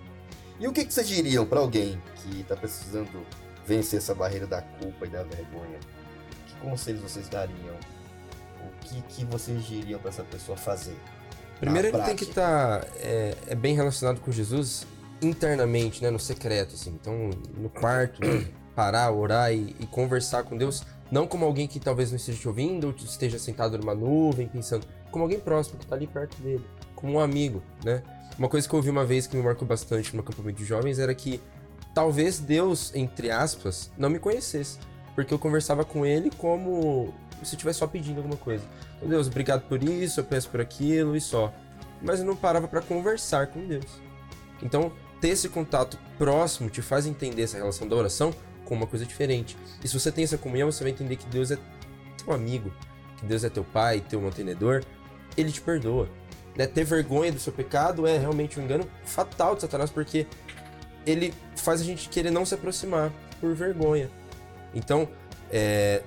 E 0.59 0.67
o 0.67 0.73
que, 0.73 0.85
que 0.85 0.93
vocês 0.93 1.07
diriam 1.07 1.45
pra 1.45 1.59
alguém 1.59 2.01
que 2.15 2.43
tá 2.43 2.55
precisando 2.55 3.25
vencer 3.65 3.99
essa 3.99 4.15
barreira 4.15 4.47
da 4.47 4.61
culpa 4.61 5.05
e 5.05 5.09
da 5.09 5.23
vergonha? 5.23 5.79
Que 6.47 6.55
conselhos 6.61 7.01
vocês 7.01 7.27
dariam? 7.29 7.75
O 8.61 8.85
que, 8.85 9.01
que 9.03 9.25
vocês 9.25 9.63
diriam 9.65 9.99
pra 9.99 10.09
essa 10.09 10.23
pessoa 10.23 10.57
fazer? 10.57 10.97
Primeiro 11.59 11.87
ele 11.87 12.01
tem 12.03 12.15
que 12.15 12.23
estar 12.23 12.85
é, 12.99 13.35
é 13.47 13.55
bem 13.55 13.75
relacionado 13.75 14.19
com 14.19 14.31
Jesus 14.31 14.85
internamente, 15.21 16.03
né, 16.03 16.09
no 16.09 16.19
secreto, 16.19 16.75
assim. 16.75 16.91
Então, 16.91 17.29
no 17.55 17.69
quarto, 17.69 18.23
né, 18.25 18.47
parar, 18.75 19.11
orar 19.11 19.51
e, 19.51 19.75
e 19.79 19.87
conversar 19.87 20.43
com 20.43 20.55
Deus, 20.55 20.83
não 21.11 21.25
como 21.25 21.45
alguém 21.45 21.67
que 21.67 21.79
talvez 21.79 22.11
não 22.11 22.17
esteja 22.17 22.39
te 22.39 22.47
ouvindo 22.47 22.87
ou 22.87 22.95
esteja 22.95 23.39
sentado 23.39 23.77
numa 23.77 23.95
nuvem 23.95 24.47
pensando, 24.47 24.85
como 25.11 25.23
alguém 25.23 25.39
próximo 25.39 25.77
que 25.79 25.85
está 25.85 25.95
ali 25.95 26.05
perto 26.05 26.39
dele, 26.41 26.63
como 26.95 27.13
um 27.13 27.19
amigo, 27.19 27.63
né? 27.83 28.03
Uma 28.37 28.47
coisa 28.47 28.67
que 28.67 28.73
eu 28.73 28.77
ouvi 28.77 28.89
uma 28.89 29.05
vez 29.05 29.25
que 29.25 29.35
me 29.35 29.41
marcou 29.41 29.67
bastante 29.67 30.15
no 30.15 30.21
acampamento 30.21 30.59
de 30.59 30.65
jovens 30.65 30.99
era 30.99 31.13
que 31.15 31.41
talvez 31.93 32.39
Deus, 32.39 32.93
entre 32.93 33.31
aspas, 33.31 33.91
não 33.97 34.09
me 34.09 34.19
conhecesse, 34.19 34.77
porque 35.15 35.33
eu 35.33 35.39
conversava 35.39 35.83
com 35.83 36.05
ele 36.05 36.29
como 36.37 37.13
se 37.43 37.53
eu 37.53 37.57
estivesse 37.57 37.79
só 37.79 37.87
pedindo 37.87 38.17
alguma 38.17 38.37
coisa. 38.37 38.63
Então, 38.97 39.09
Deus, 39.09 39.27
obrigado 39.27 39.67
por 39.67 39.81
isso, 39.83 40.19
eu 40.19 40.23
peço 40.23 40.49
por 40.49 40.61
aquilo 40.61 41.15
e 41.15 41.21
só. 41.21 41.51
Mas 42.01 42.19
eu 42.19 42.25
não 42.25 42.35
parava 42.35 42.67
para 42.67 42.81
conversar 42.81 43.47
com 43.47 43.65
Deus. 43.65 43.87
Então, 44.61 44.91
ter 45.19 45.29
esse 45.29 45.49
contato 45.49 45.97
próximo 46.17 46.69
te 46.69 46.81
faz 46.81 47.07
entender 47.07 47.43
essa 47.43 47.57
relação 47.57 47.87
da 47.87 47.95
oração 47.95 48.31
como 48.65 48.81
uma 48.81 48.87
coisa 48.87 49.05
diferente. 49.05 49.57
E 49.83 49.87
se 49.87 49.99
você 49.99 50.11
tem 50.11 50.23
essa 50.23 50.37
comunhão, 50.37 50.71
você 50.71 50.83
vai 50.83 50.91
entender 50.91 51.15
que 51.15 51.25
Deus 51.27 51.49
é 51.49 51.57
teu 52.23 52.33
amigo, 52.33 52.71
que 53.17 53.25
Deus 53.25 53.43
é 53.43 53.49
teu 53.49 53.63
pai, 53.63 54.03
teu 54.07 54.21
mantenedor, 54.21 54.83
ele 55.35 55.51
te 55.51 55.61
perdoa. 55.61 56.07
Né? 56.57 56.65
Ter 56.65 56.83
vergonha 56.83 57.31
do 57.31 57.39
seu 57.39 57.53
pecado 57.53 58.07
é 58.07 58.17
realmente 58.17 58.59
um 58.59 58.63
engano 58.63 58.89
fatal 59.05 59.55
de 59.55 59.61
Satanás, 59.61 59.91
porque 59.91 60.25
ele 61.05 61.33
faz 61.55 61.81
a 61.81 61.83
gente 61.83 62.09
querer 62.09 62.31
não 62.31 62.45
se 62.45 62.55
aproximar 62.55 63.13
por 63.39 63.53
vergonha. 63.53 64.09
Então, 64.73 65.07
é, 65.51 66.01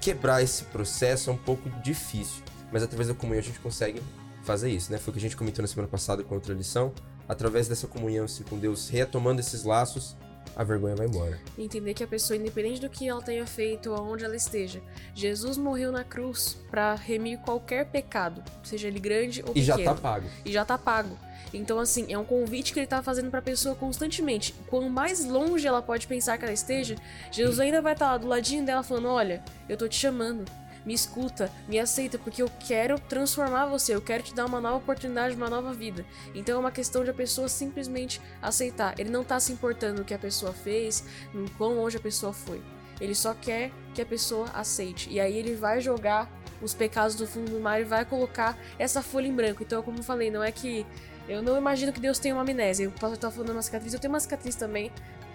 quebrar 0.00 0.42
esse 0.42 0.64
processo 0.64 1.30
é 1.30 1.32
um 1.32 1.36
pouco 1.36 1.68
difícil, 1.82 2.42
mas 2.70 2.82
através 2.82 3.08
da 3.08 3.14
comunhão 3.14 3.40
a 3.40 3.44
gente 3.44 3.58
consegue 3.58 4.02
fazer 4.44 4.70
isso, 4.70 4.92
né? 4.92 4.98
Foi 4.98 5.10
o 5.10 5.12
que 5.12 5.18
a 5.18 5.22
gente 5.22 5.36
comentou 5.36 5.62
na 5.62 5.68
semana 5.68 5.88
passada 5.88 6.22
com 6.22 6.34
outra 6.34 6.52
lição. 6.52 6.92
Através 7.28 7.68
dessa 7.68 7.86
comunhão 7.86 8.24
assim, 8.24 8.42
com 8.42 8.58
Deus, 8.58 8.88
retomando 8.88 9.40
esses 9.40 9.62
laços, 9.62 10.16
a 10.54 10.62
vergonha 10.64 10.94
vai 10.96 11.06
embora. 11.06 11.38
Entender 11.58 11.94
que 11.94 12.04
a 12.04 12.06
pessoa, 12.06 12.36
independente 12.36 12.80
do 12.80 12.88
que 12.90 13.08
ela 13.08 13.22
tenha 13.22 13.46
feito 13.46 13.90
ou 13.90 13.96
aonde 13.96 14.24
ela 14.24 14.36
esteja, 14.36 14.80
Jesus 15.14 15.56
morreu 15.56 15.90
na 15.92 16.04
cruz 16.04 16.58
pra 16.70 16.94
remir 16.94 17.38
qualquer 17.38 17.86
pecado, 17.86 18.42
seja 18.62 18.88
ele 18.88 19.00
grande 19.00 19.42
ou 19.42 19.50
E 19.50 19.60
pequeno. 19.60 19.66
já 19.66 19.78
tá 19.84 19.94
pago. 19.94 20.26
e 20.44 20.52
já 20.52 20.64
tá 20.64 20.76
pago. 20.78 21.16
Então, 21.54 21.78
assim, 21.78 22.10
é 22.10 22.16
um 22.16 22.24
convite 22.24 22.72
que 22.72 22.80
ele 22.80 22.86
tá 22.86 23.02
fazendo 23.02 23.30
pra 23.30 23.42
pessoa 23.42 23.74
constantemente. 23.74 24.54
Quanto 24.68 24.88
mais 24.88 25.22
longe 25.26 25.66
ela 25.66 25.82
pode 25.82 26.06
pensar 26.06 26.38
que 26.38 26.44
ela 26.44 26.52
esteja, 26.54 26.96
Jesus 27.30 27.60
ainda 27.60 27.82
vai 27.82 27.92
estar 27.92 28.12
lá 28.12 28.16
do 28.16 28.26
ladinho 28.26 28.64
dela 28.64 28.82
falando: 28.82 29.08
Olha, 29.08 29.42
eu 29.68 29.76
tô 29.76 29.86
te 29.86 29.96
chamando. 29.96 30.50
Me 30.84 30.94
escuta, 30.94 31.50
me 31.68 31.78
aceita, 31.78 32.18
porque 32.18 32.42
eu 32.42 32.50
quero 32.66 32.98
transformar 32.98 33.66
você, 33.66 33.94
eu 33.94 34.00
quero 34.00 34.22
te 34.22 34.34
dar 34.34 34.46
uma 34.46 34.60
nova 34.60 34.76
oportunidade, 34.76 35.36
uma 35.36 35.48
nova 35.48 35.72
vida. 35.72 36.04
Então 36.34 36.56
é 36.56 36.58
uma 36.58 36.72
questão 36.72 37.04
de 37.04 37.10
a 37.10 37.14
pessoa 37.14 37.48
simplesmente 37.48 38.20
aceitar. 38.40 38.98
Ele 38.98 39.10
não 39.10 39.24
tá 39.24 39.38
se 39.38 39.52
importando 39.52 39.98
no 39.98 40.04
que 40.04 40.14
a 40.14 40.18
pessoa 40.18 40.52
fez, 40.52 41.04
no 41.32 41.48
quão 41.52 41.74
longe 41.74 41.96
a 41.96 42.00
pessoa 42.00 42.32
foi. 42.32 42.62
Ele 43.00 43.14
só 43.14 43.34
quer 43.34 43.72
que 43.94 44.00
a 44.00 44.06
pessoa 44.06 44.48
aceite. 44.54 45.10
E 45.10 45.18
aí 45.18 45.36
ele 45.36 45.54
vai 45.54 45.80
jogar 45.80 46.30
os 46.62 46.72
pecados 46.72 47.16
do 47.16 47.26
fundo 47.26 47.50
do 47.50 47.60
mar 47.60 47.80
e 47.80 47.84
vai 47.84 48.04
colocar 48.04 48.56
essa 48.78 49.02
folha 49.02 49.26
em 49.26 49.34
branco. 49.34 49.62
Então, 49.62 49.82
como 49.82 49.98
eu 49.98 50.02
falei, 50.04 50.30
não 50.30 50.42
é 50.42 50.52
que. 50.52 50.86
Eu 51.28 51.40
não 51.40 51.56
imagino 51.56 51.92
que 51.92 52.00
Deus 52.00 52.18
tenha 52.18 52.34
uma 52.34 52.42
amnésia. 52.42 52.84
Eu 52.84 52.92
posso 52.92 53.14
estar 53.14 53.30
falando 53.30 53.50
uma 53.50 53.62
cicatriz. 53.62 53.92
Eu 53.92 54.00
tenho 54.00 54.12
uma 54.12 54.20
cicatriz 54.20 54.54
também, 54.54 54.90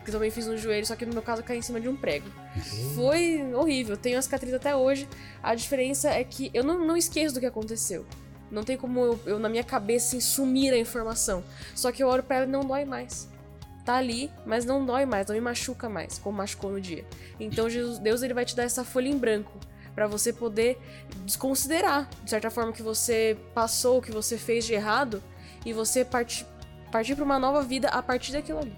que 0.07 0.11
eu 0.11 0.13
também 0.13 0.31
fiz 0.31 0.47
no 0.47 0.57
joelho, 0.57 0.85
só 0.85 0.95
que 0.95 1.05
no 1.05 1.11
meu 1.11 1.21
caso 1.21 1.43
caiu 1.43 1.59
em 1.59 1.61
cima 1.61 1.81
de 1.81 1.89
um 1.89 1.95
prego. 1.97 2.29
Foi 2.95 3.43
horrível. 3.53 3.97
Tenho 3.97 4.17
a 4.17 4.21
cicatriz 4.21 4.53
até 4.53 4.73
hoje. 4.73 5.05
A 5.43 5.53
diferença 5.53 6.09
é 6.09 6.23
que 6.23 6.49
eu 6.53 6.63
não, 6.63 6.85
não 6.85 6.95
esqueço 6.95 7.33
do 7.35 7.41
que 7.41 7.45
aconteceu. 7.45 8.05
Não 8.49 8.63
tem 8.63 8.77
como 8.77 9.01
eu, 9.01 9.19
eu, 9.25 9.39
na 9.39 9.49
minha 9.49 9.65
cabeça, 9.65 10.07
assim, 10.07 10.21
sumir 10.21 10.73
a 10.73 10.77
informação. 10.77 11.43
Só 11.75 11.91
que 11.91 12.01
eu 12.01 12.07
olho 12.07 12.23
pra 12.23 12.37
ela 12.37 12.45
e 12.45 12.49
não 12.49 12.61
dói 12.61 12.85
mais. 12.85 13.29
Tá 13.83 13.95
ali, 13.95 14.31
mas 14.45 14.63
não 14.63 14.85
dói 14.85 15.05
mais, 15.05 15.27
não 15.27 15.35
me 15.35 15.41
machuca 15.41 15.89
mais, 15.89 16.17
como 16.17 16.37
machucou 16.37 16.71
no 16.71 16.79
dia. 16.79 17.05
Então 17.37 17.69
Jesus, 17.69 17.99
Deus 17.99 18.21
ele 18.21 18.33
vai 18.33 18.45
te 18.45 18.55
dar 18.55 18.63
essa 18.63 18.85
folha 18.85 19.09
em 19.09 19.17
branco 19.17 19.59
para 19.93 20.07
você 20.07 20.31
poder 20.31 20.77
desconsiderar, 21.25 22.09
de 22.23 22.29
certa 22.29 22.49
forma, 22.49 22.71
que 22.71 22.83
você 22.83 23.37
passou, 23.53 23.97
o 23.97 24.01
que 24.01 24.11
você 24.11 24.37
fez 24.37 24.65
de 24.65 24.73
errado, 24.73 25.21
e 25.65 25.73
você 25.73 26.05
partir 26.05 26.45
partir 26.91 27.15
para 27.15 27.25
uma 27.25 27.39
nova 27.39 27.61
vida 27.61 27.89
a 27.89 28.01
partir 28.01 28.31
daquilo 28.31 28.59
ali. 28.59 28.75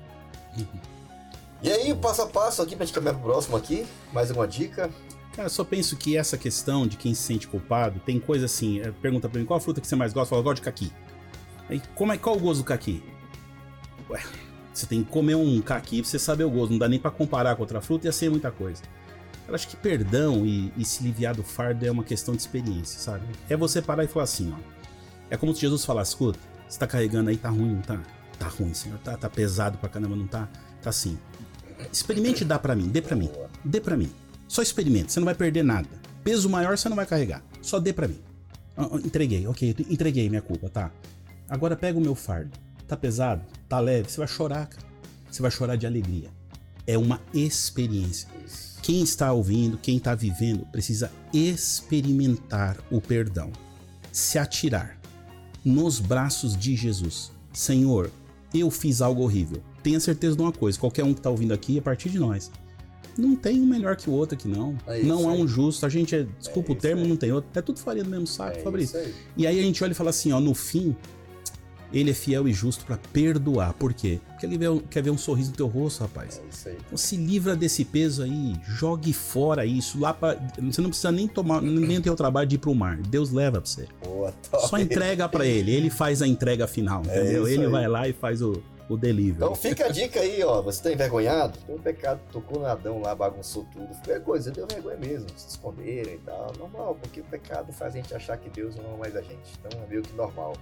E 1.61 1.69
aí, 1.69 1.93
passo 1.93 2.21
a 2.21 2.25
passo 2.25 2.61
aqui 2.61 2.73
pra 2.73 2.85
gente 2.85 2.95
caminhar 2.95 3.15
pro 3.15 3.23
próximo 3.23 3.57
aqui, 3.57 3.85
mais 4.13 4.31
uma 4.31 4.47
dica. 4.47 4.89
Cara, 5.33 5.47
eu 5.47 5.49
só 5.49 5.65
penso 5.65 5.97
que 5.97 6.15
essa 6.15 6.37
questão 6.37 6.87
de 6.87 6.95
quem 6.95 7.13
se 7.13 7.21
sente 7.21 7.47
culpado, 7.47 7.99
tem 7.99 8.17
coisa 8.17 8.45
assim, 8.45 8.79
é, 8.79 8.91
pergunta 8.91 9.27
pra 9.27 9.39
mim, 9.39 9.45
qual 9.45 9.57
a 9.57 9.61
fruta 9.61 9.81
que 9.81 9.87
você 9.87 9.95
mais 9.95 10.13
gosta? 10.13 10.29
Fala, 10.29 10.41
gosto 10.41 10.57
de 10.57 10.61
caqui. 10.61 10.91
Aí, 11.69 11.81
como 11.95 12.13
é, 12.13 12.17
qual 12.17 12.37
o 12.37 12.39
gosto 12.39 12.59
do 12.59 12.63
caqui? 12.63 13.03
Ué, 14.09 14.23
você 14.73 14.85
tem 14.85 15.03
que 15.03 15.09
comer 15.11 15.35
um 15.35 15.61
caqui 15.61 16.01
pra 16.01 16.09
você 16.09 16.17
saber 16.17 16.45
o 16.45 16.49
gosto, 16.49 16.71
não 16.71 16.79
dá 16.79 16.87
nem 16.87 16.97
para 16.97 17.11
comparar 17.11 17.55
com 17.55 17.61
outra 17.61 17.81
fruta, 17.81 18.07
ia 18.07 18.13
ser 18.13 18.29
muita 18.29 18.51
coisa. 18.51 18.81
Eu 19.45 19.53
acho 19.53 19.67
que 19.67 19.75
perdão 19.75 20.45
e, 20.45 20.71
e 20.77 20.85
se 20.85 21.03
aliviar 21.03 21.35
do 21.35 21.43
fardo 21.43 21.85
é 21.85 21.91
uma 21.91 22.03
questão 22.05 22.35
de 22.35 22.41
experiência, 22.41 23.01
sabe? 23.01 23.25
É 23.49 23.57
você 23.57 23.81
parar 23.81 24.05
e 24.05 24.07
falar 24.07 24.23
assim, 24.23 24.53
ó. 24.55 24.59
É 25.29 25.35
como 25.35 25.53
se 25.53 25.59
Jesus 25.59 25.83
falasse, 25.83 26.11
escuta, 26.11 26.39
você 26.69 26.79
tá 26.79 26.87
carregando 26.87 27.29
aí, 27.29 27.37
tá 27.37 27.49
ruim, 27.49 27.75
não 27.75 27.81
tá? 27.81 27.99
Tá 28.37 28.47
ruim, 28.47 28.73
senhor, 28.73 28.97
tá, 28.99 29.17
tá 29.17 29.29
pesado 29.29 29.77
pra 29.77 29.89
caramba, 29.89 30.15
não 30.15 30.27
tá? 30.27 30.47
Tá 30.81 30.89
assim. 30.89 31.19
Experimente 31.91 32.45
dar 32.45 32.59
para 32.59 32.75
mim, 32.75 32.87
dê 32.87 33.01
para 33.01 33.15
mim, 33.15 33.29
dê 33.63 33.79
para 33.79 33.97
mim. 33.97 34.11
Só 34.47 34.61
experimente, 34.61 35.11
você 35.11 35.19
não 35.19 35.25
vai 35.25 35.35
perder 35.35 35.63
nada. 35.63 35.89
Peso 36.23 36.49
maior 36.49 36.77
você 36.77 36.89
não 36.89 36.95
vai 36.95 37.05
carregar, 37.05 37.43
só 37.61 37.79
dê 37.79 37.93
para 37.93 38.07
mim. 38.07 38.19
Entreguei, 39.03 39.45
ok, 39.47 39.75
entreguei 39.89 40.29
minha 40.29 40.41
culpa, 40.41 40.69
tá? 40.69 40.91
Agora 41.49 41.75
pega 41.75 41.97
o 41.97 42.01
meu 42.01 42.15
fardo. 42.15 42.51
Tá 42.87 42.97
pesado? 42.97 43.45
Tá 43.67 43.79
leve? 43.79 44.09
Você 44.09 44.17
vai 44.17 44.27
chorar, 44.27 44.67
cara. 44.67 44.87
Você 45.29 45.41
vai 45.41 45.51
chorar 45.51 45.75
de 45.75 45.85
alegria. 45.85 46.29
É 46.87 46.97
uma 46.97 47.21
experiência. 47.33 48.27
Quem 48.81 49.03
está 49.03 49.31
ouvindo, 49.31 49.77
quem 49.77 49.97
está 49.97 50.15
vivendo, 50.15 50.65
precisa 50.71 51.11
experimentar 51.31 52.77
o 52.89 52.99
perdão. 52.99 53.51
Se 54.11 54.39
atirar 54.39 54.99
nos 55.63 55.99
braços 55.99 56.57
de 56.57 56.75
Jesus. 56.75 57.31
Senhor, 57.53 58.09
eu 58.53 58.71
fiz 58.71 59.01
algo 59.01 59.21
horrível. 59.21 59.61
Tenha 59.89 59.99
certeza 59.99 60.35
de 60.35 60.41
uma 60.43 60.51
coisa: 60.51 60.77
qualquer 60.77 61.03
um 61.03 61.13
que 61.13 61.19
está 61.19 61.31
ouvindo 61.31 61.51
aqui, 61.51 61.79
a 61.79 61.81
partir 61.81 62.09
de 62.09 62.19
nós. 62.19 62.51
Não 63.17 63.35
tem 63.35 63.59
um 63.59 63.65
melhor 63.65 63.95
que 63.95 64.07
o 64.07 64.13
outro 64.13 64.35
aqui, 64.35 64.47
não. 64.47 64.77
É 64.85 65.01
não 65.01 65.27
há 65.27 65.33
um 65.33 65.47
justo. 65.47 65.83
A 65.83 65.89
gente 65.89 66.15
é. 66.15 66.27
Desculpa 66.37 66.71
é 66.71 66.75
o 66.75 66.75
termo, 66.75 67.05
não 67.05 67.17
tem 67.17 67.31
outro. 67.31 67.49
É 67.55 67.61
tudo 67.61 67.79
faria 67.79 68.03
do 68.03 68.09
mesmo 68.09 68.27
saco, 68.27 68.59
é 68.59 68.61
Fabrício. 68.61 68.99
E 69.35 69.47
aí 69.47 69.59
a 69.59 69.63
gente 69.63 69.83
olha 69.83 69.91
e 69.91 69.95
fala 69.95 70.11
assim: 70.11 70.31
ó, 70.31 70.39
no 70.39 70.53
fim, 70.53 70.95
ele 71.91 72.11
é 72.11 72.13
fiel 72.13 72.47
e 72.47 72.53
justo 72.53 72.85
para 72.85 72.97
perdoar. 73.11 73.73
Por 73.73 73.93
quê? 73.93 74.21
Porque 74.29 74.45
ele 74.45 74.57
quer 74.91 75.01
ver 75.01 75.09
um 75.09 75.17
sorriso 75.17 75.49
no 75.49 75.57
teu 75.57 75.65
rosto, 75.65 76.01
rapaz. 76.01 76.39
É 76.39 76.49
isso 76.49 76.69
aí. 76.69 76.77
Então 76.85 76.97
se 76.97 77.17
livra 77.17 77.55
desse 77.55 77.83
peso 77.83 78.21
aí, 78.21 78.53
jogue 78.67 79.11
fora 79.11 79.65
isso 79.65 79.99
lá 79.99 80.13
para 80.13 80.39
você 80.61 80.81
não 80.81 80.89
precisa 80.89 81.11
nem 81.11 81.27
tomar 81.27 81.63
nem 81.63 81.99
ter 81.99 82.11
o 82.11 82.15
trabalho 82.15 82.47
de 82.47 82.55
ir 82.55 82.59
pro 82.59 82.75
mar. 82.75 82.97
Deus 82.97 83.31
leva 83.31 83.59
para 83.59 83.69
você. 83.69 83.87
Boa, 84.05 84.31
Só 84.67 84.77
entrega 84.77 85.27
para 85.27 85.47
ele, 85.47 85.71
ele 85.71 85.89
faz 85.89 86.21
a 86.21 86.27
entrega 86.27 86.67
final, 86.67 87.01
é 87.07 87.21
entendeu? 87.21 87.47
Ele 87.47 87.65
aí. 87.65 87.71
vai 87.71 87.87
lá 87.87 88.07
e 88.07 88.13
faz 88.13 88.39
o 88.41 88.61
o 88.89 88.97
delivery. 88.97 89.35
Então 89.37 89.55
fica 89.55 89.85
a 89.85 89.89
dica 89.89 90.19
aí, 90.19 90.43
ó. 90.43 90.61
Você 90.63 90.81
tá 90.81 90.91
envergonhado? 90.91 91.57
Tem 91.59 91.75
um 91.75 91.79
pecado, 91.79 92.19
tocou 92.31 92.59
no 92.59 92.65
Adão 92.65 92.99
lá, 92.99 93.13
bagunçou 93.13 93.65
tudo. 93.71 93.93
Foi 94.03 94.19
coisa, 94.19 94.51
deu 94.51 94.65
vergonha 94.65 94.97
mesmo, 94.97 95.29
se 95.37 95.49
esconderem 95.49 96.15
e 96.15 96.17
tal. 96.17 96.51
Normal, 96.57 96.97
porque 96.99 97.21
o 97.21 97.23
pecado 97.23 97.71
faz 97.71 97.93
a 97.93 97.97
gente 97.97 98.13
achar 98.13 98.35
que 98.37 98.49
Deus 98.49 98.75
não 98.75 98.85
ama 98.85 98.97
mais 98.97 99.15
a 99.15 99.21
gente. 99.21 99.53
Então 99.59 99.83
é 99.83 99.87
meio 99.87 100.01
que 100.01 100.13
normal. 100.13 100.53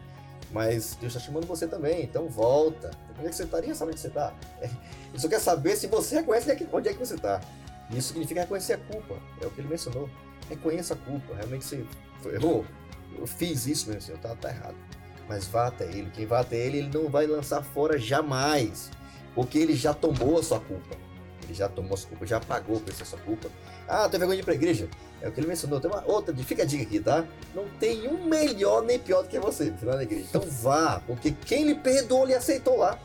Mas 0.51 0.95
Deus 0.99 1.15
está 1.15 1.25
chamando 1.25 1.47
você 1.47 1.67
também, 1.67 2.03
então 2.03 2.27
volta. 2.27 2.91
Onde 3.17 3.27
é 3.27 3.29
que 3.29 3.35
você 3.35 3.43
estaria? 3.43 3.73
Sabe 3.73 3.91
onde 3.91 3.99
você 3.99 4.07
está? 4.07 4.33
Ele 4.61 4.69
só 5.19 5.27
quer 5.29 5.39
saber 5.39 5.75
se 5.75 5.87
você 5.87 6.17
reconhece 6.17 6.67
onde 6.71 6.89
é 6.89 6.93
que 6.93 6.99
você 6.99 7.15
está. 7.15 7.41
Isso 7.89 8.09
significa 8.09 8.41
reconhecer 8.41 8.73
a 8.73 8.77
culpa. 8.77 9.15
É 9.41 9.45
o 9.45 9.51
que 9.51 9.61
ele 9.61 9.69
mencionou. 9.69 10.09
Reconheça 10.49 10.93
a 10.93 10.97
culpa. 10.97 11.33
Realmente 11.35 11.63
você 11.63 11.85
errou. 12.33 12.65
Eu 13.17 13.25
fiz 13.25 13.65
isso, 13.65 13.89
meu 13.89 14.01
senhor, 14.01 14.19
tá, 14.19 14.35
tá 14.35 14.49
errado. 14.49 14.75
Mas 15.27 15.47
vá 15.47 15.67
até 15.67 15.85
ele. 15.85 16.09
Quem 16.13 16.25
vá 16.25 16.39
até 16.39 16.57
ele, 16.57 16.79
ele 16.79 16.89
não 16.93 17.09
vai 17.09 17.27
lançar 17.27 17.61
fora 17.61 17.97
jamais. 17.97 18.89
Porque 19.35 19.57
ele 19.57 19.75
já 19.75 19.93
tomou 19.93 20.39
a 20.39 20.43
sua 20.43 20.59
culpa. 20.59 20.95
Ele 21.43 21.53
já 21.53 21.69
tomou 21.69 21.93
a 21.93 21.97
sua 21.97 22.09
culpa, 22.09 22.25
já 22.25 22.39
pagou 22.39 22.79
por 22.79 22.91
essa 22.91 23.05
sua 23.05 23.19
culpa. 23.19 23.49
Ah, 23.87 24.09
tem 24.09 24.19
vergonha 24.19 24.37
de 24.37 24.41
ir 24.41 24.45
pra 24.45 24.53
igreja? 24.53 24.89
É 25.21 25.29
o 25.29 25.31
que 25.31 25.39
ele 25.39 25.47
mencionou. 25.47 25.79
Tem 25.79 25.89
uma 25.89 26.03
outra, 26.05 26.35
fica 26.35 26.63
a 26.63 26.65
dica 26.65 26.83
aqui, 26.83 26.99
tá? 26.99 27.25
Não 27.55 27.65
tem 27.79 28.07
um 28.07 28.25
melhor 28.25 28.83
nem 28.83 28.99
pior 28.99 29.23
do 29.23 29.29
que 29.29 29.39
você 29.39 29.71
final 29.73 29.95
da 29.95 30.03
igreja. 30.03 30.25
Então 30.29 30.41
vá, 30.41 31.01
porque 31.07 31.31
quem 31.31 31.65
lhe 31.65 31.75
perdoou, 31.75 32.25
lhe 32.25 32.33
aceitou 32.33 32.77
lá. 32.77 32.99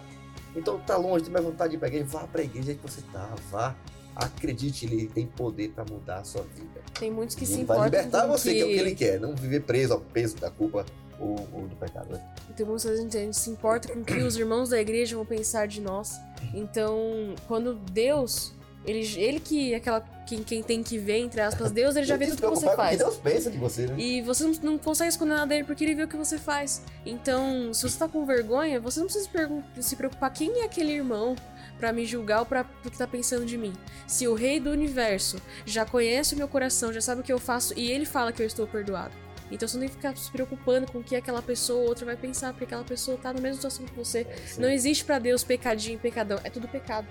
Então 0.55 0.79
tá 0.81 0.97
longe, 0.97 1.25
tem 1.25 1.33
mais 1.33 1.45
vontade 1.45 1.71
de 1.71 1.77
ir 1.77 1.79
pra 1.79 1.89
igreja, 1.89 2.07
vá 2.07 2.27
pra 2.27 2.43
igreja 2.43 2.75
que 2.75 2.83
você 2.83 3.01
tá, 3.13 3.29
vá. 3.51 3.75
Acredite, 4.15 4.85
ele 4.85 5.07
tem 5.07 5.27
poder 5.27 5.71
para 5.71 5.85
mudar 5.85 6.19
a 6.19 6.25
sua 6.25 6.43
vida. 6.43 6.83
Tem 6.99 7.11
muitos 7.11 7.35
que 7.35 7.45
ele 7.45 7.53
se 7.53 7.61
importam. 7.61 7.89
Vai 7.89 7.91
libertar 7.91 8.27
você, 8.27 8.51
que... 8.51 8.57
que 8.57 8.63
é 8.63 8.65
o 8.65 8.69
que 8.69 8.75
ele 8.75 8.95
quer, 8.95 9.21
não 9.21 9.35
viver 9.35 9.61
preso 9.61 9.95
ao 9.95 10.01
peso 10.01 10.37
da 10.37 10.51
culpa 10.51 10.85
ou, 11.19 11.49
ou 11.53 11.69
do 11.69 11.77
pecado. 11.77 12.13
Né? 12.13 12.21
Tem 12.57 12.67
muitas 12.67 12.85
vezes 12.85 13.15
a 13.15 13.19
gente 13.19 13.37
se 13.37 13.51
importa 13.51 13.93
com 13.93 14.01
o 14.01 14.05
que 14.05 14.19
os 14.19 14.37
irmãos 14.37 14.71
da 14.71 14.81
igreja 14.81 15.17
vão 15.17 15.25
pensar 15.25 15.67
de 15.67 15.81
nós. 15.81 16.21
Então, 16.55 17.35
quando 17.47 17.75
Deus 17.75 18.53
ele, 18.85 19.01
ele 19.17 19.41
que 19.41 19.73
é 19.73 19.77
aquela 19.77 20.01
quem, 20.27 20.43
quem 20.43 20.63
tem 20.63 20.83
que 20.83 20.99
ver, 20.99 21.19
entre 21.19 21.41
aspas, 21.41 21.71
Deus, 21.71 21.95
ele 21.95 22.07
já 22.07 22.17
vê 22.17 22.27
tudo 22.27 22.41
que 22.41 22.47
você 22.47 22.75
faz. 22.75 22.99
Deus 22.99 23.17
pensa 23.17 23.51
de 23.51 23.59
você, 23.59 23.87
né? 23.87 23.95
E 23.99 24.23
você 24.23 24.45
não, 24.45 24.53
não, 24.63 24.79
consegue 24.79 25.11
esconder 25.11 25.35
nada 25.35 25.47
dele 25.47 25.65
porque 25.65 25.85
ele 25.85 25.95
vê 25.95 26.05
o 26.05 26.09
que 26.09 26.17
você 26.17 26.39
faz. 26.39 26.83
Então, 27.05 27.73
se 27.73 27.83
você 27.83 27.99
tá 27.99 28.09
com 28.09 28.25
vergonha, 28.25 28.81
você 28.81 29.01
não 29.01 29.07
precisa 29.07 29.29
se, 29.75 29.83
se 29.83 29.97
preocupar 29.97 30.33
quem 30.33 30.63
é 30.63 30.65
aquele 30.65 30.93
irmão 30.93 31.37
para 31.79 31.93
me 31.93 32.07
julgar 32.07 32.41
ou 32.41 32.47
pra, 32.47 32.65
o 32.85 32.91
que 32.91 32.97
tá 32.97 33.07
pensando 33.07 33.45
de 33.45 33.59
mim. 33.59 33.73
Se 34.07 34.27
o 34.27 34.35
rei 34.35 34.59
do 34.59 34.71
universo 34.71 35.37
já 35.67 35.85
conhece 35.85 36.35
o 36.35 36.39
meu 36.39 36.49
coração, 36.49 36.93
já 36.93 37.01
sabe 37.01 37.21
o 37.21 37.25
que 37.25 37.33
eu 37.33 37.39
faço 37.39 37.75
e 37.77 37.91
ele 37.91 38.05
fala 38.05 38.33
que 38.33 38.43
eu 38.43 38.47
estou 38.47 38.67
perdoado. 38.67 39.13
Então 39.53 39.69
você 39.69 39.77
não 39.77 39.83
tem 39.83 39.91
que 39.91 39.97
ficar 39.97 40.17
se 40.17 40.31
preocupando 40.31 40.91
com 40.91 40.99
o 40.99 41.03
que 41.03 41.15
aquela 41.15 41.43
pessoa 41.43 41.81
ou 41.81 41.89
outra 41.89 42.07
vai 42.07 42.17
pensar, 42.17 42.53
porque 42.53 42.65
aquela 42.65 42.85
pessoa 42.85 43.19
tá 43.19 43.33
na 43.33 43.41
mesma 43.41 43.57
situação 43.57 43.85
que 43.85 43.95
você. 43.95 44.21
É, 44.21 44.37
não 44.59 44.69
existe 44.69 45.05
para 45.05 45.19
Deus 45.19 45.45
pecadinho 45.45 45.97
e 45.97 45.99
pecadão, 45.99 46.39
é 46.43 46.51
tudo 46.51 46.67
pecado. 46.67 47.07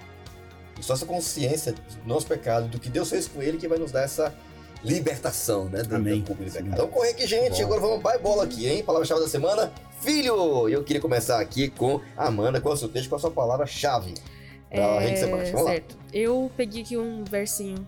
E 0.80 0.84
só 0.84 0.94
essa 0.94 1.06
consciência 1.06 1.74
do 1.74 2.08
nosso 2.08 2.26
pecado, 2.26 2.68
do 2.68 2.80
que 2.80 2.90
Deus 2.90 3.10
fez 3.10 3.28
com 3.28 3.42
ele, 3.42 3.58
que 3.58 3.68
vai 3.68 3.78
nos 3.78 3.92
dar 3.92 4.02
essa 4.02 4.36
libertação, 4.84 5.66
né? 5.66 5.84
Do, 5.84 5.96
Amém. 5.96 6.22
Do 6.22 6.36
então 6.66 6.88
corre 6.88 7.10
aqui, 7.10 7.28
gente. 7.28 7.62
Agora 7.62 7.80
vamos 7.80 8.02
para 8.02 8.18
bola 8.18 8.44
aqui, 8.44 8.68
hein? 8.68 8.84
Palavra-chave 8.84 9.22
da 9.22 9.28
semana, 9.28 9.72
filho! 10.02 10.68
E 10.68 10.74
eu 10.74 10.84
queria 10.84 11.02
começar 11.02 11.40
aqui 11.40 11.70
com 11.70 12.02
a 12.18 12.28
Amanda, 12.28 12.60
com 12.60 12.70
o 12.70 12.78
seu 12.78 12.90
texto, 12.90 13.10
com 13.10 13.16
a 13.16 13.20
sua 13.20 13.32
palavra-chave. 13.32 14.16
É, 14.72 15.16
certo. 15.18 15.64
Lá. 15.64 15.98
Eu 16.14 16.50
peguei 16.56 16.82
aqui 16.82 16.98
um 16.98 17.24
versinho 17.26 17.86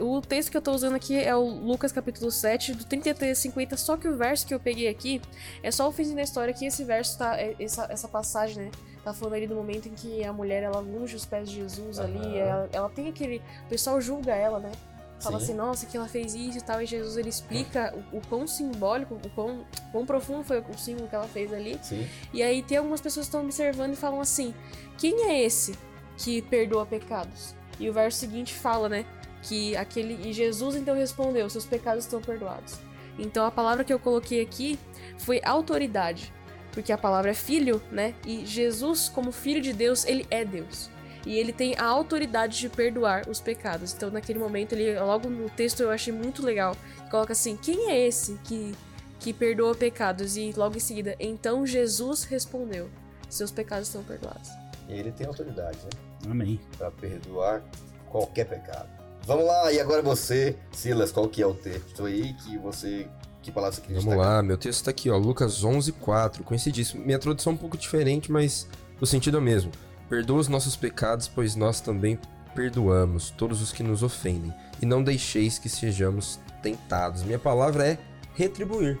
o 0.00 0.20
texto 0.20 0.50
que 0.50 0.56
eu 0.56 0.62
tô 0.62 0.72
usando 0.72 0.94
aqui 0.94 1.16
é 1.16 1.34
o 1.34 1.44
Lucas 1.44 1.92
capítulo 1.92 2.30
7, 2.30 2.74
do 2.74 2.84
33 2.84 3.36
a 3.36 3.40
50, 3.40 3.76
só 3.76 3.96
que 3.96 4.08
o 4.08 4.16
verso 4.16 4.46
que 4.46 4.54
eu 4.54 4.60
peguei 4.60 4.88
aqui 4.88 5.20
é 5.62 5.70
só 5.70 5.88
o 5.88 5.92
fim 5.92 6.14
da 6.14 6.22
história 6.22 6.52
que 6.52 6.64
esse 6.66 6.84
verso 6.84 7.18
tá. 7.18 7.38
É, 7.38 7.54
essa, 7.58 7.86
essa 7.90 8.08
passagem, 8.08 8.64
né? 8.64 8.70
Tá 9.04 9.14
falando 9.14 9.34
ali 9.34 9.46
do 9.46 9.54
momento 9.54 9.88
em 9.88 9.92
que 9.92 10.24
a 10.24 10.32
mulher 10.32 10.62
ela 10.62 10.80
unge 10.80 11.16
os 11.16 11.24
pés 11.24 11.48
de 11.48 11.56
Jesus 11.56 11.98
uhum. 11.98 12.04
ali. 12.04 12.38
Ela, 12.38 12.68
ela, 12.72 12.88
tem 12.90 13.08
aquele. 13.08 13.42
O 13.66 13.68
pessoal 13.68 14.00
julga 14.00 14.34
ela, 14.34 14.58
né? 14.58 14.72
Fala 15.20 15.38
Sim. 15.38 15.44
assim, 15.44 15.54
nossa, 15.54 15.86
que 15.86 15.96
ela 15.96 16.06
fez 16.06 16.34
isso 16.34 16.58
e 16.58 16.60
tal. 16.60 16.80
E 16.82 16.86
Jesus 16.86 17.16
ele 17.16 17.28
explica 17.28 17.94
o, 18.12 18.18
o 18.18 18.20
quão 18.28 18.46
simbólico, 18.46 19.14
o 19.14 19.30
quão, 19.30 19.64
quão 19.90 20.06
profundo 20.06 20.44
foi 20.44 20.60
o 20.60 20.78
símbolo 20.78 21.08
que 21.08 21.14
ela 21.14 21.26
fez 21.26 21.52
ali. 21.52 21.78
Sim. 21.82 22.06
E 22.32 22.42
aí 22.42 22.62
tem 22.62 22.78
algumas 22.78 23.00
pessoas 23.00 23.26
que 23.26 23.28
estão 23.28 23.44
observando 23.44 23.94
e 23.94 23.96
falam 23.96 24.20
assim: 24.20 24.54
quem 24.96 25.30
é 25.30 25.42
esse 25.42 25.76
que 26.16 26.42
perdoa 26.42 26.84
pecados? 26.86 27.54
E 27.80 27.88
o 27.88 27.92
verso 27.92 28.18
seguinte 28.18 28.54
fala, 28.54 28.88
né? 28.88 29.06
Que 29.42 29.76
aquele 29.76 30.28
e 30.28 30.32
Jesus 30.32 30.74
então 30.76 30.94
respondeu: 30.94 31.48
seus 31.48 31.64
pecados 31.64 32.04
estão 32.04 32.20
perdoados. 32.20 32.76
Então 33.18 33.44
a 33.44 33.50
palavra 33.50 33.84
que 33.84 33.92
eu 33.92 33.98
coloquei 33.98 34.40
aqui 34.40 34.78
foi 35.18 35.40
autoridade, 35.44 36.32
porque 36.72 36.92
a 36.92 36.98
palavra 36.98 37.30
é 37.30 37.34
filho, 37.34 37.82
né? 37.90 38.14
E 38.26 38.46
Jesus, 38.46 39.08
como 39.08 39.32
filho 39.32 39.60
de 39.60 39.72
Deus, 39.72 40.04
ele 40.06 40.26
é 40.30 40.44
Deus. 40.44 40.90
e 41.26 41.36
ele 41.36 41.52
tem 41.52 41.74
a 41.76 41.84
autoridade 41.84 42.58
de 42.58 42.68
perdoar 42.68 43.28
os 43.28 43.40
pecados. 43.40 43.92
Então, 43.92 44.10
naquele 44.10 44.38
momento, 44.38 44.72
ele 44.72 44.98
logo 44.98 45.28
no 45.28 45.50
texto 45.50 45.80
eu 45.82 45.90
achei 45.90 46.12
muito 46.12 46.42
legal. 46.42 46.74
Coloca 47.10 47.32
assim: 47.32 47.56
quem 47.56 47.90
é 47.90 48.06
esse 48.06 48.38
que, 48.44 48.74
que 49.20 49.32
perdoa 49.32 49.74
pecados? 49.74 50.36
E 50.36 50.52
logo 50.56 50.76
em 50.76 50.80
seguida, 50.80 51.14
então 51.20 51.66
Jesus 51.66 52.24
respondeu: 52.24 52.88
seus 53.28 53.50
pecados 53.50 53.88
estão 53.88 54.02
perdoados. 54.02 54.48
E 54.88 54.94
ele 54.94 55.12
tem 55.12 55.26
autoridade, 55.26 55.78
né? 55.84 56.30
Amém. 56.30 56.58
Para 56.78 56.90
perdoar 56.90 57.62
qualquer 58.10 58.46
pecado. 58.46 58.88
Vamos 59.28 59.44
lá, 59.44 59.70
e 59.70 59.78
agora 59.78 60.00
você, 60.00 60.56
Silas, 60.72 61.12
qual 61.12 61.28
que 61.28 61.42
é 61.42 61.46
o 61.46 61.52
texto 61.52 62.06
aí 62.06 62.32
que 62.32 62.56
você 62.56 63.06
que 63.42 63.52
palavra 63.52 63.76
você 63.76 63.82
queria 63.82 64.00
Vamos 64.00 64.16
lá, 64.16 64.42
meu 64.42 64.56
texto 64.56 64.84
tá 64.84 64.90
aqui, 64.90 65.10
ó, 65.10 65.18
Lucas 65.18 65.62
11, 65.62 65.92
4. 65.92 66.42
Conhecidíssimo. 66.42 67.04
Minha 67.04 67.18
tradução 67.18 67.52
é 67.52 67.54
um 67.54 67.58
pouco 67.58 67.76
diferente, 67.76 68.32
mas 68.32 68.66
o 68.98 69.04
sentido 69.04 69.36
é 69.36 69.40
o 69.40 69.42
mesmo. 69.42 69.70
Perdoa 70.08 70.38
os 70.38 70.48
nossos 70.48 70.76
pecados, 70.76 71.28
pois 71.28 71.54
nós 71.54 71.78
também 71.78 72.18
perdoamos 72.54 73.28
todos 73.28 73.60
os 73.60 73.70
que 73.70 73.82
nos 73.82 74.02
ofendem. 74.02 74.50
E 74.80 74.86
não 74.86 75.04
deixeis 75.04 75.58
que 75.58 75.68
sejamos 75.68 76.40
tentados. 76.62 77.22
Minha 77.22 77.38
palavra 77.38 77.86
é 77.86 77.98
retribuir. 78.34 78.98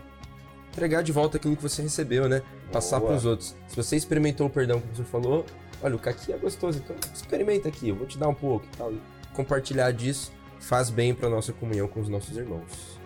Entregar 0.72 1.02
de 1.02 1.10
volta 1.10 1.38
aquilo 1.38 1.56
que 1.56 1.62
você 1.62 1.80
recebeu, 1.80 2.28
né? 2.28 2.42
Passar 2.70 3.00
para 3.00 3.14
os 3.14 3.24
outros. 3.24 3.56
Se 3.66 3.74
você 3.74 3.96
experimentou 3.96 4.46
o 4.46 4.50
perdão, 4.50 4.78
como 4.78 4.94
você 4.94 5.04
falou, 5.04 5.46
olha, 5.82 5.96
o 5.96 5.98
caqui 5.98 6.34
é 6.34 6.36
gostoso, 6.36 6.82
então 6.84 6.94
experimenta 7.14 7.70
aqui, 7.70 7.88
eu 7.88 7.96
vou 7.96 8.06
te 8.06 8.18
dar 8.18 8.28
um 8.28 8.34
pouco 8.34 8.66
e 8.66 8.76
tal. 8.76 8.92
Compartilhar 9.38 9.92
disso 9.92 10.32
faz 10.58 10.90
bem 10.90 11.14
para 11.14 11.30
nossa 11.30 11.52
comunhão 11.52 11.86
com 11.86 12.00
os 12.00 12.08
nossos 12.08 12.36
irmãos. 12.36 12.98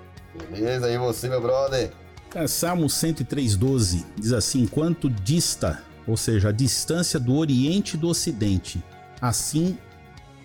Beleza, 0.50 0.90
e 0.90 0.96
você, 0.96 1.28
meu 1.28 1.42
brother? 1.42 1.92
É, 2.34 2.46
Salmo 2.46 2.86
103,12 2.86 4.02
diz 4.16 4.32
assim: 4.32 4.62
Enquanto 4.62 5.10
dista, 5.10 5.82
ou 6.06 6.16
seja, 6.16 6.48
a 6.48 6.52
distância 6.52 7.20
do 7.20 7.34
Oriente 7.36 7.96
e 7.96 8.00
do 8.00 8.08
Ocidente, 8.08 8.82
assim 9.20 9.76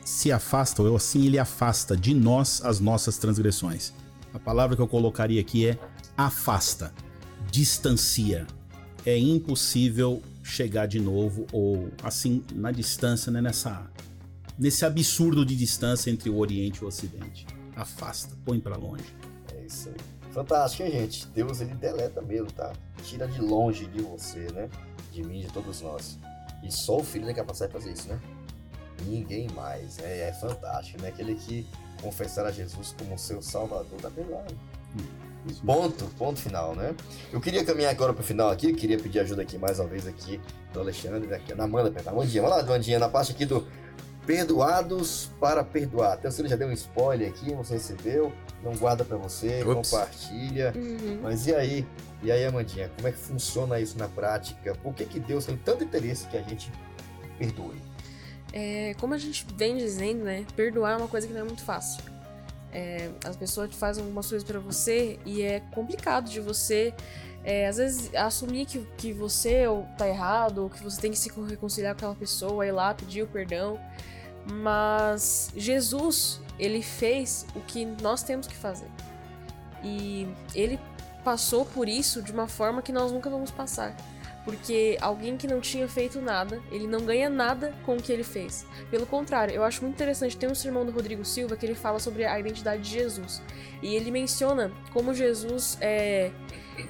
se 0.03 0.29
afasta, 0.29 0.81
ou 0.81 0.93
assim 0.93 1.25
ele 1.25 1.39
afasta 1.39 1.95
de 1.95 2.13
nós 2.13 2.61
as 2.65 2.81
nossas 2.81 3.17
transgressões. 3.17 3.93
A 4.33 4.39
palavra 4.39 4.75
que 4.75 4.81
eu 4.81 4.89
colocaria 4.89 5.39
aqui 5.39 5.67
é 5.67 5.79
afasta, 6.17 6.93
distancia. 7.49 8.45
É 9.05 9.17
impossível 9.17 10.21
chegar 10.43 10.85
de 10.85 10.99
novo, 10.99 11.47
ou 11.53 11.89
assim, 12.03 12.43
na 12.53 12.73
distância, 12.73 13.31
né, 13.31 13.39
nessa, 13.39 13.89
nesse 14.57 14.85
absurdo 14.85 15.45
de 15.45 15.55
distância 15.55 16.09
entre 16.09 16.29
o 16.29 16.37
Oriente 16.37 16.81
e 16.81 16.85
o 16.85 16.87
Ocidente. 16.87 17.45
Afasta, 17.75 18.35
põe 18.43 18.59
para 18.59 18.75
longe. 18.75 19.05
É 19.53 19.65
isso 19.65 19.89
aí. 19.89 19.95
Fantástico, 20.31 20.83
hein, 20.83 20.91
gente? 20.91 21.27
Deus, 21.27 21.61
ele 21.61 21.73
deleta 21.75 22.21
mesmo, 22.21 22.51
tá? 22.51 22.73
Tira 23.03 23.27
de 23.27 23.41
longe 23.41 23.87
de 23.87 24.01
você, 24.01 24.47
né? 24.53 24.69
De 25.11 25.23
mim, 25.23 25.41
de 25.41 25.47
todos 25.47 25.81
nós. 25.81 26.17
E 26.63 26.71
só 26.71 26.97
o 26.97 27.03
Filho 27.03 27.29
é 27.29 27.33
capaz 27.33 27.59
de 27.59 27.67
fazer 27.69 27.91
isso, 27.91 28.07
né? 28.07 28.19
Ninguém 29.05 29.47
mais. 29.55 29.99
É, 29.99 30.29
é 30.29 30.33
fantástico, 30.33 31.01
né? 31.01 31.09
Aquele 31.09 31.35
que 31.35 31.67
confessar 32.01 32.45
a 32.45 32.51
Jesus 32.51 32.95
como 32.97 33.17
seu 33.17 33.41
Salvador 33.41 33.99
da 34.01 34.09
perdoado. 34.09 34.55
Ponto, 35.65 36.05
ponto 36.17 36.39
final, 36.39 36.75
né? 36.75 36.93
Eu 37.31 37.39
queria 37.39 37.63
caminhar 37.63 37.91
agora 37.91 38.13
pro 38.13 38.23
final 38.23 38.49
aqui, 38.49 38.73
queria 38.73 38.97
pedir 38.97 39.19
ajuda 39.19 39.43
aqui 39.43 39.57
mais 39.57 39.79
uma 39.79 39.87
vez 39.87 40.05
aqui 40.05 40.41
do 40.73 40.81
Alexandre, 40.81 41.33
aqui 41.33 41.55
na 41.55 41.63
Amanda, 41.63 41.93
na 42.03 42.11
Mandinha. 42.11 42.41
Vamos 42.41 42.57
lá, 42.57 42.63
Mandinha, 42.63 42.99
na 42.99 43.07
parte 43.07 43.31
aqui 43.31 43.45
do 43.45 43.65
Perdoados 44.27 45.31
para 45.39 45.63
Perdoar. 45.63 46.17
Então, 46.19 46.29
você 46.29 46.45
já 46.45 46.57
deu 46.57 46.67
um 46.67 46.73
spoiler 46.73 47.29
aqui, 47.29 47.53
você 47.53 47.75
recebeu, 47.75 48.33
não 48.61 48.75
guarda 48.75 49.05
para 49.05 49.15
você, 49.15 49.63
Ups. 49.63 49.89
compartilha. 49.89 50.73
Uhum. 50.75 51.21
Mas 51.23 51.47
e 51.47 51.55
aí? 51.55 51.87
E 52.21 52.29
aí, 52.29 52.45
Amandinha, 52.45 52.91
como 52.95 53.07
é 53.07 53.11
que 53.13 53.17
funciona 53.17 53.79
isso 53.79 53.97
na 53.97 54.09
prática? 54.09 54.75
Por 54.83 54.93
que, 54.93 55.05
que 55.05 55.19
Deus 55.19 55.45
tem 55.45 55.55
tanto 55.55 55.83
interesse 55.85 56.27
que 56.27 56.35
a 56.35 56.41
gente 56.41 56.69
perdoe? 57.39 57.81
É, 58.51 58.95
como 58.99 59.13
a 59.13 59.17
gente 59.17 59.45
vem 59.55 59.77
dizendo, 59.77 60.25
né? 60.25 60.45
Perdoar 60.57 60.93
é 60.93 60.97
uma 60.97 61.07
coisa 61.07 61.25
que 61.25 61.33
não 61.33 61.41
é 61.41 61.45
muito 61.45 61.63
fácil. 61.63 62.03
É, 62.73 63.09
as 63.23 63.37
pessoas 63.37 63.73
fazem 63.75 64.03
algumas 64.03 64.27
coisas 64.27 64.45
pra 64.45 64.59
você 64.59 65.17
e 65.25 65.41
é 65.41 65.61
complicado 65.71 66.29
de 66.29 66.41
você, 66.41 66.93
é, 67.45 67.65
às 67.65 67.77
vezes, 67.77 68.13
assumir 68.13 68.65
que, 68.65 68.85
que 68.97 69.13
você 69.13 69.63
tá 69.97 70.05
errado, 70.05 70.63
ou 70.63 70.69
que 70.69 70.83
você 70.83 70.99
tem 70.99 71.11
que 71.11 71.17
se 71.17 71.31
reconciliar 71.47 71.93
com 71.93 71.99
aquela 71.99 72.15
pessoa, 72.15 72.67
ir 72.67 72.73
lá 72.73 72.93
pedir 72.93 73.21
o 73.23 73.27
perdão. 73.27 73.79
Mas 74.51 75.51
Jesus, 75.55 76.39
ele 76.57 76.81
fez 76.81 77.45
o 77.55 77.59
que 77.61 77.85
nós 77.85 78.23
temos 78.23 78.47
que 78.47 78.55
fazer. 78.55 78.89
E 79.83 80.27
ele 80.55 80.79
passou 81.23 81.65
por 81.65 81.89
isso 81.89 82.21
de 82.21 82.31
uma 82.31 82.47
forma 82.47 82.81
que 82.81 82.91
nós 82.91 83.11
nunca 83.11 83.29
vamos 83.29 83.51
passar. 83.51 83.95
Porque 84.45 84.97
alguém 85.01 85.35
que 85.35 85.45
não 85.45 85.59
tinha 85.59 85.89
feito 85.89 86.21
nada, 86.21 86.61
ele 86.71 86.87
não 86.87 87.01
ganha 87.01 87.29
nada 87.29 87.73
com 87.85 87.97
o 87.97 88.01
que 88.01 88.13
ele 88.13 88.23
fez. 88.23 88.65
Pelo 88.89 89.05
contrário, 89.05 89.53
eu 89.53 89.61
acho 89.61 89.81
muito 89.81 89.95
interessante. 89.95 90.37
Tem 90.37 90.49
um 90.49 90.55
sermão 90.55 90.85
do 90.85 90.91
Rodrigo 90.93 91.25
Silva 91.25 91.57
que 91.57 91.65
ele 91.65 91.75
fala 91.75 91.99
sobre 91.99 92.23
a 92.23 92.39
identidade 92.39 92.81
de 92.81 92.89
Jesus. 92.89 93.41
E 93.81 93.93
ele 93.93 94.09
menciona 94.09 94.71
como 94.93 95.13
Jesus 95.13 95.77
é. 95.81 96.31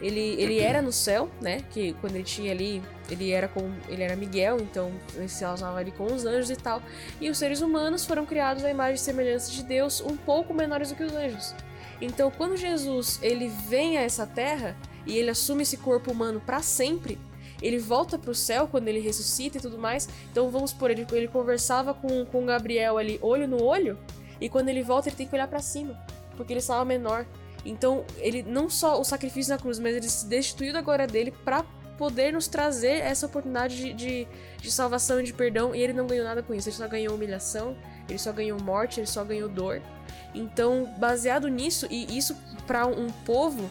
Ele, 0.02 0.36
ele 0.42 0.60
era 0.60 0.82
no 0.82 0.92
céu, 0.92 1.30
né? 1.42 1.62
Que 1.72 1.94
quando 1.94 2.16
ele 2.16 2.24
tinha 2.24 2.52
ali. 2.52 2.82
Ele 3.10 3.32
era 3.32 3.48
com. 3.48 3.72
Ele 3.88 4.04
era 4.04 4.16
Miguel, 4.16 4.58
então 4.60 4.92
ele 5.16 5.30
se 5.30 5.42
relacionava 5.42 5.80
ali 5.80 5.92
com 5.92 6.06
os 6.06 6.26
anjos 6.26 6.50
e 6.50 6.56
tal. 6.56 6.82
E 7.22 7.30
os 7.30 7.38
seres 7.38 7.62
humanos 7.62 8.06
foram 8.06 8.26
criados 8.26 8.64
à 8.64 8.70
imagem 8.70 8.96
e 8.96 9.00
semelhança 9.00 9.52
de 9.52 9.64
Deus, 9.64 10.02
um 10.02 10.18
pouco 10.18 10.54
menores 10.54 10.90
do 10.90 10.96
que 10.96 11.04
os 11.04 11.14
anjos. 11.14 11.56
Então, 12.02 12.30
quando 12.30 12.58
Jesus 12.58 13.20
ele 13.22 13.48
vem 13.48 13.98
a 13.98 14.02
essa 14.02 14.28
terra 14.28 14.76
e 15.06 15.18
ele 15.18 15.30
assume 15.30 15.64
esse 15.64 15.78
corpo 15.78 16.12
humano 16.12 16.42
para 16.46 16.62
sempre, 16.62 17.18
ele 17.62 17.80
volta 17.80 18.20
pro 18.20 18.36
céu 18.36 18.68
quando 18.68 18.88
ele 18.88 19.00
ressuscita 19.00 19.58
e 19.58 19.62
tudo 19.62 19.78
mais. 19.78 20.08
Então, 20.32 20.50
vamos 20.50 20.74
por 20.74 20.92
ele, 20.92 21.08
ele 21.12 21.28
conversava 21.28 21.94
com, 21.94 22.26
com 22.26 22.46
Gabriel 22.46 22.98
ali 22.98 23.18
olho 23.22 23.48
no 23.48 23.64
olho, 23.64 23.98
e 24.40 24.50
quando 24.50 24.70
ele 24.70 24.84
volta, 24.84 25.10
ele 25.10 25.16
tem 25.16 25.28
que 25.28 25.34
olhar 25.34 25.48
para 25.48 25.60
cima, 25.60 26.00
porque 26.36 26.54
ele 26.54 26.60
estava 26.60 26.86
menor. 26.86 27.26
Então, 27.66 28.06
ele 28.18 28.44
não 28.44 28.70
só 28.70 29.00
o 29.00 29.04
sacrifício 29.04 29.54
na 29.54 29.60
cruz, 29.60 29.80
mas 29.80 29.96
ele 29.96 30.08
se 30.08 30.26
destituiu 30.26 30.74
da 30.74 30.82
glória 30.82 31.08
dele 31.08 31.32
para 31.44 31.66
poder 31.98 32.32
nos 32.32 32.48
trazer 32.48 33.00
essa 33.02 33.26
oportunidade 33.26 33.76
de, 33.76 33.94
de, 33.94 34.28
de 34.62 34.72
salvação 34.72 35.20
e 35.20 35.24
de 35.24 35.34
perdão, 35.34 35.74
e 35.76 35.82
ele 35.82 35.94
não 35.94 36.06
ganhou 36.06 36.24
nada 36.24 36.44
com 36.44 36.54
isso, 36.54 36.70
ele 36.70 36.76
só 36.76 36.88
ganhou 36.88 37.16
humilhação, 37.16 37.76
ele 38.08 38.20
só 38.20 38.32
ganhou 38.32 38.62
morte, 38.62 39.00
ele 39.00 39.08
só 39.08 39.24
ganhou 39.24 39.50
dor. 39.50 39.82
Então, 40.34 40.94
baseado 40.98 41.48
nisso, 41.48 41.88
e 41.90 42.18
isso 42.18 42.36
para 42.68 42.86
um 42.86 43.08
povo, 43.26 43.70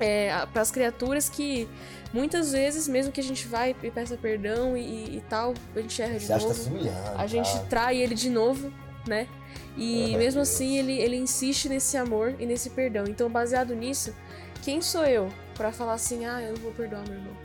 é, 0.00 0.46
para 0.46 0.62
as 0.62 0.70
criaturas 0.70 1.28
que 1.28 1.68
muitas 2.12 2.52
vezes, 2.52 2.88
mesmo 2.88 3.12
que 3.12 3.20
a 3.20 3.24
gente 3.24 3.46
vai 3.46 3.76
e 3.82 3.90
peça 3.90 4.16
perdão 4.16 4.76
e, 4.76 5.18
e 5.18 5.20
tal, 5.28 5.52
a 5.74 5.80
gente 5.80 6.00
erra 6.00 6.18
de 6.18 6.26
Você 6.26 6.32
tá 6.32 6.38
novo, 6.38 7.18
a 7.18 7.26
gente 7.26 7.52
tá? 7.52 7.64
trai 7.68 7.98
ele 7.98 8.14
de 8.14 8.30
novo, 8.30 8.72
né? 9.06 9.28
E 9.76 10.12
Uhum, 10.12 10.18
mesmo 10.18 10.40
assim 10.40 10.78
ele, 10.78 10.98
ele 10.98 11.16
insiste 11.16 11.68
nesse 11.68 11.96
amor 11.96 12.34
e 12.38 12.46
nesse 12.46 12.70
perdão. 12.70 13.04
Então, 13.08 13.28
baseado 13.28 13.74
nisso, 13.74 14.14
quem 14.62 14.80
sou 14.80 15.04
eu 15.04 15.28
para 15.56 15.72
falar 15.72 15.94
assim, 15.94 16.24
ah, 16.24 16.40
eu 16.40 16.54
não 16.54 16.60
vou 16.60 16.72
perdoar 16.72 17.02
meu 17.08 17.18
irmão? 17.18 17.36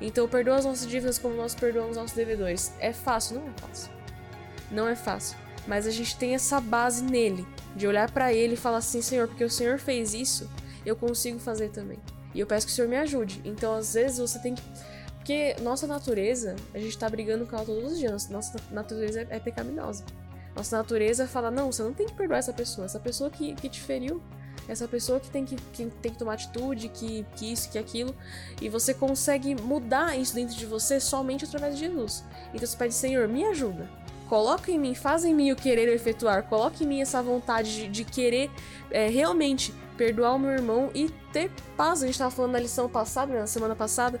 Então, 0.00 0.28
perdoa 0.28 0.56
as 0.56 0.64
nossas 0.64 0.86
dívidas 0.86 1.18
como 1.18 1.34
nós 1.34 1.54
perdoamos 1.54 1.96
nossos 1.96 2.16
devedores. 2.16 2.72
É 2.80 2.92
fácil? 2.92 3.36
Não 3.36 3.48
é 3.48 3.52
fácil. 3.60 3.90
Não 4.70 4.88
é 4.88 4.96
fácil. 4.96 5.38
Mas 5.66 5.86
a 5.86 5.90
gente 5.90 6.16
tem 6.16 6.34
essa 6.34 6.60
base 6.60 7.02
nele, 7.02 7.46
de 7.74 7.86
olhar 7.86 8.10
para 8.10 8.32
ele 8.32 8.54
e 8.54 8.56
falar 8.56 8.78
assim, 8.78 9.02
Senhor, 9.02 9.26
porque 9.28 9.44
o 9.44 9.50
Senhor 9.50 9.78
fez 9.78 10.14
isso, 10.14 10.48
eu 10.84 10.94
consigo 10.94 11.38
fazer 11.38 11.70
também. 11.70 11.98
E 12.34 12.40
eu 12.40 12.46
peço 12.46 12.66
que 12.66 12.72
o 12.72 12.74
Senhor 12.74 12.88
me 12.88 12.96
ajude. 12.96 13.40
Então, 13.44 13.74
às 13.74 13.94
vezes, 13.94 14.18
você 14.18 14.38
tem 14.38 14.54
que. 14.54 14.62
Porque 15.16 15.56
nossa 15.60 15.86
natureza, 15.86 16.54
a 16.72 16.78
gente 16.78 16.96
tá 16.96 17.08
brigando 17.08 17.46
com 17.46 17.56
ela 17.56 17.64
todos 17.64 17.92
os 17.92 17.98
dias. 17.98 18.28
Nossa 18.28 18.56
natureza 18.70 19.22
é, 19.22 19.36
é 19.36 19.40
pecaminosa. 19.40 20.04
Nossa 20.56 20.78
natureza 20.78 21.28
fala: 21.28 21.50
não, 21.50 21.70
você 21.70 21.82
não 21.82 21.92
tem 21.92 22.06
que 22.06 22.14
perdoar 22.14 22.38
essa 22.38 22.52
pessoa. 22.52 22.86
Essa 22.86 22.98
pessoa 22.98 23.28
que, 23.28 23.54
que 23.54 23.68
te 23.68 23.80
feriu. 23.80 24.20
Essa 24.66 24.88
pessoa 24.88 25.20
que 25.20 25.30
tem 25.30 25.44
que, 25.44 25.54
que 25.54 25.86
tem 25.86 26.10
que 26.10 26.18
tomar 26.18 26.32
atitude, 26.32 26.88
que, 26.88 27.24
que 27.36 27.52
isso, 27.52 27.70
que 27.70 27.78
aquilo. 27.78 28.12
E 28.60 28.68
você 28.68 28.92
consegue 28.92 29.54
mudar 29.54 30.18
isso 30.18 30.34
dentro 30.34 30.56
de 30.56 30.66
você 30.66 30.98
somente 30.98 31.44
através 31.44 31.76
de 31.76 31.86
Jesus. 31.86 32.24
Então 32.52 32.66
você 32.66 32.76
pede: 32.76 32.94
Senhor, 32.94 33.28
me 33.28 33.44
ajuda. 33.44 33.88
Coloca 34.28 34.72
em 34.72 34.78
mim, 34.78 34.92
faz 34.92 35.24
em 35.24 35.32
mim 35.32 35.52
o 35.52 35.56
querer 35.56 35.88
efetuar. 35.88 36.42
Coloca 36.44 36.82
em 36.82 36.86
mim 36.86 37.00
essa 37.00 37.22
vontade 37.22 37.72
de, 37.72 37.88
de 37.88 38.04
querer 38.04 38.50
é, 38.90 39.08
realmente 39.08 39.72
perdoar 39.96 40.34
o 40.34 40.38
meu 40.38 40.50
irmão 40.50 40.90
e 40.92 41.10
ter 41.32 41.50
paz. 41.76 42.02
A 42.02 42.06
gente 42.06 42.18
tava 42.18 42.32
falando 42.32 42.52
na 42.52 42.58
lição 42.58 42.88
passada, 42.88 43.32
né, 43.32 43.40
na 43.40 43.46
semana 43.46 43.76
passada. 43.76 44.20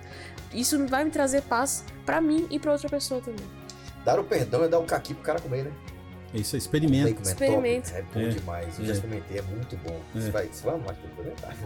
Isso 0.54 0.86
vai 0.86 1.04
me 1.04 1.10
trazer 1.10 1.42
paz 1.42 1.84
pra 2.04 2.20
mim 2.20 2.46
e 2.50 2.58
pra 2.58 2.72
outra 2.72 2.88
pessoa 2.88 3.20
também. 3.20 3.44
Dar 4.04 4.20
o 4.20 4.24
perdão 4.24 4.62
é 4.62 4.68
dar 4.68 4.78
um 4.78 4.86
caqui 4.86 5.12
pro 5.12 5.24
cara 5.24 5.40
comer, 5.40 5.64
né? 5.64 5.72
Isso, 6.40 6.56
experimenta. 6.56 7.08
Bacon 7.08 7.20
é 7.22 7.24
top, 7.24 7.44
Experimenta. 7.44 7.90
É 7.92 8.02
bom 8.02 8.20
É. 8.20 8.28
demais. 8.28 8.78
Eu 8.78 8.84
já 8.84 8.92
É. 8.92 8.94
experimentei, 8.94 9.38
é 9.38 9.42
muito 9.42 9.76
bom. 9.78 10.00
É. 10.14 10.20
Você 10.20 10.30
vai, 10.30 10.46
você 10.46 10.64
vai 10.64 10.74
amar 10.74 10.94
que 10.94 11.06
experimentar. 11.06 11.56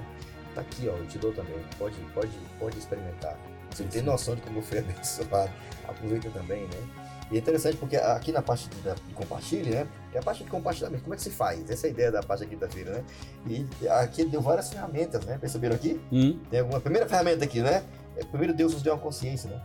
Tá 0.55 0.61
aqui, 0.62 0.89
ó, 0.89 0.97
eu 0.97 1.07
te 1.07 1.18
dou 1.18 1.33
também. 1.33 1.55
Pode, 1.79 1.97
pode, 2.14 2.31
pode 2.59 2.79
experimentar. 2.79 3.37
Você 3.71 3.85
tem 3.85 4.03
noção 4.03 4.35
de 4.35 4.43
como 4.43 4.61
foi 4.62 4.79
abençoado. 4.79 5.51
Aproveita 5.87 6.29
também, 6.31 6.62
né? 6.62 6.89
E 7.31 7.37
é 7.37 7.39
interessante 7.39 7.77
porque 7.77 7.97
aqui 7.97 8.33
na 8.33 8.43
parte 8.43 8.68
de, 8.68 8.77
de 8.83 9.14
compartilhe, 9.14 9.71
né? 9.71 9.87
É 10.12 10.18
a 10.18 10.23
parte 10.23 10.43
de 10.43 10.51
compartilhamento. 10.51 11.05
Como 11.05 11.14
é 11.14 11.16
que 11.16 11.23
se 11.23 11.31
faz? 11.31 11.71
Essa 11.71 11.87
é 11.87 11.89
a 11.89 11.91
ideia 11.93 12.11
da 12.11 12.21
parte 12.25 12.41
da 12.41 12.47
quinta-feira, 12.47 12.91
né? 12.91 13.05
E 13.47 13.66
aqui 13.89 14.25
deu 14.25 14.41
várias 14.41 14.68
ferramentas, 14.71 15.25
né? 15.25 15.39
Perceberam 15.39 15.77
aqui? 15.77 16.01
Hum, 16.11 16.41
Tem 16.51 16.59
alguma 16.59 16.81
primeira 16.81 17.09
ferramenta 17.09 17.45
aqui, 17.45 17.61
né? 17.61 17.85
É, 18.16 18.25
Primeiro 18.25 18.53
Deus 18.53 18.73
nos 18.75 18.83
deu 18.83 18.93
uma 18.95 18.99
consciência, 19.01 19.49
né? 19.49 19.62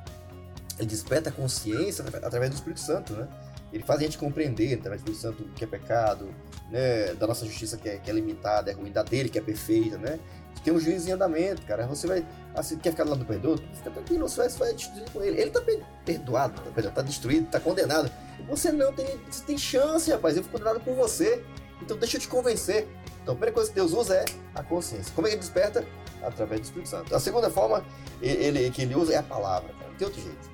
Ele 0.78 0.88
desperta 0.88 1.30
a 1.30 1.32
consciência 1.34 2.06
atra- 2.06 2.28
através 2.28 2.52
do 2.52 2.54
Espírito 2.56 2.80
Santo, 2.82 3.14
né? 3.14 3.28
Ele 3.76 3.84
faz 3.84 4.00
a 4.00 4.04
gente 4.04 4.18
compreender, 4.18 4.74
através 4.76 5.04
do 5.04 5.14
Santo, 5.14 5.44
que 5.54 5.66
é 5.66 5.68
pecado, 5.68 6.34
né? 6.72 7.14
Da 7.16 7.28
nossa 7.28 7.46
justiça 7.46 7.76
que 7.76 7.90
é, 7.90 7.98
que 7.98 8.10
é 8.10 8.14
limitada, 8.14 8.72
é 8.72 8.74
ruim, 8.74 8.90
da 8.90 9.04
dele 9.04 9.28
que 9.28 9.38
é 9.38 9.42
perfeita, 9.42 9.98
né? 9.98 10.18
Tem 10.64 10.74
um 10.74 10.80
juiz 10.80 11.06
em 11.06 11.12
andamento, 11.12 11.62
cara. 11.64 11.86
Você 11.86 12.08
vai. 12.08 12.26
Assim, 12.56 12.78
quer 12.78 12.92
ficar 12.92 13.04
do 13.04 13.10
lado 13.10 13.20
do 13.20 13.26
perdoador? 13.26 13.64
Fica 13.76 13.92
tranquilo, 13.92 14.28
você 14.28 14.38
vai, 14.38 14.50
você 14.50 14.58
vai 14.58 14.74
destruir 14.74 15.10
com 15.12 15.22
ele. 15.22 15.40
Ele 15.40 15.52
tá 15.52 15.62
perdoado, 16.06 16.60
tá, 16.72 16.90
tá 16.90 17.02
destruído, 17.02 17.48
tá 17.52 17.60
condenado. 17.60 18.10
Você 18.48 18.72
não 18.72 18.94
tem, 18.94 19.20
você 19.30 19.44
tem 19.44 19.58
chance, 19.58 20.10
rapaz. 20.10 20.38
Eu 20.38 20.44
fui 20.44 20.54
condenado 20.54 20.80
por 20.80 20.96
você. 20.96 21.44
Então 21.82 21.98
deixa 21.98 22.16
eu 22.16 22.22
te 22.22 22.30
convencer. 22.30 22.88
Então 23.22 23.34
a 23.34 23.36
primeira 23.36 23.52
coisa 23.52 23.70
que 23.70 23.76
Deus 23.76 23.92
usa 23.92 24.16
é 24.16 24.26
a 24.56 24.64
consciência. 24.64 25.12
Como 25.14 25.28
é 25.28 25.32
que 25.32 25.36
ele 25.36 25.42
desperta? 25.42 25.86
Através 26.24 26.62
do 26.62 26.64
Espírito 26.64 26.90
Santo. 26.90 27.14
A 27.14 27.20
segunda 27.20 27.50
forma 27.52 27.86
ele, 28.22 28.72
que 28.72 28.82
ele 28.82 28.96
usa 28.96 29.14
é 29.14 29.18
a 29.18 29.24
palavra, 29.24 29.72
cara. 29.74 29.92
Não 29.92 29.98
tem 29.98 30.08
outro 30.08 30.22
jeito. 30.22 30.50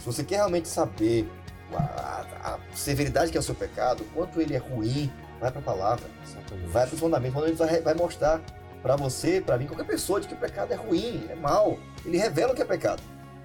Se 0.00 0.04
você 0.04 0.24
quer 0.24 0.36
realmente 0.36 0.68
saber 0.68 1.26
a, 1.74 2.26
a 2.44 2.58
severidade 2.74 3.30
que 3.30 3.36
é 3.36 3.40
o 3.40 3.42
seu 3.42 3.54
pecado, 3.54 4.04
quanto 4.14 4.40
ele 4.40 4.54
é 4.54 4.58
ruim, 4.58 5.10
vai 5.40 5.50
para 5.50 5.60
a 5.60 5.64
palavra. 5.64 6.06
Exatamente. 6.24 6.68
Vai 6.68 6.86
para 6.86 6.94
o 6.94 6.98
fundamento. 6.98 7.32
Quando 7.32 7.46
ele 7.46 7.56
vai, 7.56 7.80
vai 7.80 7.94
mostrar 7.94 8.40
para 8.82 8.96
você, 8.96 9.40
para 9.40 9.58
mim, 9.58 9.66
qualquer 9.66 9.86
pessoa 9.86 10.20
de 10.20 10.28
que 10.28 10.34
o 10.34 10.36
pecado 10.36 10.72
é 10.72 10.76
ruim, 10.76 11.26
é 11.28 11.34
mal. 11.34 11.78
Ele 12.04 12.18
revela 12.18 12.52
o 12.52 12.56
que 12.56 12.62
é 12.62 12.64
pecado. 12.64 13.02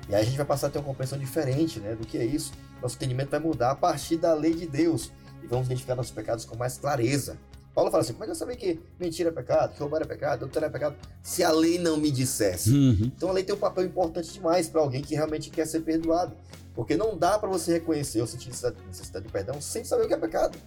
E 0.09 0.15
aí 0.15 0.22
a 0.22 0.26
gente 0.26 0.38
vai 0.38 0.45
passar 0.45 0.67
a 0.67 0.69
ter 0.69 0.80
uma 0.80 0.86
compreensão 0.86 1.17
diferente 1.17 1.80
né, 1.80 1.95
do 1.95 2.05
que 2.05 2.17
é 2.17 2.26
isso. 2.26 2.51
Nosso 2.82 2.95
entendimento 2.95 3.30
vai 3.30 3.39
mudar 3.39 3.72
a 3.72 3.76
partir 3.76 4.17
da 4.17 4.34
lei 4.34 4.53
de 4.53 4.67
Deus. 4.67 5.11
E 5.43 5.47
vamos 5.47 5.67
identificar 5.67 5.95
nossos 5.95 6.11
pecados 6.11 6.45
com 6.45 6.55
mais 6.55 6.78
clareza. 6.78 7.38
Paulo 7.74 7.89
fala 7.89 8.03
assim: 8.03 8.13
como 8.13 8.26
é 8.26 8.28
que 8.28 8.32
eu 8.32 8.36
sabia 8.36 8.55
que 8.55 8.80
mentira 8.99 9.30
é 9.30 9.32
pecado, 9.32 9.74
que 9.74 9.80
roubar 9.80 10.01
é 10.01 10.05
pecado, 10.05 10.43
adultério 10.43 10.65
é 10.65 10.69
pecado, 10.69 10.95
se 11.24 11.43
a 11.43 11.51
lei 11.51 11.78
não 11.78 11.97
me 11.97 12.11
dissesse? 12.11 12.72
Uhum. 12.72 13.11
Então 13.15 13.30
a 13.30 13.32
lei 13.32 13.43
tem 13.43 13.55
um 13.55 13.59
papel 13.59 13.86
importante 13.86 14.34
demais 14.34 14.67
para 14.67 14.82
alguém 14.82 15.01
que 15.01 15.15
realmente 15.15 15.49
quer 15.49 15.65
ser 15.65 15.82
perdoado. 15.82 16.36
Porque 16.74 16.95
não 16.95 17.17
dá 17.17 17.38
para 17.38 17.49
você 17.49 17.74
reconhecer 17.74 18.22
ou 18.22 18.28
sentir 18.28 18.49
necessidade 18.49 19.26
de 19.26 19.32
perdão 19.32 19.59
sem 19.59 19.84
saber 19.84 20.05
o 20.05 20.07
que 20.07 20.13
é 20.13 20.17
pecado. 20.17 20.57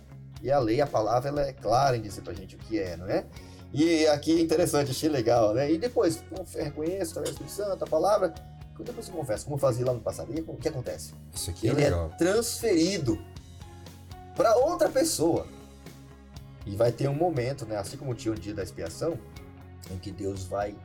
E 0.42 0.50
a 0.50 0.58
lei, 0.58 0.80
a 0.80 0.86
palavra, 0.86 1.30
ela 1.30 1.42
é 1.42 1.52
clara 1.52 1.96
em 1.96 2.02
dizer 2.02 2.20
pra 2.20 2.34
gente 2.34 2.56
o 2.56 2.58
que 2.58 2.78
é, 2.78 2.96
não 2.96 3.06
é? 3.08 3.24
E 3.72 4.06
aqui 4.08 4.38
é 4.38 4.40
interessante, 4.40 4.90
achei 4.90 5.08
legal, 5.08 5.54
né? 5.54 5.72
E 5.72 5.78
depois, 5.78 6.22
reconheço 6.54 7.12
através 7.12 7.34
do 7.34 7.44
Espírito 7.44 7.52
Santo, 7.52 7.82
a 7.82 7.86
palavra. 7.86 8.32
Depois 8.78 9.06
você 9.06 9.12
confessa, 9.12 9.44
como 9.44 9.56
eu 9.56 9.60
fazia 9.60 9.86
lá 9.86 9.92
no 9.94 10.00
passado, 10.00 10.32
e 10.32 10.40
o 10.40 10.56
que 10.56 10.68
acontece? 10.68 11.14
Isso 11.32 11.50
aqui 11.50 11.68
é 11.68 11.70
Ele 11.70 11.80
legal. 11.84 12.10
é 12.12 12.16
transferido 12.16 13.18
para 14.36 14.54
outra 14.56 14.88
pessoa. 14.88 15.46
E 16.66 16.76
vai 16.76 16.92
ter 16.92 17.08
um 17.08 17.14
momento, 17.14 17.66
né? 17.66 17.76
Assim 17.76 17.96
como 17.96 18.14
tinha 18.14 18.32
o 18.32 18.36
dia 18.36 18.54
da 18.54 18.62
expiação, 18.62 19.18
em 19.90 19.98
que 19.98 20.10
Deus 20.10 20.44
vai 20.44 20.76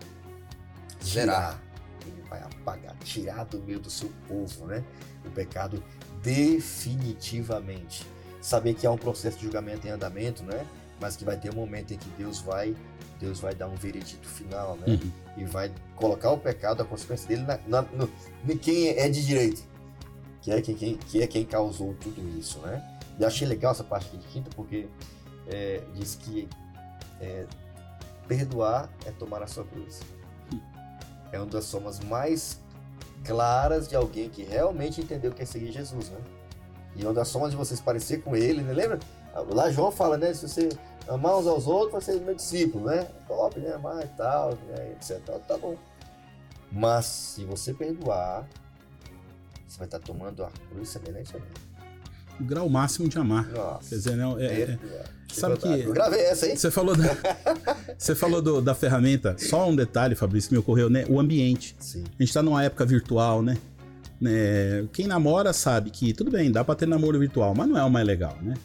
zerar, 1.04 1.62
ele 2.06 2.22
vai 2.30 2.42
apagar, 2.42 2.96
tirar 3.00 3.46
do 3.46 3.60
meio 3.60 3.80
do 3.80 3.90
seu 3.90 4.12
povo, 4.28 4.66
né? 4.66 4.84
O 5.26 5.30
pecado 5.32 5.84
definitivamente. 6.22 8.06
Saber 8.42 8.74
que 8.74 8.88
há 8.88 8.92
um 8.92 8.98
processo 8.98 9.38
de 9.38 9.44
julgamento 9.44 9.88
em 9.88 9.92
andamento, 9.92 10.44
né? 10.44 10.66
Mas 11.00 11.16
que 11.16 11.24
vai 11.24 11.38
ter 11.38 11.52
um 11.52 11.56
momento 11.56 11.94
em 11.94 11.98
que 11.98 12.10
Deus 12.18 12.40
vai, 12.40 12.76
Deus 13.20 13.40
vai 13.40 13.54
dar 13.54 13.68
um 13.68 13.76
veredito 13.76 14.28
final, 14.28 14.76
né? 14.78 14.86
Uhum. 14.88 15.12
E 15.38 15.46
vai 15.46 15.72
colocar 15.96 16.32
o 16.32 16.38
pecado, 16.38 16.82
a 16.82 16.86
consequência 16.86 17.28
dele 17.28 17.44
na, 17.44 17.60
na, 17.68 17.82
no, 17.82 18.10
em 18.48 18.58
quem 18.58 18.90
é 18.90 19.10
de 19.10 19.26
direito, 19.26 19.64
que 20.42 20.52
é 20.52 20.62
quem, 20.62 20.76
quem, 20.76 20.98
que 20.98 21.22
é 21.22 21.28
quem 21.28 21.46
causou 21.46 21.94
tudo 21.96 22.22
isso, 22.38 22.60
né? 22.60 22.82
E 23.18 23.26
achei 23.26 23.48
legal 23.48 23.72
essa 23.72 23.84
parte 23.84 24.08
aqui 24.08 24.18
de 24.18 24.28
quinta 24.28 24.50
porque 24.56 24.88
é, 25.48 25.82
diz 25.94 26.16
que 26.16 26.48
é, 27.20 27.46
perdoar 28.28 28.90
é 29.06 29.12
tomar 29.12 29.44
a 29.44 29.48
sua 29.48 29.66
cruz. 29.66 30.00
É 31.32 31.38
uma 31.38 31.46
das 31.46 31.70
formas 31.70 32.00
mais 32.00 32.60
claras 33.24 33.88
de 33.88 33.96
alguém 33.96 34.30
que 34.30 34.44
realmente 34.44 35.02
entendeu 35.02 35.32
o 35.32 35.34
que 35.34 35.44
é 35.44 35.46
seguir 35.46 35.72
Jesus, 35.72 36.10
né? 36.10 36.20
E 36.96 37.04
uma 37.04 37.14
das 37.14 37.32
formas 37.32 37.52
de 37.52 37.58
vocês 37.58 37.80
parecer 37.80 38.22
com 38.22 38.36
ele, 38.36 38.62
né? 38.62 38.74
Lembra? 38.74 39.00
Lá 39.52 39.72
João 39.72 39.92
fala, 39.92 40.18
né? 40.18 40.34
Se 40.34 40.48
você 40.48 40.70
amar 41.08 41.38
uns 41.38 41.48
aos 41.48 41.68
outros, 41.68 41.92
vai 41.92 42.02
ser 42.02 42.22
meu 42.22 42.36
discípulo, 42.36 42.86
né? 42.86 43.08
Top, 43.28 43.60
né? 43.60 43.74
Amar 43.74 44.04
e 44.04 44.08
tal, 44.10 44.58
né? 44.68 44.92
etc. 44.92 45.20
Tá 45.48 45.58
bom. 45.58 45.78
Mas 46.72 47.06
se 47.06 47.46
você 47.46 47.74
perdoar, 47.74 48.48
você 49.68 49.78
vai 49.78 49.88
estar 49.88 50.00
tomando 50.00 50.44
a 50.44 50.52
cruz 50.70 50.90
semelhante 50.90 51.36
a 51.36 51.40
mim. 51.40 51.46
O 52.40 52.44
grau 52.44 52.70
máximo 52.70 53.10
de 53.10 53.18
amar. 53.18 53.48
Nossa. 53.48 53.90
Quer 53.90 53.96
dizer, 53.96 54.16
não, 54.16 54.40
é, 54.40 54.46
é, 54.46 54.80
Sabe 55.32 55.58
que. 55.58 55.68
Eu 55.68 55.94
gravei 55.94 56.22
essa, 56.22 56.48
hein? 56.48 56.56
Você 56.56 56.72
falou, 56.72 56.96
da, 56.96 57.16
você 57.98 58.16
falou 58.16 58.42
do, 58.42 58.62
da 58.62 58.74
ferramenta. 58.74 59.36
Só 59.38 59.70
um 59.70 59.76
detalhe, 59.76 60.16
Fabrício, 60.16 60.50
que 60.50 60.56
me 60.56 60.60
ocorreu, 60.60 60.90
né? 60.90 61.06
O 61.10 61.20
ambiente. 61.20 61.76
Sim. 61.80 62.04
A 62.20 62.24
gente 62.24 62.34
tá 62.34 62.42
numa 62.42 62.64
época 62.64 62.86
virtual, 62.86 63.42
né? 63.42 63.58
né? 64.20 64.86
Quem 64.92 65.08
namora 65.08 65.54
sabe 65.54 65.90
que, 65.90 66.14
tudo 66.14 66.32
bem, 66.32 66.52
dá 66.52 66.64
pra 66.64 66.76
ter 66.76 66.88
namoro 66.88 67.20
virtual, 67.20 67.54
mas 67.56 67.68
não 67.68 67.78
é 67.78 67.84
o 67.84 67.90
mais 67.90 68.06
legal, 68.06 68.38
né? 68.42 68.56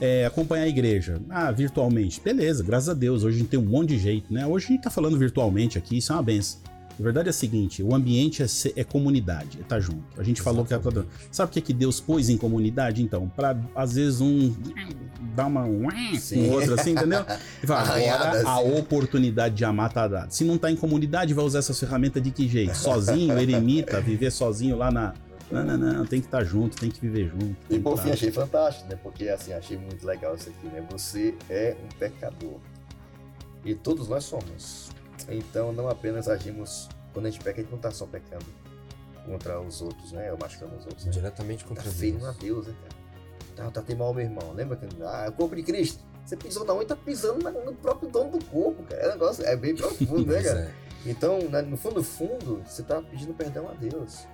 É, 0.00 0.26
acompanhar 0.26 0.64
a 0.64 0.68
igreja. 0.68 1.20
Ah, 1.28 1.50
virtualmente. 1.50 2.20
Beleza, 2.20 2.62
graças 2.62 2.88
a 2.88 2.94
Deus. 2.94 3.22
Hoje 3.22 3.36
a 3.36 3.38
gente 3.40 3.48
tem 3.48 3.60
um 3.60 3.64
monte 3.64 3.90
de 3.90 3.98
jeito, 3.98 4.32
né? 4.32 4.46
Hoje 4.46 4.66
a 4.66 4.68
gente 4.68 4.82
tá 4.82 4.90
falando 4.90 5.18
virtualmente 5.18 5.78
aqui, 5.78 5.98
isso 5.98 6.12
é 6.12 6.16
uma 6.16 6.22
benção. 6.22 6.60
A 6.98 7.02
verdade 7.02 7.28
é 7.28 7.30
a 7.30 7.32
seguinte: 7.32 7.82
o 7.82 7.94
ambiente 7.94 8.42
é, 8.42 8.46
ser, 8.46 8.72
é 8.76 8.84
comunidade, 8.84 9.58
é 9.58 9.62
estar 9.62 9.76
tá 9.76 9.80
junto. 9.80 10.02
A 10.16 10.22
gente 10.22 10.40
Exatamente. 10.40 10.68
falou 10.68 11.00
que 11.00 11.00
é. 11.00 11.04
Sabe 11.30 11.50
o 11.50 11.52
que, 11.52 11.58
é 11.58 11.62
que 11.62 11.72
Deus 11.72 12.00
pôs 12.00 12.28
em 12.28 12.36
comunidade, 12.36 13.02
então? 13.02 13.28
Pra 13.28 13.56
às 13.74 13.94
vezes 13.94 14.20
um 14.20 14.54
dar 15.34 15.46
uma 15.46 15.64
um 15.64 15.84
com 15.84 16.36
o 16.36 16.50
outro 16.52 16.74
assim, 16.74 16.92
entendeu? 16.92 17.24
E 17.62 17.66
fala, 17.66 17.82
agora 17.82 18.48
a 18.48 18.60
oportunidade 18.60 19.54
de 19.54 19.64
amar 19.64 19.92
tá 19.92 20.06
dada. 20.06 20.30
Se 20.30 20.44
não 20.44 20.56
tá 20.56 20.70
em 20.70 20.76
comunidade, 20.76 21.34
vai 21.34 21.44
usar 21.44 21.58
essa 21.58 21.74
ferramenta 21.74 22.20
de 22.20 22.30
que 22.30 22.48
jeito? 22.48 22.76
Sozinho, 22.76 23.38
eremita, 23.38 24.00
viver 24.00 24.30
sozinho 24.30 24.76
lá 24.76 24.90
na. 24.90 25.14
Não, 25.50 25.62
não, 25.62 25.76
não, 25.76 26.06
tem 26.06 26.20
que 26.20 26.26
estar 26.26 26.38
tá 26.38 26.44
junto, 26.44 26.76
tem 26.76 26.90
que 26.90 27.00
viver 27.00 27.28
junto. 27.28 27.54
E 27.68 27.78
por 27.78 28.00
fim, 28.00 28.10
achei 28.10 28.30
fantástico, 28.30 28.88
né? 28.88 28.98
Porque 29.02 29.28
assim, 29.28 29.52
achei 29.52 29.76
muito 29.76 30.04
legal 30.04 30.34
isso 30.34 30.48
aqui, 30.48 30.66
né? 30.68 30.82
Você 30.90 31.34
é 31.50 31.76
um 31.84 31.98
pecador. 31.98 32.58
E 33.64 33.74
todos 33.74 34.08
nós 34.08 34.24
somos. 34.24 34.93
Então 35.28 35.72
não 35.72 35.88
apenas 35.88 36.28
agimos 36.28 36.88
quando 37.12 37.26
a 37.26 37.30
gente 37.30 37.42
peca, 37.42 37.60
a 37.60 37.62
gente 37.62 37.70
não 37.70 37.78
está 37.78 37.90
só 37.90 38.06
pecando 38.06 38.44
contra 39.24 39.60
os 39.60 39.80
outros, 39.80 40.12
né? 40.12 40.30
Ou 40.32 40.38
machucando 40.38 40.76
os 40.76 40.84
outros. 40.84 41.04
Né? 41.06 41.12
Diretamente 41.12 41.64
contra 41.64 41.82
tá 41.82 41.88
Deus. 41.88 42.00
ferindo 42.00 42.26
a 42.26 42.32
Deus, 42.32 42.66
né, 42.66 42.74
cara? 42.82 43.04
Tá, 43.56 43.70
tá 43.70 43.82
tendo 43.82 43.98
mal 43.98 44.12
meu 44.12 44.24
irmão. 44.24 44.52
Lembra 44.52 44.76
que 44.76 44.86
ah, 45.02 45.26
o 45.28 45.32
corpo 45.32 45.54
de 45.54 45.62
Cristo? 45.62 46.02
Você 46.24 46.36
pisou 46.36 46.64
na 46.64 46.72
onde 46.72 46.86
tá 46.86 46.96
pisando 46.96 47.38
no 47.64 47.74
próprio 47.74 48.10
dono 48.10 48.30
do 48.32 48.44
corpo, 48.46 48.82
cara. 48.84 49.02
É 49.02 49.08
um 49.08 49.12
negócio, 49.12 49.44
é 49.44 49.56
bem 49.56 49.74
profundo, 49.76 50.26
né, 50.26 50.42
cara? 50.42 50.60
É. 50.60 50.84
Então, 51.06 51.38
no 51.38 51.76
fundo, 51.76 51.96
no 51.96 52.02
fundo, 52.02 52.62
você 52.66 52.82
tá 52.82 53.00
pedindo 53.02 53.34
perdão 53.34 53.68
a 53.68 53.74
Deus. 53.74 54.26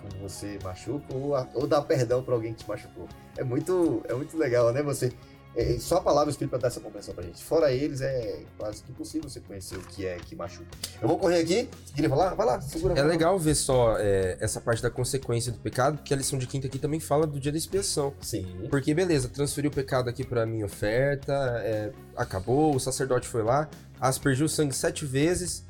Quando 0.00 0.20
você 0.22 0.58
machuca 0.62 1.14
ou, 1.14 1.32
ou 1.54 1.66
dá 1.66 1.80
perdão 1.80 2.22
para 2.22 2.34
alguém 2.34 2.54
que 2.54 2.64
te 2.64 2.68
machucou. 2.68 3.06
É 3.36 3.44
muito, 3.44 4.02
é 4.08 4.14
muito 4.14 4.36
legal, 4.36 4.72
né? 4.72 4.82
Você 4.82 5.12
é, 5.56 5.78
só 5.78 5.98
a 5.98 6.00
palavra 6.00 6.30
Espírito 6.30 6.50
para 6.50 6.60
dar 6.60 6.68
essa 6.68 6.80
compreensão 6.80 7.14
pra 7.14 7.22
gente. 7.22 7.42
Fora 7.42 7.70
eles, 7.70 8.00
é 8.00 8.40
quase 8.58 8.82
que 8.82 8.90
impossível 8.90 9.28
você 9.28 9.38
conhecer 9.40 9.76
o 9.76 9.80
que 9.80 10.04
é 10.04 10.16
que 10.16 10.34
machuca. 10.34 10.66
Eu 11.00 11.06
vou 11.06 11.16
correr 11.16 11.40
aqui. 11.40 11.68
Queria 11.94 12.10
falar? 12.10 12.34
Vai 12.34 12.46
lá, 12.46 12.60
segura. 12.60 12.98
É 12.98 13.02
legal 13.02 13.38
ver 13.38 13.54
só 13.54 13.96
é, 13.98 14.36
essa 14.40 14.60
parte 14.60 14.82
da 14.82 14.90
consequência 14.90 15.52
do 15.52 15.58
pecado, 15.58 15.98
porque 15.98 16.12
a 16.12 16.16
lição 16.16 16.38
de 16.38 16.46
quinta 16.46 16.66
aqui 16.66 16.78
também 16.78 16.98
fala 16.98 17.26
do 17.26 17.38
dia 17.38 17.52
da 17.52 17.58
expiação. 17.58 18.12
Sim. 18.20 18.66
Porque, 18.68 18.92
beleza, 18.92 19.28
transferiu 19.28 19.70
o 19.70 19.74
pecado 19.74 20.10
aqui 20.10 20.24
pra 20.24 20.44
minha 20.44 20.66
oferta, 20.66 21.32
é, 21.64 21.92
acabou, 22.16 22.74
o 22.74 22.80
sacerdote 22.80 23.28
foi 23.28 23.42
lá, 23.42 23.68
aspergiu 24.00 24.46
o 24.46 24.48
sangue 24.48 24.74
sete 24.74 25.04
vezes, 25.04 25.64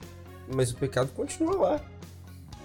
mas 0.54 0.70
o 0.70 0.76
pecado 0.76 1.10
continua 1.12 1.56
lá. 1.56 1.80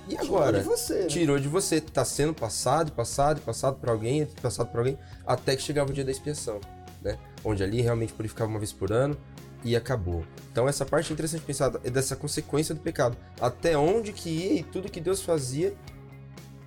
E 0.07 0.17
agora? 0.17 0.59
Tirou 0.59 0.75
de 0.75 0.81
você. 0.81 0.99
Né? 1.01 1.07
Tirou 1.07 1.39
de 1.39 1.47
você. 1.47 1.81
Tá 1.81 2.03
sendo 2.03 2.33
passado, 2.33 2.91
passado, 2.93 3.41
passado 3.41 3.77
para 3.77 3.91
alguém, 3.91 4.25
passado 4.41 4.71
para 4.71 4.79
alguém, 4.79 4.97
até 5.27 5.55
que 5.55 5.61
chegava 5.61 5.91
o 5.91 5.93
dia 5.93 6.03
da 6.03 6.11
expiação 6.11 6.59
né? 7.01 7.17
Onde 7.43 7.63
ali 7.63 7.81
realmente 7.81 8.13
purificava 8.13 8.49
uma 8.49 8.59
vez 8.59 8.71
por 8.71 8.91
ano 8.91 9.17
e 9.63 9.75
acabou. 9.75 10.23
Então 10.51 10.67
essa 10.67 10.85
parte 10.85 11.11
é 11.11 11.13
interessante 11.13 11.41
pensar 11.41 11.71
é 11.83 11.89
dessa 11.89 12.15
consequência 12.15 12.73
do 12.73 12.81
pecado. 12.81 13.17
Até 13.39 13.77
onde 13.77 14.13
que 14.13 14.29
ia 14.29 14.59
e 14.59 14.63
tudo 14.63 14.89
que 14.89 15.01
Deus 15.01 15.21
fazia 15.21 15.75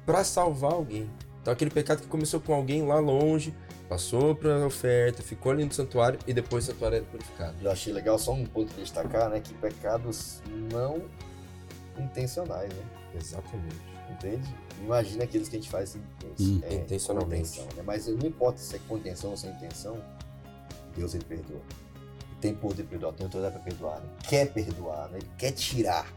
para 0.05 0.25
salvar 0.25 0.73
alguém. 0.73 1.11
Então 1.41 1.53
aquele 1.53 1.71
pecado 1.71 2.03
que 2.03 2.07
começou 2.07 2.41
com 2.41 2.55
alguém 2.55 2.87
lá 2.87 2.99
longe, 2.99 3.55
passou 3.89 4.35
para 4.35 4.63
a 4.63 4.67
oferta, 4.67 5.23
ficou 5.23 5.53
ali 5.53 5.65
no 5.65 5.73
santuário 5.73 6.19
e 6.27 6.33
depois 6.33 6.65
o 6.65 6.73
santuário 6.73 6.97
era 6.97 7.05
purificado. 7.05 7.57
Eu 7.61 7.71
achei 7.71 7.93
legal 7.93 8.19
só 8.19 8.33
um 8.33 8.47
ponto 8.47 8.73
de 8.75 8.83
destacar, 8.83 9.29
né, 9.29 9.41
que 9.41 9.53
pecados 9.55 10.41
não 10.73 11.03
intencionais, 11.99 12.73
né? 12.73 12.85
Exatamente. 13.15 13.93
Entende? 14.11 14.55
Imagina 14.83 15.25
aqueles 15.25 15.49
que 15.49 15.57
a 15.57 15.59
gente 15.59 15.71
faz 15.71 15.97
hum. 15.97 16.61
é, 16.63 16.75
intencionalmente. 16.75 17.61
Intenção, 17.61 17.77
né? 17.77 17.83
Mas 17.85 18.07
não 18.07 18.27
importa 18.27 18.59
se 18.59 18.77
é 18.77 18.81
com 18.89 18.97
intenção 18.97 19.31
ou 19.31 19.37
sem 19.37 19.51
intenção, 19.51 20.03
Deus 20.93 21.15
ele 21.15 21.25
perdoa. 21.25 21.61
Tem 22.41 22.55
poder 22.55 22.83
de 22.83 22.89
perdoar, 22.89 23.13
tem 23.13 23.25
autoridade 23.25 23.55
para 23.55 23.65
perdoar. 23.65 24.01
Né? 24.01 24.07
Quer 24.29 24.53
perdoar, 24.53 25.09
né? 25.11 25.19
ele 25.19 25.31
quer 25.39 25.53
tirar. 25.53 26.13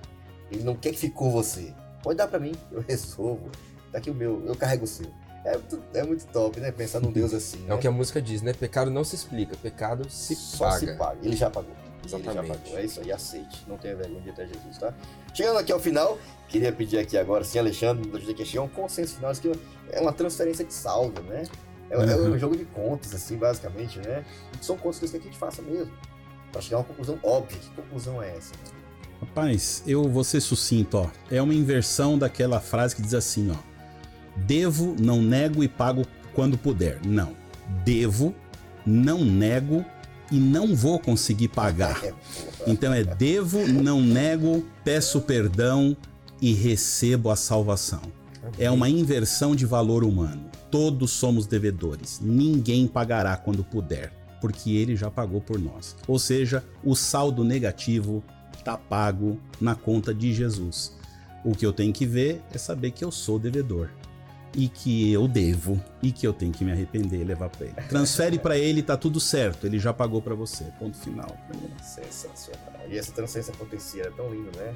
Ele 0.52 0.64
não 0.64 0.76
quer 0.76 0.92
que 0.92 0.98
fique 0.98 1.14
com 1.14 1.32
você. 1.32 1.74
Pode 2.02 2.18
dar 2.18 2.28
para 2.28 2.40
mim, 2.40 2.54
eu 2.72 2.82
resolvo. 2.82 3.50
Tá 3.92 4.00
aqui 4.00 4.10
o 4.10 4.14
meu, 4.14 4.44
eu 4.46 4.56
carrego 4.56 4.84
o 4.84 4.88
seu. 4.88 5.08
É 5.46 5.54
muito, 5.54 5.84
é 5.94 6.04
muito 6.04 6.26
top, 6.28 6.60
né? 6.60 6.72
Pensar 6.72 7.00
num 7.00 7.12
Deus 7.12 7.32
assim. 7.34 7.64
É 7.66 7.70
né? 7.70 7.76
o 7.76 7.78
que 7.78 7.88
a 7.88 7.92
música 7.92 8.20
diz, 8.20 8.42
né? 8.42 8.52
Pecado 8.52 8.90
não 8.90 9.04
se 9.04 9.16
explica, 9.16 9.56
pecado 9.56 10.10
se 10.10 10.36
Só 10.36 10.66
paga. 10.66 10.80
se 10.80 10.98
paga. 10.98 11.20
Ele 11.22 11.36
já 11.36 11.52
pagou. 11.52 11.72
Exatamente. 12.04 12.38
Ele 12.40 12.48
já 12.48 12.54
pagou. 12.56 12.78
É 12.80 12.86
isso 12.86 13.02
aí, 13.02 13.12
aceite. 13.12 13.64
Não 13.68 13.78
tenha 13.78 13.96
vergonha 13.96 14.22
de 14.22 14.30
até 14.32 14.48
Jesus, 14.48 14.78
tá? 14.80 14.92
Chegando 15.36 15.60
aqui 15.60 15.72
ao 15.72 15.80
final, 15.80 16.18
queria 16.48 16.72
pedir 16.72 16.98
aqui 16.98 17.16
agora, 17.16 17.44
sim, 17.44 17.60
Alexandre, 17.60 18.08
nos 18.08 18.16
ajuda 18.16 18.32
aqui 18.32 18.42
a 18.42 18.46
chegar 18.46 18.64
um 18.64 18.70
consenso 18.70 19.16
final. 19.16 19.32
Isso 19.32 19.48
aqui 19.48 19.60
é 19.92 20.02
uma 20.02 20.14
transferência 20.14 20.66
de 20.66 20.74
salva, 20.74 21.22
né? 21.22 21.44
É, 22.04 22.12
é 22.12 22.16
um 22.16 22.38
jogo 22.38 22.56
de 22.58 22.66
contas, 22.66 23.14
assim, 23.14 23.38
basicamente, 23.38 24.00
né? 24.00 24.26
São 24.62 24.78
contas 24.78 25.00
que 25.00 25.06
eles 25.06 25.12
querem 25.12 25.22
que 25.24 25.28
a 25.30 25.32
gente 25.32 25.40
faça 25.40 25.62
mesmo. 25.62 25.92
Pra 26.52 26.62
chegar 26.62 26.78
a 26.78 26.80
uma 26.80 26.86
conclusão 26.86 27.20
óbvia. 27.24 27.58
Que 27.60 27.70
conclusão 27.70 28.22
é 28.22 28.36
essa? 28.36 28.54
Rapaz, 29.20 29.84
eu 29.88 30.08
vou 30.10 30.24
ser 30.24 30.42
sucinto, 30.42 30.98
ó. 30.98 31.10
É 31.32 31.42
uma 31.42 31.54
inversão 31.54 32.18
daquela 32.18 32.60
frase 32.60 32.96
que 32.96 33.02
diz 33.02 33.14
assim, 33.14 33.52
ó. 33.52 33.56
Devo, 34.36 34.96
não 35.00 35.22
nego 35.22 35.64
e 35.64 35.68
pago 35.68 36.06
quando 36.34 36.58
puder. 36.58 37.00
Não. 37.06 37.36
Devo, 37.84 38.36
não 38.86 39.24
nego 39.24 39.86
e 40.32 40.40
não 40.40 40.76
vou 40.76 41.00
conseguir 41.00 41.48
pagar. 41.50 42.02
Então 42.68 42.94
é 42.94 43.04
devo, 43.04 43.68
não 43.68 44.02
nego, 44.02 44.66
peço 44.84 45.22
perdão 45.22 45.96
e 46.42 46.54
recebo 46.54 47.30
a 47.30 47.36
salvação. 47.36 48.02
É 48.60 48.70
uma 48.70 48.90
inversão 48.90 49.56
de 49.56 49.66
valor 49.66 50.04
humano. 50.04 50.50
Todos 50.70 51.12
somos 51.12 51.46
devedores. 51.46 52.20
Ninguém 52.22 52.88
pagará 52.88 53.38
quando 53.38 53.64
puder, 53.64 54.12
porque 54.42 54.72
ele 54.72 54.96
já 54.96 55.10
pagou 55.10 55.42
por 55.42 55.60
nós. 55.60 55.96
Ou 56.08 56.20
seja, 56.20 56.64
o 56.84 56.96
saldo 56.96 57.44
negativo 57.44 58.24
está 58.58 58.78
pago 58.78 59.40
na 59.62 59.76
conta 59.76 60.14
de 60.14 60.34
Jesus. 60.34 60.96
O 61.44 61.56
que 61.56 61.66
eu 61.66 61.72
tenho 61.72 61.94
que 61.94 62.06
ver 62.06 62.42
é 62.52 62.58
saber 62.58 62.92
que 62.92 63.06
eu 63.06 63.12
sou 63.12 63.38
devedor 63.38 63.90
e 64.56 64.68
que 64.68 65.12
eu 65.12 65.28
devo 65.28 65.80
e 66.02 66.12
que 66.12 66.26
eu 66.26 66.34
tenho 66.34 66.52
que 66.52 66.64
me 66.64 66.72
arrepender 66.72 67.22
e 67.22 67.24
levar 67.24 67.50
para 67.50 67.68
ele. 67.68 67.76
Transfere 67.88 68.40
para 68.40 68.58
ele, 68.58 68.82
tá 68.82 68.98
tudo 68.98 69.20
certo, 69.20 69.68
ele 69.68 69.78
já 69.78 69.94
pagou 69.94 70.22
para 70.22 70.34
você. 70.34 70.64
Ponto 70.80 70.98
final. 70.98 71.38
Sensacional. 71.82 72.82
E 72.90 72.98
essa 72.98 73.12
transferência 73.12 73.54
acontecia, 73.54 74.04
era 74.04 74.12
tão 74.12 74.34
lindo, 74.34 74.50
né? 74.58 74.76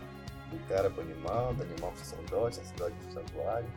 Do 0.51 0.57
cara 0.67 0.89
pro 0.89 1.01
animal, 1.01 1.53
do 1.53 1.63
animal 1.63 1.91
pro 1.91 1.99
sacerdote, 1.99 2.57
sacerdote 2.57 2.95
pro 3.03 3.13
santuário 3.13 3.67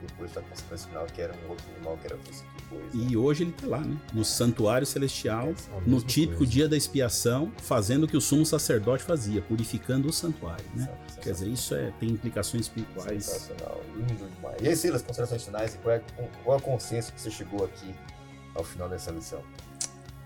depois 0.00 0.32
da 0.32 0.42
consequência 0.42 0.88
final, 0.88 1.06
que 1.06 1.20
era 1.20 1.34
um 1.44 1.50
outro 1.50 1.64
animal 1.74 1.96
que 1.98 2.06
era 2.06 2.16
feito 2.18 2.44
depois. 2.56 2.94
Né? 2.94 3.08
E 3.10 3.16
hoje 3.16 3.44
ele 3.44 3.50
está 3.50 3.66
lá, 3.66 3.80
né? 3.80 3.96
No 4.12 4.24
santuário 4.24 4.86
celestial, 4.86 5.48
é, 5.48 5.54
no 5.86 6.00
típico 6.00 6.38
coisa. 6.38 6.52
dia 6.52 6.68
da 6.68 6.76
expiação, 6.76 7.52
fazendo 7.58 8.04
o 8.04 8.08
que 8.08 8.16
o 8.16 8.20
sumo 8.20 8.44
sacerdote 8.44 9.02
fazia, 9.04 9.42
purificando 9.42 10.08
o 10.08 10.12
santuário, 10.12 10.64
né? 10.74 10.88
Quer 11.22 11.32
dizer, 11.32 11.48
isso 11.48 11.74
é, 11.74 11.92
tem 11.98 12.10
implicações 12.10 12.62
espirituais. 12.62 13.24
Sensacional, 13.24 13.80
lindo 13.96 14.28
demais. 14.36 14.56
E 14.60 14.68
aí, 14.68 14.76
Silas, 14.76 15.02
considerações 15.02 15.44
finais, 15.44 15.74
e 15.74 15.78
qual 15.78 15.94
é, 15.94 16.02
qual 16.44 16.56
é 16.56 16.60
a 16.60 16.62
consciência 16.62 17.12
que 17.12 17.20
você 17.20 17.30
chegou 17.30 17.64
aqui 17.64 17.94
ao 18.54 18.64
final 18.64 18.88
dessa 18.88 19.10
lição? 19.10 19.42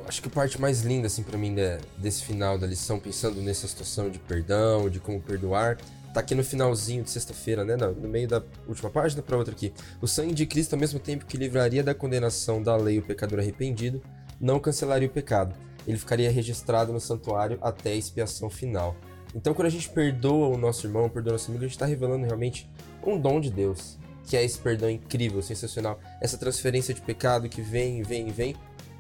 acho 0.06 0.20
que 0.20 0.28
a 0.28 0.30
parte 0.30 0.60
mais 0.60 0.82
linda, 0.82 1.06
assim, 1.06 1.22
para 1.22 1.38
mim, 1.38 1.50
né, 1.50 1.78
desse 1.96 2.24
final 2.24 2.58
da 2.58 2.66
lição, 2.66 2.98
pensando 2.98 3.40
nessa 3.40 3.66
situação 3.66 4.10
de 4.10 4.18
perdão, 4.18 4.88
de 4.88 5.00
como 5.00 5.20
perdoar, 5.20 5.78
tá 6.14 6.20
aqui 6.20 6.34
no 6.34 6.44
finalzinho 6.44 7.02
de 7.02 7.10
sexta-feira, 7.10 7.64
né? 7.64 7.76
No 7.76 8.08
meio 8.08 8.28
da 8.28 8.40
última 8.68 8.88
página 8.88 9.20
para 9.20 9.36
outra 9.36 9.52
aqui. 9.52 9.74
O 10.00 10.06
sangue 10.06 10.32
de 10.32 10.46
Cristo, 10.46 10.74
ao 10.74 10.78
mesmo 10.78 11.00
tempo 11.00 11.26
que 11.26 11.36
livraria 11.36 11.82
da 11.82 11.92
condenação 11.92 12.62
da 12.62 12.76
lei 12.76 13.00
o 13.00 13.02
pecador 13.02 13.40
arrependido, 13.40 14.00
não 14.40 14.60
cancelaria 14.60 15.08
o 15.08 15.10
pecado. 15.10 15.54
Ele 15.86 15.98
ficaria 15.98 16.30
registrado 16.30 16.92
no 16.92 17.00
santuário 17.00 17.58
até 17.60 17.90
a 17.90 17.96
expiação 17.96 18.48
final. 18.48 18.96
Então, 19.34 19.52
quando 19.52 19.66
a 19.66 19.70
gente 19.70 19.88
perdoa 19.88 20.48
o 20.48 20.56
nosso 20.56 20.86
irmão, 20.86 21.08
perdoa 21.08 21.32
o 21.32 21.34
nosso 21.34 21.50
amigo, 21.50 21.64
a 21.64 21.66
gente 21.66 21.76
está 21.76 21.84
revelando 21.84 22.24
realmente 22.24 22.70
um 23.04 23.18
dom 23.18 23.40
de 23.40 23.50
Deus, 23.50 23.98
que 24.24 24.36
é 24.36 24.44
esse 24.44 24.58
perdão 24.58 24.88
incrível, 24.88 25.42
sensacional, 25.42 25.98
essa 26.20 26.38
transferência 26.38 26.94
de 26.94 27.00
pecado 27.00 27.48
que 27.48 27.60
vem, 27.60 28.02
vem, 28.04 28.28
vem 28.28 28.54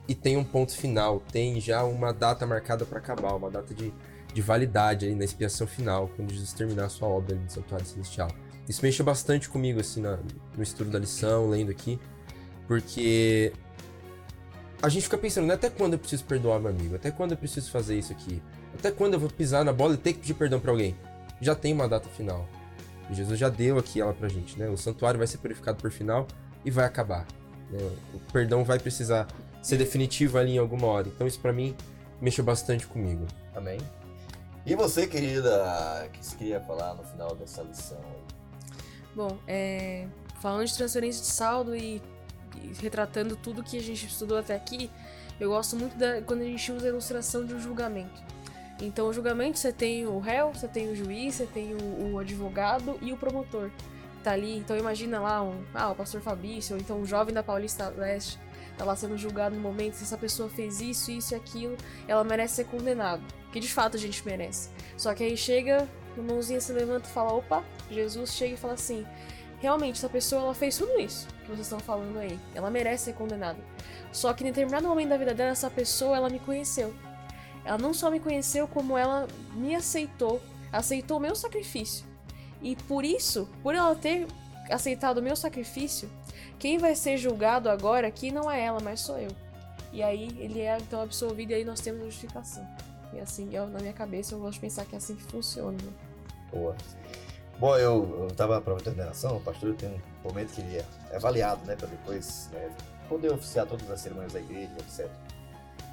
e 0.08 0.14
tem 0.16 0.36
um 0.36 0.44
ponto 0.44 0.76
final, 0.76 1.22
tem 1.32 1.60
já 1.60 1.84
uma 1.84 2.12
data 2.12 2.44
marcada 2.44 2.84
para 2.84 2.98
acabar, 2.98 3.34
uma 3.34 3.50
data 3.50 3.72
de 3.72 3.92
de 4.34 4.42
validade 4.42 5.06
aí 5.06 5.14
na 5.14 5.24
expiação 5.24 5.66
final, 5.66 6.10
quando 6.16 6.32
Jesus 6.32 6.52
terminar 6.52 6.86
a 6.86 6.88
sua 6.88 7.08
obra 7.08 7.36
no 7.36 7.48
Santuário 7.48 7.86
Celestial. 7.86 8.28
Isso 8.68 8.82
mexeu 8.82 9.04
bastante 9.04 9.48
comigo, 9.48 9.80
assim, 9.80 10.00
na, 10.00 10.18
no 10.56 10.62
estudo 10.62 10.90
da 10.90 10.98
lição, 10.98 11.48
lendo 11.48 11.70
aqui, 11.70 11.98
porque 12.66 13.52
a 14.82 14.88
gente 14.88 15.04
fica 15.04 15.16
pensando, 15.16 15.46
né, 15.46 15.54
até 15.54 15.70
quando 15.70 15.92
eu 15.92 15.98
preciso 15.98 16.24
perdoar 16.24 16.58
meu 16.58 16.70
amigo? 16.70 16.96
Até 16.96 17.10
quando 17.10 17.30
eu 17.30 17.36
preciso 17.36 17.70
fazer 17.70 17.96
isso 17.96 18.12
aqui? 18.12 18.42
Até 18.76 18.90
quando 18.90 19.14
eu 19.14 19.20
vou 19.20 19.30
pisar 19.30 19.64
na 19.64 19.72
bola 19.72 19.94
e 19.94 19.96
ter 19.96 20.12
que 20.14 20.18
pedir 20.18 20.34
perdão 20.34 20.58
para 20.58 20.72
alguém? 20.72 20.96
Já 21.40 21.54
tem 21.54 21.72
uma 21.72 21.88
data 21.88 22.08
final. 22.08 22.48
Jesus 23.10 23.38
já 23.38 23.48
deu 23.48 23.78
aqui 23.78 24.00
ela 24.00 24.12
pra 24.12 24.28
gente, 24.28 24.58
né? 24.58 24.68
O 24.68 24.76
santuário 24.76 25.18
vai 25.18 25.26
ser 25.26 25.38
purificado 25.38 25.78
por 25.78 25.90
final 25.90 26.26
e 26.64 26.70
vai 26.70 26.84
acabar. 26.86 27.26
Né? 27.70 27.78
O 28.14 28.18
perdão 28.32 28.64
vai 28.64 28.78
precisar 28.78 29.28
ser 29.62 29.76
definitivo 29.76 30.38
ali 30.38 30.52
em 30.52 30.58
alguma 30.58 30.86
hora. 30.86 31.06
Então 31.08 31.26
isso 31.26 31.38
para 31.38 31.52
mim 31.52 31.76
mexeu 32.20 32.42
bastante 32.42 32.86
comigo. 32.86 33.26
Amém. 33.54 33.78
E 34.66 34.74
você, 34.74 35.06
querida, 35.06 36.08
que 36.10 36.24
você 36.24 36.36
queria 36.36 36.60
falar 36.60 36.94
no 36.94 37.04
final 37.04 37.36
dessa 37.36 37.62
lição? 37.62 38.00
Bom, 39.14 39.38
é, 39.46 40.06
falando 40.40 40.66
de 40.66 40.74
transferência 40.74 41.20
de 41.20 41.28
saldo 41.28 41.76
e, 41.76 42.00
e, 42.56 42.72
retratando 42.80 43.36
tudo 43.36 43.62
que 43.62 43.76
a 43.76 43.82
gente 43.82 44.06
estudou 44.06 44.38
até 44.38 44.54
aqui, 44.54 44.90
eu 45.38 45.50
gosto 45.50 45.76
muito 45.76 45.98
da, 45.98 46.22
quando 46.22 46.40
a 46.40 46.44
gente 46.44 46.72
usa 46.72 46.86
a 46.86 46.88
ilustração 46.88 47.44
de 47.44 47.52
um 47.52 47.60
julgamento. 47.60 48.22
Então, 48.80 49.06
o 49.06 49.12
julgamento 49.12 49.58
você 49.58 49.70
tem 49.70 50.06
o 50.06 50.18
réu, 50.18 50.54
você 50.54 50.66
tem 50.66 50.88
o 50.88 50.96
juiz, 50.96 51.34
você 51.34 51.46
tem 51.46 51.74
o, 51.74 52.14
o 52.14 52.18
advogado 52.18 52.98
e 53.02 53.12
o 53.12 53.18
promotor. 53.18 53.70
Tá 54.22 54.32
ali. 54.32 54.56
Então, 54.56 54.78
imagina 54.78 55.20
lá 55.20 55.42
um, 55.42 55.62
ah, 55.74 55.90
o 55.90 55.94
pastor 55.94 56.22
Fabrício, 56.22 56.74
ou 56.74 56.80
então 56.80 56.98
um 56.98 57.04
jovem 57.04 57.34
da 57.34 57.42
Paulista 57.42 57.90
Leste, 57.90 58.40
tá 58.78 58.84
lá 58.86 58.96
sendo 58.96 59.18
julgado 59.18 59.54
no 59.54 59.60
momento. 59.60 59.92
Se 59.92 60.04
essa 60.04 60.16
pessoa 60.16 60.48
fez 60.48 60.80
isso, 60.80 61.10
isso 61.10 61.34
e 61.34 61.36
aquilo, 61.36 61.76
ela 62.08 62.24
merece 62.24 62.54
ser 62.54 62.64
condenada 62.64 63.22
que 63.54 63.60
de 63.60 63.68
fato 63.68 63.96
a 63.96 64.00
gente 64.00 64.26
merece. 64.26 64.68
Só 64.96 65.14
que 65.14 65.22
aí 65.22 65.36
chega, 65.36 65.88
a 66.18 66.20
mãozinha 66.20 66.60
se 66.60 66.72
levanta 66.72 67.08
e 67.08 67.12
fala: 67.12 67.32
opa, 67.32 67.62
Jesus 67.88 68.32
chega 68.32 68.54
e 68.54 68.56
fala 68.56 68.74
assim: 68.74 69.06
realmente, 69.60 69.98
essa 69.98 70.08
pessoa 70.08 70.42
ela 70.42 70.54
fez 70.54 70.76
tudo 70.76 70.98
isso 70.98 71.28
que 71.42 71.46
vocês 71.46 71.60
estão 71.60 71.78
falando 71.78 72.18
aí. 72.18 72.36
Ela 72.52 72.68
merece 72.68 73.04
ser 73.04 73.14
condenada. 73.14 73.58
Só 74.10 74.32
que 74.32 74.42
em 74.42 74.48
determinado 74.48 74.88
momento 74.88 75.10
da 75.10 75.16
vida 75.16 75.32
dela, 75.32 75.52
essa 75.52 75.70
pessoa 75.70 76.16
ela 76.16 76.28
me 76.28 76.40
conheceu. 76.40 76.92
Ela 77.64 77.78
não 77.78 77.94
só 77.94 78.10
me 78.10 78.18
conheceu, 78.18 78.66
como 78.66 78.98
ela 78.98 79.28
me 79.52 79.76
aceitou, 79.76 80.42
aceitou 80.72 81.18
o 81.18 81.20
meu 81.20 81.36
sacrifício. 81.36 82.04
E 82.60 82.74
por 82.74 83.04
isso, 83.04 83.48
por 83.62 83.72
ela 83.72 83.94
ter 83.94 84.26
aceitado 84.68 85.18
o 85.18 85.22
meu 85.22 85.36
sacrifício, 85.36 86.10
quem 86.58 86.76
vai 86.76 86.96
ser 86.96 87.18
julgado 87.18 87.70
agora 87.70 88.08
aqui 88.08 88.32
não 88.32 88.50
é 88.50 88.64
ela, 88.64 88.80
mas 88.80 89.00
sou 89.00 89.16
eu. 89.16 89.30
E 89.92 90.02
aí 90.02 90.28
ele 90.40 90.60
é 90.60 90.76
então 90.76 91.00
absolvido 91.00 91.52
e 91.52 91.54
aí 91.54 91.64
nós 91.64 91.80
temos 91.80 92.02
justificação. 92.04 92.66
E 93.14 93.20
assim, 93.20 93.54
eu, 93.54 93.66
na 93.68 93.78
minha 93.78 93.92
cabeça, 93.92 94.34
eu 94.34 94.40
gosto 94.40 94.54
de 94.54 94.60
pensar 94.60 94.84
que 94.84 94.94
é 94.94 94.98
assim 94.98 95.14
que 95.14 95.22
funciona. 95.22 95.78
Né? 95.80 95.92
Boa. 96.52 96.76
Bom, 97.58 97.76
eu, 97.76 98.26
eu 98.28 98.34
tava 98.34 98.60
para 98.60 98.72
a 98.72 98.76
ordenação, 98.76 99.36
o 99.36 99.40
pastor 99.40 99.74
tem 99.76 99.88
um 99.88 100.28
momento 100.28 100.52
que 100.52 100.60
ele 100.60 100.78
é, 100.78 101.16
avaliado, 101.16 101.64
né, 101.64 101.76
para 101.76 101.86
depois 101.86 102.50
né, 102.52 102.68
poder 103.08 103.32
oficiar 103.32 103.64
todas 103.64 103.88
as 103.88 104.00
cerimônias 104.00 104.32
da 104.32 104.40
igreja, 104.40 104.72
etc. 104.78 105.08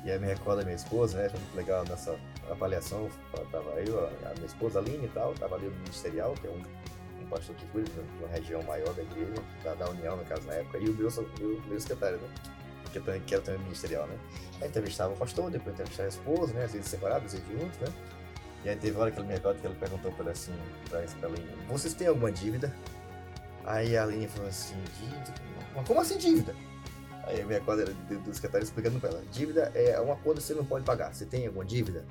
E 0.03 0.11
aí 0.11 0.17
me 0.17 0.26
recorda 0.26 0.63
minha 0.63 0.76
esposa, 0.76 1.19
né, 1.19 1.30
foi 1.30 1.39
muito 1.39 1.55
legal 1.55 1.84
nessa 1.88 2.17
avaliação, 2.49 3.07
tava 3.51 3.69
eu, 3.82 4.07
a 4.07 4.34
minha 4.34 4.47
esposa 4.47 4.80
Aline 4.80 5.05
e 5.05 5.09
tal, 5.09 5.36
tava 5.36 5.55
ali 5.55 5.67
no 5.67 5.76
ministerial, 5.76 6.34
que 6.34 6.47
é 6.47 6.49
um, 6.49 7.24
um 7.24 7.28
pastor 7.28 7.55
que 7.55 7.65
cuida 7.67 7.91
de 7.91 8.24
uma 8.24 8.28
região 8.30 8.63
maior 8.63 8.91
da 8.95 9.03
igreja, 9.03 9.43
da, 9.63 9.76
da 9.76 9.89
União, 9.91 10.17
no 10.17 10.26
caso, 10.26 10.41
na 10.47 10.53
época, 10.55 10.80
e 10.80 10.89
o 10.89 10.93
meu, 10.95 11.09
meu, 11.39 11.61
meu 11.67 11.80
secretário, 11.80 12.17
né, 12.17 12.28
que 12.91 12.99
eu 12.99 13.03
também 13.03 13.21
quero 13.21 13.41
também 13.41 13.61
ministerial, 13.61 14.05
né. 14.07 14.17
Aí 14.61 14.67
entrevistava 14.67 15.13
o 15.13 15.17
pastor, 15.17 15.49
depois 15.49 15.73
entrevistava 15.73 16.07
a 16.07 16.09
esposa, 16.09 16.53
né? 16.53 16.65
Às 16.65 16.73
vezes 16.73 16.87
separados, 16.87 17.33
às 17.33 17.39
vezes 17.39 17.59
juntos, 17.59 17.77
né? 17.79 17.87
E 18.63 18.69
aí 18.69 18.75
teve 18.75 18.97
hora 18.97 19.09
que 19.09 19.19
ele 19.19 19.27
me 19.27 19.33
recorda 19.33 19.59
que 19.59 19.65
ele 19.65 19.75
perguntou 19.75 20.11
para 20.11 20.31
assim, 20.31 20.53
pra, 20.89 21.01
pra 21.01 21.29
Aline, 21.29 21.49
vocês 21.67 21.93
têm 21.93 22.07
alguma 22.07 22.31
dívida? 22.31 22.73
Aí 23.65 23.97
a 23.97 24.03
Aline 24.03 24.27
falou 24.27 24.49
assim, 24.49 24.75
dívida? 24.99 25.33
Mas 25.75 25.87
como 25.87 26.01
assim 26.01 26.17
dívida? 26.17 26.55
Aí 27.23 27.39
eu 27.39 27.47
me 27.47 27.53
recordo 27.53 27.85
do 27.85 28.33
secretário 28.33 28.63
explicando 28.63 28.99
pra 28.99 29.09
ela, 29.09 29.23
dívida 29.31 29.71
é 29.73 29.99
uma 29.99 30.15
conta 30.15 30.37
que 30.37 30.43
você 30.43 30.53
não 30.53 30.65
pode 30.65 30.85
pagar. 30.85 31.13
Você 31.13 31.25
tem 31.25 31.45
alguma 31.47 31.65
dívida? 31.65 32.05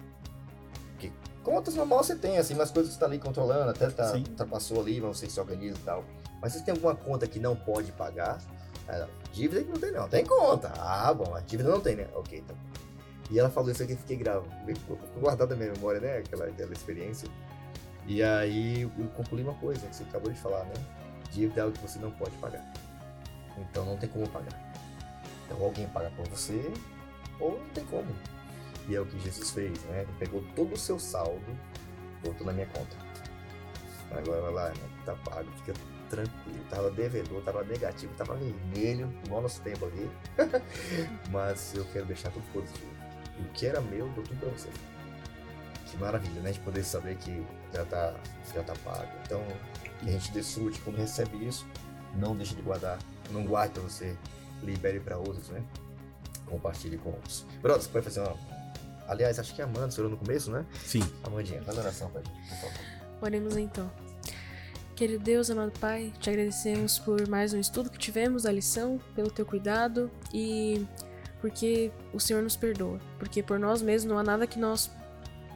Porque 0.92 1.12
contas 1.42 1.74
normal 1.74 2.02
você 2.02 2.16
tem, 2.16 2.38
assim, 2.38 2.54
mas 2.54 2.70
coisas 2.70 2.92
que 2.92 2.94
você 2.94 3.00
tá 3.00 3.06
ali 3.06 3.18
controlando, 3.18 3.70
até 3.70 3.88
tá, 3.90 4.12
ultrapassou 4.14 4.80
ali, 4.80 5.00
mas 5.00 5.18
você 5.18 5.28
se 5.28 5.38
organiza 5.38 5.78
e 5.78 5.82
tal. 5.82 6.04
Mas 6.40 6.52
você 6.52 6.60
tem 6.62 6.72
alguma 6.72 6.94
conta 6.94 7.26
que 7.26 7.38
não 7.38 7.54
pode 7.54 7.92
pagar? 7.92 8.38
Ela, 8.90 9.08
dívida 9.32 9.62
que 9.62 9.70
não 9.70 9.78
tem 9.78 9.92
não, 9.92 10.08
tem 10.08 10.24
conta. 10.24 10.72
Ah, 10.76 11.12
bom, 11.14 11.34
a 11.34 11.40
dívida 11.40 11.70
não 11.70 11.80
tem, 11.80 11.96
né? 11.96 12.08
Ok, 12.14 12.38
então. 12.38 12.56
E 13.30 13.38
ela 13.38 13.48
falou 13.48 13.70
isso 13.70 13.82
aqui, 13.82 13.94
fiquei 13.94 14.16
gravo, 14.16 14.46
guardado 15.20 15.50
na 15.50 15.56
minha 15.56 15.72
memória, 15.72 16.00
né? 16.00 16.18
Aquela, 16.18 16.46
aquela 16.46 16.72
experiência. 16.72 17.28
E 18.06 18.22
aí 18.22 18.82
eu 18.82 19.06
concluí 19.16 19.42
uma 19.42 19.54
coisa 19.54 19.86
que 19.86 19.94
você 19.94 20.02
acabou 20.02 20.32
de 20.32 20.38
falar, 20.38 20.64
né? 20.64 20.74
Dívida 21.30 21.60
é 21.60 21.64
algo 21.64 21.76
que 21.76 21.86
você 21.86 21.98
não 22.00 22.10
pode 22.10 22.36
pagar. 22.38 22.72
Então 23.56 23.84
não 23.84 23.96
tem 23.96 24.08
como 24.08 24.28
pagar. 24.28 24.72
Então 25.46 25.62
alguém 25.62 25.86
paga 25.88 26.10
por 26.16 26.26
você, 26.28 26.72
ou 27.38 27.58
não 27.58 27.68
tem 27.70 27.84
como. 27.84 28.08
E 28.88 28.96
é 28.96 29.00
o 29.00 29.06
que 29.06 29.18
Jesus 29.20 29.50
fez, 29.50 29.80
né? 29.84 30.02
Ele 30.02 30.12
pegou 30.18 30.42
todo 30.56 30.72
o 30.72 30.76
seu 30.76 30.98
saldo, 30.98 31.40
botou 32.24 32.46
na 32.46 32.52
minha 32.52 32.66
conta. 32.66 32.96
Agora 34.10 34.40
vai 34.40 34.52
lá, 34.52 34.68
né? 34.70 34.90
Tá 35.04 35.14
pago, 35.14 35.48
fica 35.58 35.74
tranquilo, 36.10 36.64
tava 36.68 36.90
devedor, 36.90 37.42
tava 37.42 37.62
negativo, 37.64 38.12
tava 38.14 38.34
vermelho, 38.34 39.10
igual 39.24 39.40
nosso 39.40 39.62
tempo 39.62 39.86
aqui. 39.86 40.10
Mas 41.30 41.74
eu 41.74 41.84
quero 41.86 42.04
deixar 42.06 42.30
tudo 42.30 42.44
positivo. 42.52 42.90
E 43.38 43.42
o 43.42 43.48
que 43.52 43.66
era 43.66 43.80
meu, 43.80 44.08
dou 44.08 44.24
tudo 44.24 44.38
pra 44.40 44.50
você. 44.50 44.68
Que 45.86 45.96
maravilha, 45.96 46.40
né? 46.42 46.52
De 46.52 46.60
poder 46.60 46.84
saber 46.84 47.16
que 47.16 47.44
já 47.72 47.84
tá, 47.84 48.14
já 48.54 48.62
tá 48.62 48.74
pago. 48.84 49.10
Então, 49.24 49.42
que 50.00 50.08
a 50.08 50.12
gente 50.12 50.30
desfrute 50.32 50.78
quando 50.80 50.96
recebe 50.96 51.46
isso, 51.46 51.66
não 52.16 52.36
deixe 52.36 52.54
de 52.54 52.62
guardar, 52.62 52.98
não 53.30 53.44
guarde 53.44 53.74
pra 53.74 53.82
você. 53.82 54.16
libere 54.62 55.00
para 55.00 55.16
outros, 55.16 55.48
né? 55.48 55.62
Compartilhe 56.46 56.98
com 56.98 57.10
outros. 57.10 57.46
Brothers, 57.62 57.86
pode 57.86 58.04
fazer 58.04 58.20
uma. 58.20 58.36
Aliás, 59.08 59.38
acho 59.38 59.54
que 59.54 59.62
a 59.62 59.64
Amanda, 59.64 59.90
você 59.90 60.02
no 60.02 60.16
começo, 60.16 60.50
né? 60.50 60.64
Sim. 60.84 61.02
Amandinha, 61.24 61.62
faz 61.62 61.78
oração 61.78 62.10
pra 62.10 62.22
gente, 62.22 62.48
por 62.48 62.56
favor. 62.58 63.00
Oremos 63.22 63.56
então. 63.56 63.90
Querido 65.00 65.24
Deus, 65.24 65.50
amado 65.50 65.72
Pai, 65.80 66.12
te 66.20 66.28
agradecemos 66.28 66.98
por 66.98 67.26
mais 67.26 67.54
um 67.54 67.58
estudo 67.58 67.88
que 67.88 67.96
tivemos 67.96 68.42
da 68.42 68.52
lição, 68.52 69.00
pelo 69.16 69.30
teu 69.30 69.46
cuidado 69.46 70.10
e 70.30 70.86
porque 71.40 71.90
o 72.12 72.20
Senhor 72.20 72.42
nos 72.42 72.54
perdoa. 72.54 73.00
Porque 73.18 73.42
por 73.42 73.58
nós 73.58 73.80
mesmos 73.80 74.12
não 74.12 74.18
há 74.18 74.22
nada 74.22 74.46
que 74.46 74.58
nós 74.58 74.90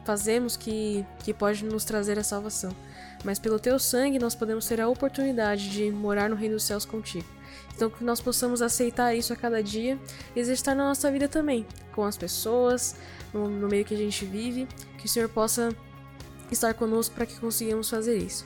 fazemos 0.03 0.57
que, 0.57 1.05
que 1.23 1.31
pode 1.31 1.63
nos 1.63 1.85
trazer 1.85 2.17
a 2.17 2.23
salvação. 2.23 2.75
Mas 3.23 3.37
pelo 3.37 3.59
teu 3.59 3.77
sangue 3.77 4.17
nós 4.17 4.33
podemos 4.33 4.65
ter 4.65 4.81
a 4.81 4.89
oportunidade 4.89 5.69
de 5.69 5.91
morar 5.91 6.27
no 6.27 6.35
reino 6.35 6.55
dos 6.55 6.63
céus 6.63 6.83
contigo. 6.83 7.27
Então 7.75 7.87
que 7.87 8.03
nós 8.03 8.19
possamos 8.19 8.63
aceitar 8.63 9.13
isso 9.13 9.31
a 9.31 9.35
cada 9.35 9.61
dia 9.61 9.99
e 10.35 10.39
exercitar 10.39 10.75
na 10.75 10.85
nossa 10.85 11.11
vida 11.11 11.27
também, 11.27 11.67
com 11.93 12.03
as 12.03 12.17
pessoas, 12.17 12.95
no, 13.31 13.47
no 13.47 13.67
meio 13.67 13.85
que 13.85 13.93
a 13.93 13.97
gente 13.97 14.25
vive, 14.25 14.67
que 14.97 15.05
o 15.05 15.07
Senhor 15.07 15.29
possa 15.29 15.69
estar 16.51 16.73
conosco 16.73 17.15
para 17.15 17.25
que 17.25 17.39
consigamos 17.39 17.89
fazer 17.89 18.17
isso 18.17 18.45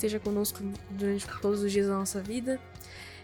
esteja 0.00 0.18
conosco 0.18 0.58
durante 0.90 1.26
todos 1.40 1.62
os 1.62 1.70
dias 1.70 1.86
da 1.86 1.94
nossa 1.94 2.20
vida. 2.20 2.58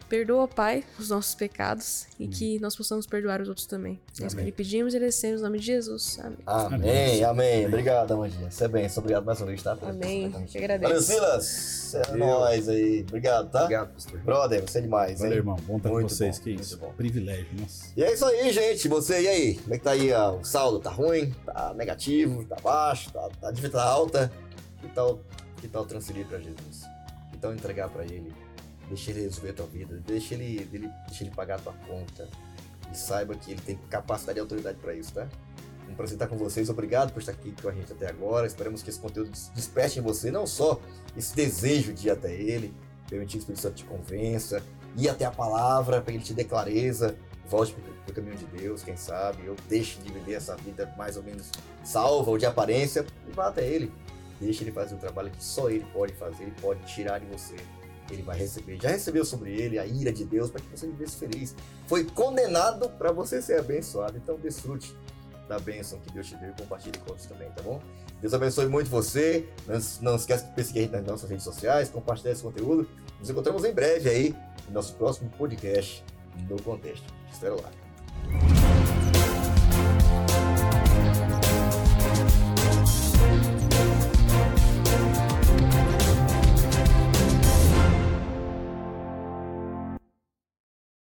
Perdoa, 0.09 0.47
Pai, 0.47 0.85
os 0.99 1.11
nossos 1.11 1.35
pecados 1.35 2.07
e 2.19 2.29
que 2.29 2.61
nós 2.61 2.77
possamos 2.77 3.07
perdoar 3.07 3.41
os 3.41 3.49
outros 3.49 3.67
também. 3.67 3.99
É 4.21 4.27
isso 4.27 4.37
que 4.37 4.43
lhe 4.43 4.53
pedimos 4.53 4.95
e 4.95 4.97
agradecemos 4.97 5.41
em 5.41 5.45
nome 5.45 5.59
de 5.59 5.67
Jesus. 5.67 6.19
Amém. 6.21 6.37
Amém, 6.47 7.25
amém. 7.25 7.67
Obrigado, 7.67 8.15
Amandinha. 8.15 8.51
Você 8.51 8.65
é 8.65 8.69
bem. 8.69 8.89
Obrigado 8.97 9.25
mais 9.25 9.41
uma 9.41 9.47
vez, 9.49 9.63
tá? 9.63 9.77
Amém. 9.83 10.31
Te 10.47 10.59
agradeço. 10.59 10.89
Valeu, 10.89 11.03
Silas. 11.03 11.95
É 11.95 12.17
nóis 12.17 12.69
aí. 12.69 13.05
Obrigado, 13.09 13.51
tá? 13.51 13.63
Obrigado, 13.63 13.93
pastor. 13.95 14.21
Brother, 14.21 14.63
você 14.63 14.79
é 14.79 14.83
demais, 14.83 15.19
Valeu, 15.19 15.33
hein? 15.33 15.39
irmão. 15.39 15.57
Bom 15.67 15.77
estar 15.77 15.89
com 15.89 15.95
Muito 15.97 16.09
vocês. 16.09 16.39
bom, 16.39 16.45
que 16.45 16.51
muito 16.51 16.63
isso. 16.63 16.79
bom. 16.79 16.93
Privilégio, 16.97 17.49
nossa. 17.61 17.87
E 17.97 18.05
é 18.05 18.13
isso 18.13 18.25
aí, 18.25 18.53
gente. 18.53 18.89
Você, 18.89 19.23
e 19.23 19.29
aí? 19.29 19.55
Como 19.57 19.75
é 19.75 19.79
que 19.79 19.85
tá 19.85 19.91
aí 19.91 20.13
ó, 20.13 20.37
o 20.37 20.45
saldo? 20.45 20.79
Tá 20.79 20.91
ruim? 20.91 21.35
Tá 21.45 21.75
negativo? 21.75 22.45
Tá 22.45 22.57
baixo? 22.63 23.13
Tá, 23.13 23.29
tá 23.41 23.51
de 23.51 23.69
tá 23.69 23.83
alta? 23.83 24.31
Que 24.81 24.89
tal, 24.89 25.21
que 25.61 25.67
tal 25.69 25.85
transferir 25.85 26.27
pra 26.27 26.39
Jesus? 26.39 26.85
Que 27.33 27.39
tal 27.39 27.53
entregar 27.53 27.89
pra 27.89 28.05
Ele? 28.05 28.33
Deixa 28.89 29.11
Ele 29.11 29.23
resolver 29.23 29.51
a 29.51 29.55
tua 29.55 29.67
vida. 29.67 30.01
Deixa 30.07 30.35
ele, 30.35 30.69
ele, 30.73 30.91
deixa 31.09 31.25
ele 31.25 31.31
pagar 31.31 31.57
a 31.57 31.59
tua 31.59 31.73
conta. 31.87 32.29
E 32.93 32.97
saiba 32.97 33.35
que 33.35 33.51
Ele 33.51 33.61
tem 33.61 33.77
capacidade 33.91 34.39
e 34.39 34.41
autoridade 34.41 34.79
pra 34.79 34.95
isso, 34.95 35.13
tá? 35.13 35.27
Um 35.89 35.95
prazer 35.95 36.15
estar 36.15 36.27
com 36.29 36.37
vocês. 36.37 36.69
Obrigado 36.69 37.13
por 37.13 37.19
estar 37.21 37.33
aqui 37.33 37.53
com 37.61 37.69
a 37.69 37.73
gente 37.73 37.93
até 37.93 38.09
agora. 38.09 38.47
Esperamos 38.47 38.83
que 38.83 38.91
esse 38.91 38.99
conteúdo 39.01 39.31
des- 39.31 39.51
desperte 39.55 39.99
em 39.99 40.03
você 40.03 40.31
não 40.31 40.47
só 40.47 40.81
esse 41.17 41.35
desejo 41.35 41.93
de 41.93 42.07
ir 42.07 42.11
até 42.11 42.33
Ele, 42.33 42.73
permitir 43.09 43.33
que 43.33 43.39
o 43.39 43.41
Espírito 43.41 43.61
Santo 43.63 43.75
te 43.75 43.85
convença, 43.85 44.63
ir 44.97 45.09
até 45.09 45.25
a 45.25 45.31
palavra 45.31 46.01
para 46.01 46.13
que 46.13 46.19
Ele 46.19 46.25
te 46.25 46.35
dê 46.35 46.45
clareza, 46.45 47.17
volte 47.49 47.73
para 47.73 48.13
o 48.13 48.15
caminho 48.15 48.37
de 48.37 48.47
Deus, 48.47 48.83
quem 48.83 48.97
sabe, 48.97 49.49
ou 49.49 49.57
deixe 49.69 49.99
de 50.01 50.13
viver 50.13 50.35
essa 50.35 50.57
vida 50.57 50.93
mais 50.97 51.17
ou 51.17 51.23
menos 51.23 51.51
salva 51.85 52.31
ou 52.31 52.39
de 52.39 52.47
aparência 52.47 53.05
e 53.29 53.33
vá 53.33 53.49
até 53.49 53.67
Ele. 53.67 53.93
Deixe 54.41 54.63
Ele 54.65 54.73
fazer 54.73 54.95
o 54.95 54.99
trabalho 54.99 55.31
que 55.31 55.43
só 55.43 55.71
Ele 55.71 55.87
pode 55.93 56.13
fazer, 56.15 56.45
Ele 56.45 56.55
pode 56.61 56.81
tirar 56.85 57.19
de 57.21 57.27
você. 57.27 57.57
Ele 58.11 58.23
vai 58.23 58.39
receber. 58.39 58.79
Já 58.81 58.91
recebeu 58.91 59.25
sobre 59.25 59.53
ele 59.53 59.79
a 59.79 59.87
ira 59.87 60.13
de 60.13 60.25
Deus 60.25 60.51
para 60.51 60.61
que 60.61 60.69
você 60.69 60.87
vivesse 60.87 61.17
feliz. 61.17 61.55
Foi 61.87 62.05
condenado 62.05 62.89
para 62.91 63.13
você 63.13 63.43
ser 63.43 63.59
abençoado. 63.59 64.17
Então 64.17 64.37
desfrute 64.37 64.95
da 65.49 65.59
bênção 65.59 65.99
que 66.01 66.13
Deus 66.13 66.27
te 66.27 66.37
deu 66.37 66.51
e 66.51 66.53
compartilhe 66.61 66.99
com 66.99 67.11
outros 67.11 67.27
também, 67.27 67.49
tá 67.51 67.63
bom? 67.63 67.81
Deus 68.21 68.35
abençoe 68.35 68.67
muito 68.67 68.89
você. 68.91 69.49
Não, 69.67 69.79
não 70.03 70.17
esquece 70.17 70.47
de 70.47 70.55
perseguir 70.55 70.83
a 70.83 70.85
gente 70.85 70.93
nas 70.93 71.07
nossas 71.07 71.31
redes 71.31 71.45
sociais, 71.45 71.89
compartilhar 71.89 72.33
esse 72.33 72.43
conteúdo. 72.43 72.89
Nos 73.19 73.31
encontramos 73.31 73.65
em 73.65 73.73
breve 73.73 74.09
aí 74.09 74.37
no 74.69 74.75
nosso 74.75 74.95
próximo 74.95 75.31
podcast 75.39 76.05
no 76.49 76.61
Contexto. 76.63 77.07
Te 77.29 77.33
espero 77.33 77.57
lá. 77.61 78.56